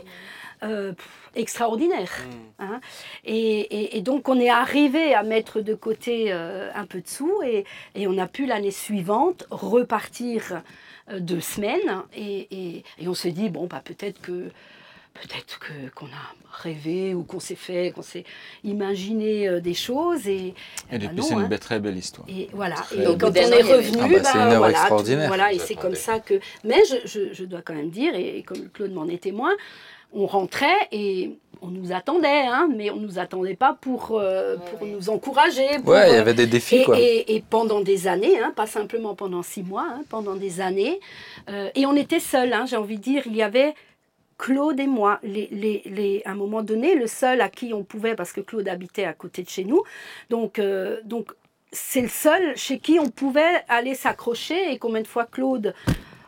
[0.63, 2.13] euh, pff, extraordinaires.
[2.59, 2.81] hein.
[3.25, 7.09] Et, et- et donc on est arrivé à mettre de côté euh, un peu de
[7.09, 10.63] sous et, et on a pu l'année suivante repartir
[11.11, 14.51] euh, deux semaines et, et- et on s'est dit bon bah peut-être que
[15.15, 18.25] peut-être que qu'on a rêvé ou qu'on s'est fait qu'on s'est
[18.65, 20.55] imaginé euh, des choses et, Et
[20.93, 21.59] bah depuis, c'est une hein.
[21.59, 22.27] très belle histoire.
[22.29, 22.77] et voilà.
[22.77, 25.23] Très Et quand on est revenu, Ah bah, c'est bah, une œuvre voilà, extraordinaire.
[25.23, 26.35] tout- voilà, et c'est comme ça que.
[26.65, 29.53] Mais je, je- je dois quand même dire, et, comme Claude m'en est témoin,
[30.13, 34.87] on rentrait et on nous attendait, hein, mais on nous attendait pas pour, euh, pour
[34.87, 35.67] nous encourager.
[35.83, 36.99] pour, Ouais, il y euh, avait des défis, et, quoi.
[37.01, 41.01] et- et pendant des années, hein, pas simplement pendant six mois, hein, pendant des années,
[41.49, 43.75] euh, et on était seuls, hein, j'ai envie de dire, il y avait
[44.39, 47.85] Claude et moi, les, les, les- à un moment donné, le seul à qui on
[47.85, 49.83] pouvait, parce que Claude habitait à côté de chez nous,
[50.29, 51.33] donc, euh, donc
[51.73, 55.75] c'est le seul chez qui on pouvait aller s'accrocher, et combien de fois Claude...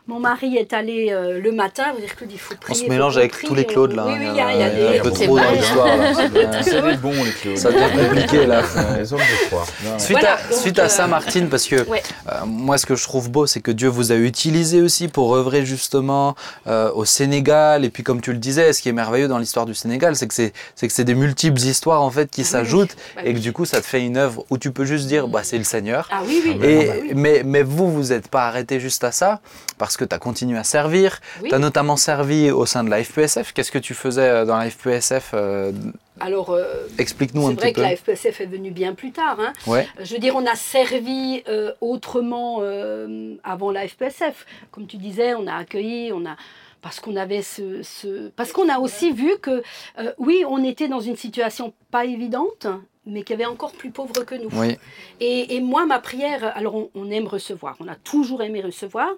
[0.09, 2.79] Mon mari est allé euh, le matin, vous dire Claude, il faut On prier.
[2.79, 4.05] se faut mélange avec tous les on- Claudes, là.
[4.07, 4.17] Oui, hein.
[4.21, 4.81] oui, il y a, il y a Il des...
[4.81, 5.51] y a un peu C'est trop dans hein.
[5.53, 7.57] l'histoire, C'est des bons, les Claude.
[7.59, 8.63] Ça devient compliqué, là.
[8.97, 9.65] Les hommes de foi.
[9.99, 12.01] Suite, Voilà, à, donc, suite à euh, ça, Martine, parce que Ouais.
[12.27, 15.35] euh, moi, ce que je trouve beau, c'est que Dieu vous a utilisé aussi pour
[15.35, 16.35] œuvrer justement
[16.65, 17.85] euh, au Sénégal.
[17.85, 20.27] Et puis, comme tu le disais, ce qui est merveilleux dans l'histoire du Sénégal, c'est
[20.27, 23.35] que c'est c'est que c'est des multiples histoires en fait qui Oui, s'ajoutent bah et
[23.35, 25.59] que du coup, ça te fait une œuvre où tu peux juste dire, bah, c'est
[25.59, 26.07] le Seigneur.
[26.11, 26.57] Ah oui, oui.
[26.63, 27.11] Et, Ah bah oui.
[27.13, 29.39] mais, mais vous, vous n'êtes pas arrêté juste à ça,
[29.77, 31.19] parce que tu as continué à servir.
[31.41, 31.49] Oui.
[31.49, 33.53] Tu as notamment servi au sein de la FPSF.
[33.53, 35.71] Qu'est-ce que tu faisais euh, dans la FPSF euh,
[36.19, 36.65] Alors, euh,
[36.97, 37.81] Explique-nous un c'est vrai petit que peu.
[37.87, 39.37] la FPSF est venue bien plus tard.
[39.39, 39.53] hein.
[39.67, 39.87] Ouais.
[40.01, 44.45] Je veux dire, on a servi euh, autrement euh, avant la FPSF.
[44.71, 46.35] Comme tu disais, on a accueilli, on a
[46.81, 49.61] parce qu'on avait ce, ce- parce qu'on a aussi vu que
[50.17, 52.67] oui, on était dans une situation pas évidente,
[53.05, 54.47] mais qui avait encore plus pauvre que nous.
[54.53, 54.77] Oui.
[55.19, 59.09] Et, et moi, ma prière, alors on, on aime recevoir, on a toujours aimé recevoir.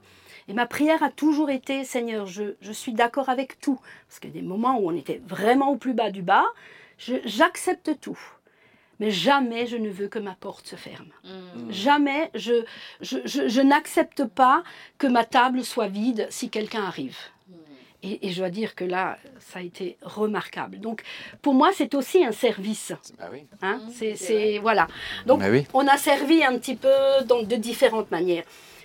[0.48, 3.80] Et ma prière a toujours été, Seigneur, je, je suis d'accord avec tout.
[4.08, 6.46] Parce qu'il y a des moments où on était vraiment au plus bas du bas.
[7.26, 8.20] J'accepte tout.
[9.00, 11.10] Mais jamais je ne veux que ma porte se ferme.
[11.70, 12.64] Jamais je,
[13.02, 14.64] je, je- je n'accepte pas
[15.00, 17.18] que ma table soit vide si quelqu'un arrive.
[18.04, 20.80] Et, et je dois dire que là, ça a été remarquable.
[20.80, 21.04] Donc,
[21.44, 22.94] pour moi, c'est aussi un service.
[23.20, 23.46] Bah oui.
[23.62, 23.80] hein.
[23.94, 24.88] C'est, c'est- voilà.
[25.28, 25.68] Donc, Bah oui.
[25.76, 26.90] on a servi un petit peu
[27.28, 28.44] donc, de différentes manières.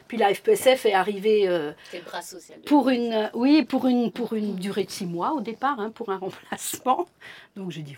[0.08, 2.60] Puis la FPSF est arrivée euh, C'est le bras social.
[2.66, 6.10] pour une, oui, pour une, pour une durée de six mois au départ, hein, pour
[6.10, 7.06] un remplacement.
[7.56, 7.96] Donc j'ai dit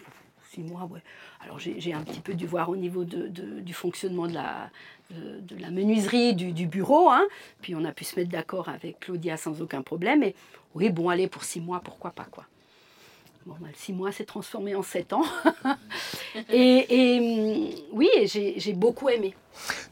[0.50, 1.00] six mois, ouais.
[1.44, 4.34] Alors j'ai j'ai un petit peu dû voir au niveau de, de- du fonctionnement de
[4.34, 4.70] la,
[5.10, 7.10] de, de la menuiserie, du, du bureau.
[7.10, 7.22] hein.
[7.60, 10.22] Puis on a pu se mettre d'accord avec Claudia sans aucun problème.
[10.22, 10.34] Et
[10.74, 12.44] oui, bon, allez, pour six mois, pourquoi pas, quoi.
[13.48, 15.22] Bon, six mois s'est transformé en sept ans.
[16.52, 19.34] et, et, hum, oui, j'ai beaucoup aimé.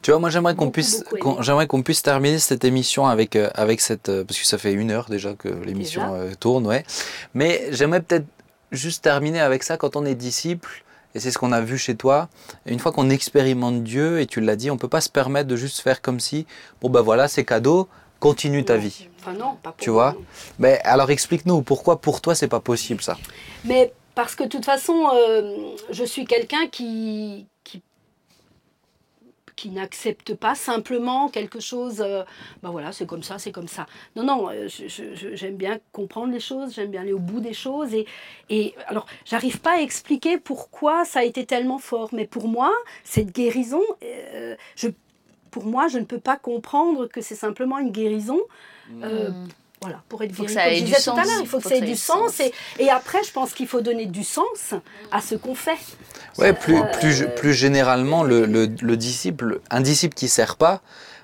[0.02, 1.02] Tu vois, moi j'aimerais qu'on puisse,
[1.40, 4.74] j'aimerais qu'on puisse terminer cette émission avec euh, avec cette, euh, parce que ça fait
[4.74, 6.84] une heure déjà que l'émission euh, tourne, ouais.
[7.32, 8.26] Mais j'aimerais peut-être
[8.72, 10.84] juste terminer avec ça quand on est disciple.
[11.14, 12.28] et c'est ce qu'on a vu chez toi.
[12.66, 15.57] Une fois qu'on expérimente Dieu, et tu l'as dit, on peut pas se permettre de
[15.57, 16.46] juste faire comme si,
[16.82, 17.88] bon ben voilà, c'est cadeau,
[18.20, 18.80] continue ta Non.
[18.80, 19.08] vie.
[19.20, 20.14] Enfin non, pas pour Tu vois.
[20.58, 23.16] Mais alors explique-nous, pourquoi pour toi c'est pas possible ça?
[23.64, 25.56] Mais parce que de toute façon, euh,
[25.90, 27.82] je suis quelqu'un qui, qui,
[29.56, 32.00] qui n'accepte pas simplement quelque chose.
[32.00, 32.22] euh,
[32.62, 33.86] ben voilà, c'est comme ça, c'est comme ça.
[34.14, 37.92] Non, non, euh, j'aime bien comprendre les choses, j'aime bien aller au bout des choses.
[37.94, 38.06] Et,
[38.48, 42.10] et alors, j'arrive pas à expliquer pourquoi ça a été tellement fort.
[42.12, 42.72] Mais pour moi,
[43.04, 44.88] cette guérison, euh, je,
[45.57, 48.38] pour moi, je ne peux pas comprendre que c'est simplement une guérison.
[49.02, 49.48] euh, Mm.
[49.80, 51.26] voilà, pour être guéri, ça comme je du disais tout à sens.
[51.26, 52.40] l'heure, il faut que ça ait du sens.
[52.40, 54.74] Et, et après, je pense qu'il faut donner du sens
[55.11, 55.78] à ce qu'on fait.
[56.36, 60.82] Ouais, plus, Euh, plus, plus généralement, le, le- le disciple, un disciple qui sert pas,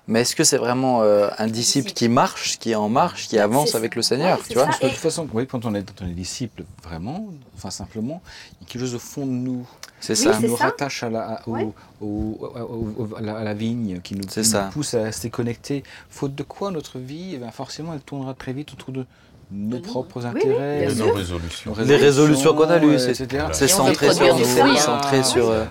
[0.09, 3.39] mais est-ce que c'est vraiment euh, un disciple qui marche, qui est en marche, qui
[3.39, 4.65] avance avec le Seigneur, Ouais, tu vois.
[4.67, 7.71] Parce que de toute façon, oui, quand on est, quand on est disciple, vraiment, enfin
[7.71, 8.21] simplement,
[8.61, 9.67] il y a quelque chose au fond de nous
[10.01, 10.33] C'est ça.
[10.37, 10.65] qui nous ça.
[10.65, 11.69] rattache à la, à- au- Ouais.
[12.01, 14.27] au- au- au- à la, à la vigne, qui nous
[14.73, 15.85] pousse à rester connectés.
[16.11, 19.07] Faute de quoi notre vie, eh ben, forcément, elle tournera très vite autour de
[19.53, 21.07] nos propres oui, intérêts, sûr.
[21.07, 21.75] nos résolutions.
[21.85, 23.47] Les résolutions qu'on a lues, c'est- etc.
[23.53, 24.35] C'est Et on veut centré sur
[24.67, 24.77] nous, hein.
[24.77, 25.49] centré sur.
[25.51, 25.65] euh,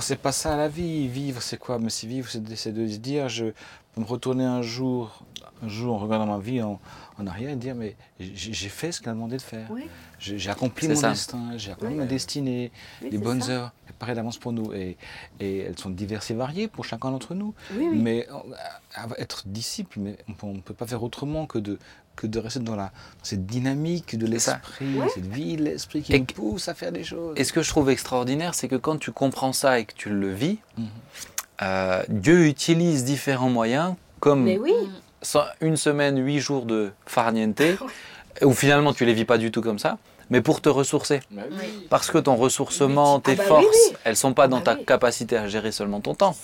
[0.00, 1.06] c'est pas ça la vie.
[1.08, 1.78] Vivre, c'est quoi?
[1.78, 3.46] Mais si vivre, c'est de, c'est de se dire, je
[3.94, 5.22] peux me retourner un jour,
[5.62, 6.80] un jour en regardant ma vie en,
[7.18, 9.66] en arrière et dire, mais j'ai fait ce qu'elle a demandé de faire.
[9.70, 9.84] Oui.
[10.18, 11.10] J'ai accompli C'est mon ça.
[11.10, 12.00] destin, j'ai accompli Oui.
[12.00, 12.72] ma destinée,
[13.02, 13.52] Oui, les c'est bonnes ça.
[13.52, 14.72] heures préparées d'avance pour nous.
[14.72, 14.96] Et,
[15.40, 17.52] et elles sont diverses et variées pour chacun d'entre nous.
[17.74, 17.98] Oui, oui.
[17.98, 21.78] Mais euh, être disciple, mais on ne peut pas faire autrement que de,
[22.16, 22.90] que de rester dans, la, dans
[23.22, 25.06] cette dynamique de l'esprit, Ouais.
[25.14, 27.34] cette vie de l'esprit qui Et nous que- pousse à faire des choses.
[27.36, 30.08] Et ce que je trouve extraordinaire, c'est que quand tu comprends ça et que tu
[30.08, 30.86] le vis, Mhm.
[31.62, 34.72] euh, Dieu utilise différents moyens, comme Mais oui.
[35.22, 37.60] cent- une semaine, huit jours de farniente,
[38.42, 39.98] où finalement tu les vis pas du tout comme ça,
[40.30, 41.20] mais pour te ressourcer.
[41.30, 41.86] Bah Oui.
[41.90, 43.96] Parce que ton ressourcement, Ah tes bah oui, forces, oui.
[44.04, 44.84] elles sont pas Ah dans bah ta oui.
[44.84, 46.36] capacité à gérer seulement ton temps.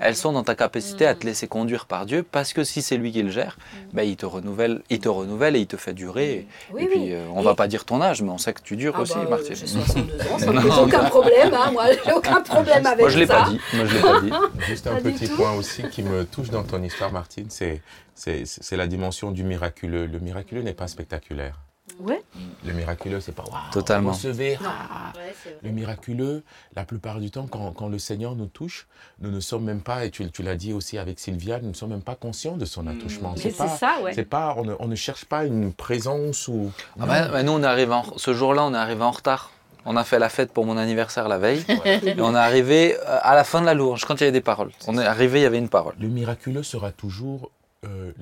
[0.00, 1.28] Elles sont dans ta capacité à te Mm.
[1.28, 3.58] laisser conduire par Dieu, parce que si c'est lui qui le gère,
[3.92, 6.46] ben, il te renouvelle, il te renouvelle et il te fait durer.
[6.72, 7.08] Oui, et puis oui.
[7.12, 9.00] euh, on Et- va pas dire ton âge, mais on sait que tu dures Ah
[9.02, 9.56] aussi, bah, Martine.
[9.56, 11.52] J'ai 62 ans, ça aucun problème.
[11.54, 13.42] Hein, moi, j'ai aucun problème avec Moi je l'ai ça.
[13.42, 13.60] pas dit.
[13.74, 14.30] Moi je l'ai pas dit.
[14.68, 17.82] Juste un petit point aussi qui me touche dans ton histoire, Martine, c'est
[18.14, 20.06] c'est c'est la dimension du miraculeux.
[20.06, 21.58] Le miraculeux n'est pas spectaculaire.
[22.00, 22.22] Ouais.
[22.64, 24.12] Le miraculeux, c'est pas waouh, Totalement.
[24.12, 25.12] recevez, ah.
[25.16, 25.58] Ouais, c'est vrai.
[25.62, 26.42] Le miraculeux,
[26.76, 28.86] la plupart du temps, quand, quand le Seigneur nous touche,
[29.20, 31.74] nous ne sommes même pas, et tu, tu l'as dit aussi avec Sylvia, nous ne
[31.74, 33.34] sommes même pas conscients de son attouchement.
[33.36, 34.12] Mais C'est pas, ça, ouais.
[34.14, 36.70] c'est pas, on ne, on ne cherche pas une présence ou.
[37.00, 39.50] Ah ben, ben, nous on est arrivé en- ce jour-là, on est arrivé en retard.
[39.84, 41.64] On a fait la fête pour mon anniversaire la veille.
[41.86, 44.32] Et on est arrivé euh, à la fin de la louange, quand il y avait
[44.32, 44.70] des paroles.
[44.86, 45.94] On est arrivé, il y avait une parole.
[45.98, 47.50] Le miraculeux sera toujours
[47.84, 48.12] euh,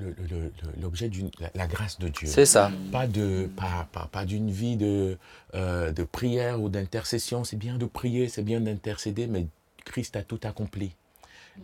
[0.80, 2.28] l'objet d'une la, la grâce de Dieu.
[2.28, 2.70] C'est ça.
[2.92, 5.16] Pas de pas, pas, pas d'une vie de,
[5.54, 7.44] euh, de prière ou d'intercession.
[7.44, 9.46] C'est bien de prier, c'est bien d'intercéder, mais
[9.84, 10.94] Christ a tout accompli.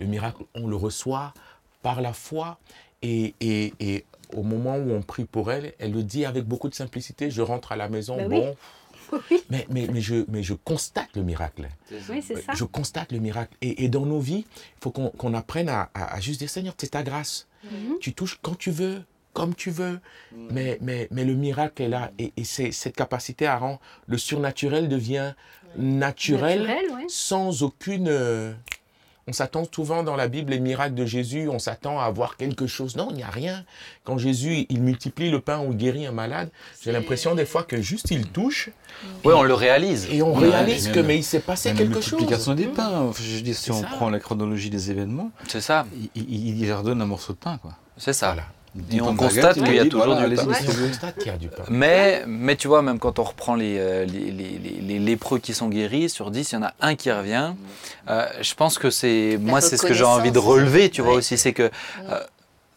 [0.01, 1.34] Le miracle, on le reçoit
[1.82, 2.59] par la foi
[3.03, 6.70] et, et, et au moment où on prie pour elle, elle le dit avec beaucoup
[6.70, 7.30] de simplicité.
[7.30, 8.57] Je rentre à la maison, Ben bon,
[9.30, 11.68] Oui, mais, mais, mais, je, mais je constate le miracle.
[12.09, 12.55] oui c'est ça.
[12.55, 13.55] Je constate le miracle.
[13.61, 16.72] Et, et dans nos vies, il faut qu'on apprenne à, à- à juste dire Seigneur,
[16.78, 17.47] c'est ta grâce.
[17.65, 17.99] Mhm.
[18.01, 19.03] Tu touches quand tu veux,
[19.33, 20.01] comme tu veux.
[20.33, 22.11] Mais, mais, mais le miracle est là.
[22.19, 25.35] Et, et c'est cette capacité à rendre le surnaturel devient
[25.77, 27.05] naturel, Naturel, ouais.
[27.09, 28.55] sans aucune.
[29.29, 32.66] On s'attend souvent dans la Bible, les miracles de Jésus, on s'attend à voir quelque
[32.66, 32.97] chose.
[32.97, 33.64] Non, il n'y a rien.
[34.05, 36.51] Quand Jésus, il multiplie le pain ou guérit un malade,
[36.83, 38.70] j'ai l'impression des fois que juste il touche
[39.25, 40.09] Oui, on le réalise.
[40.11, 42.12] et on Ouais, réalise que même- mais il s'est passé Même la quelque chose.
[42.20, 43.11] multiplication des pains.
[43.14, 43.87] Je dire, si on ça.
[43.87, 45.87] prend la chronologie des événements, C'est ça.
[46.16, 47.59] il, il, il leur donne un morceau de pain.
[47.59, 47.73] Quoi.
[47.97, 48.29] C'est ça.
[48.33, 48.49] Voilà.
[48.91, 50.29] Il on constate qu'il y a toujours voilà,
[51.39, 51.62] du pain.
[51.68, 55.39] Mais, mais tu vois, même quand on reprend les, euh, les, les- les- les lépreux
[55.39, 57.53] qui sont guéris, sur 10, il y en a un qui revient.
[58.09, 59.39] Euh, je pense que c'est.
[59.41, 61.37] Moi, c'est ce que j'ai envie de relever, tu vois aussi.
[61.37, 61.70] C'est que.
[62.09, 62.20] euh,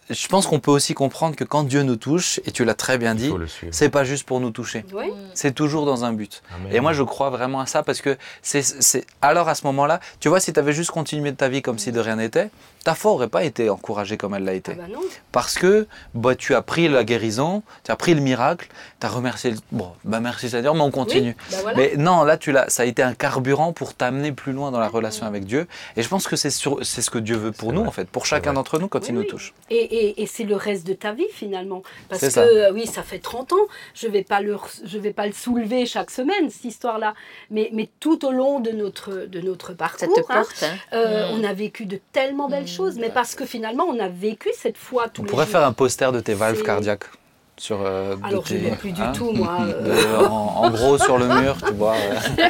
[0.10, 3.00] je pense qu'on peut aussi comprendre que quand Dieu nous touche, et tu l'as très
[3.00, 3.30] bien dit,
[3.72, 4.86] c'est pas juste pour nous toucher.
[4.94, 5.12] Ouais.
[5.34, 6.44] C'est toujours dans un but.
[6.56, 6.72] Amen.
[6.76, 8.62] Et moi, je crois vraiment à ça parce que c'est.
[8.62, 11.80] c'est- Alors, à ce moment-là, tu vois, si tu avais juste continué ta vie comme
[11.80, 12.50] si de rien n'était,
[12.86, 14.72] ta foi aurait pas été encouragée comme elle l'a été.
[14.76, 15.02] Ah bah non.
[15.34, 18.70] Parce que bah, tu as pris la guérison, tu as pris le miracle,
[19.02, 19.52] tu as remercié.
[19.52, 21.36] le- Bon, bah merci Seigneur, mais on continue.
[21.38, 21.78] Oui, bah voilà.
[21.78, 24.80] Mais non, là, tu l'as, ça a été un carburant pour t'amener plus loin dans
[24.80, 25.68] la relation avec Dieu.
[25.98, 27.90] Et je pense que c'est, sur- c'est ce que Dieu veut pour C'est nous, vrai.
[27.90, 29.28] en fait, pour chacun d'entre nous quand Oui, il nous oui.
[29.28, 29.54] touche.
[29.72, 31.82] Et, et, et c'est le reste de ta vie finalement.
[32.08, 32.42] Parce C'est que ça.
[32.44, 33.58] euh, oui, ça fait 30 ans,
[33.96, 34.56] je ne vais, pas le
[34.86, 37.16] je vais pas le soulever chaque semaine, cette histoire-là.
[37.50, 40.64] Mais, mais tout au long de notre, de notre parcours, Ça te hein, porte.
[40.64, 40.76] hein.
[40.94, 41.40] euh, Mm.
[41.40, 42.68] on a vécu de tellement belles Mm.
[42.68, 42.75] choses.
[42.98, 45.52] Mais parce que finalement, on a vécu cette foi tous On les pourrait jours.
[45.52, 47.06] faire un poster de tes valves cardiaques.
[47.58, 49.60] Sur, euh, Alors, je ne plus du hein, tout, moi.
[49.62, 51.94] euh, de- en, en gros sur le mur, tu vois.
[51.96, 52.50] euh.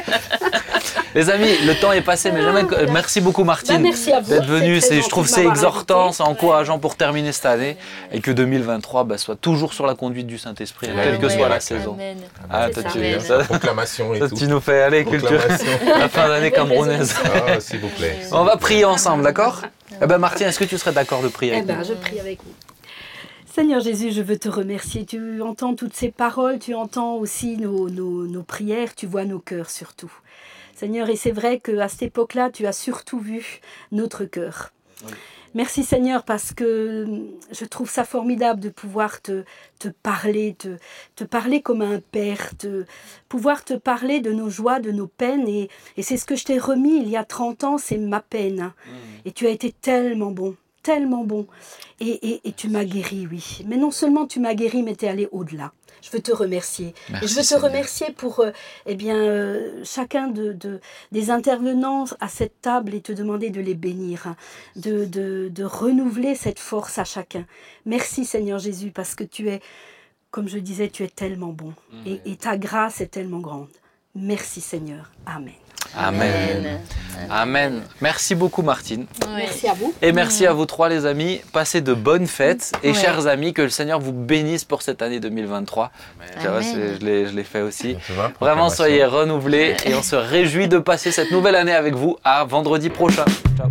[1.14, 2.62] Les amis, le temps est passé, mais jamais.
[2.64, 2.92] voilà.
[2.92, 4.28] Merci beaucoup, Martine, Bah, à vous.
[4.30, 4.80] d'être venue.
[4.82, 7.78] C'est Je trouve c'est exhortant, c'est encourageant pour terminer cette année
[8.12, 11.48] et que 2023 bah, soit toujours sur la conduite du Saint-Esprit, La quelle que soit
[11.48, 11.94] la saison.
[11.94, 12.18] Amen.
[12.50, 12.98] Ah, C'est toi, ça.
[12.98, 14.34] tu, ça- Proclamation et ça, tout.
[14.34, 15.40] tu nous fais aller, culture.
[15.98, 17.14] La fin d'année camerounaise.
[17.24, 18.18] Ah, s'il vous plaît.
[18.32, 19.62] On va prier ensemble, d'accord?
[20.02, 21.84] Eh ben Martine, est-ce que tu serais d'accord de prier Eh avec ben, nous?
[21.84, 22.52] je prie avec vous.
[23.56, 25.06] Seigneur Jésus, je veux te remercier.
[25.06, 29.38] Tu entends toutes ces paroles, tu entends aussi nos, nos- nos prières, tu vois nos
[29.38, 30.12] cœurs surtout.
[30.74, 34.74] Seigneur, et c'est vrai qu'à cette époque-là, tu as surtout vu notre cœur.
[35.54, 39.44] Merci Seigneur parce que hum, je trouve ça formidable de pouvoir te,
[39.78, 40.76] te parler, te,
[41.14, 42.84] te parler comme un père, te,
[43.30, 45.48] pouvoir te parler de nos joies, de nos peines.
[45.48, 48.20] Et, et c'est ce que je t'ai remis il y a 30 ans, c'est ma
[48.20, 48.74] peine.
[49.24, 50.56] Et tu as été tellement bon,
[50.86, 51.46] tellement bon.
[52.00, 53.58] Et, et- et tu m'as guéri, oui.
[53.66, 55.72] Mais non seulement tu m'as guéri, mais tu es allé au-delà.
[56.02, 56.94] Je veux te remercier.
[57.10, 57.64] Merci, et je veux te Seigneur.
[57.64, 58.50] remercier pour euh,
[58.86, 60.80] eh bien, euh, chacun de, de-
[61.10, 64.36] des intervenants à cette table et te demander de les bénir, hein,
[64.76, 67.44] de, de, de renouveler cette force à chacun.
[67.86, 69.60] Merci Seigneur Jésus, parce que tu es,
[70.30, 71.72] comme je disais, tu es tellement bon.
[72.04, 73.68] Et, et ta grâce est tellement grande.
[74.16, 75.10] Merci Seigneur.
[75.26, 75.52] Amen.
[75.96, 76.80] Amen.
[77.30, 77.82] Amen.
[78.00, 79.06] Merci beaucoup, Martine.
[79.34, 79.94] Merci à vous.
[80.02, 81.40] Et merci à vous trois, les amis.
[81.52, 82.72] Passez de bonnes fêtes.
[82.82, 82.94] Et Ouais.
[82.94, 85.90] chers amis, que le Seigneur vous bénisse pour cette année 2023.
[86.40, 86.62] Tu vois, Amen.
[86.62, 87.96] c'est- je l'ai- je l'ai fait aussi.
[88.40, 92.44] Vraiment, soyez renouvelés et on se réjouit de passer cette nouvelle année avec vous à
[92.44, 93.24] vendredi prochain.
[93.56, 93.70] Ciao.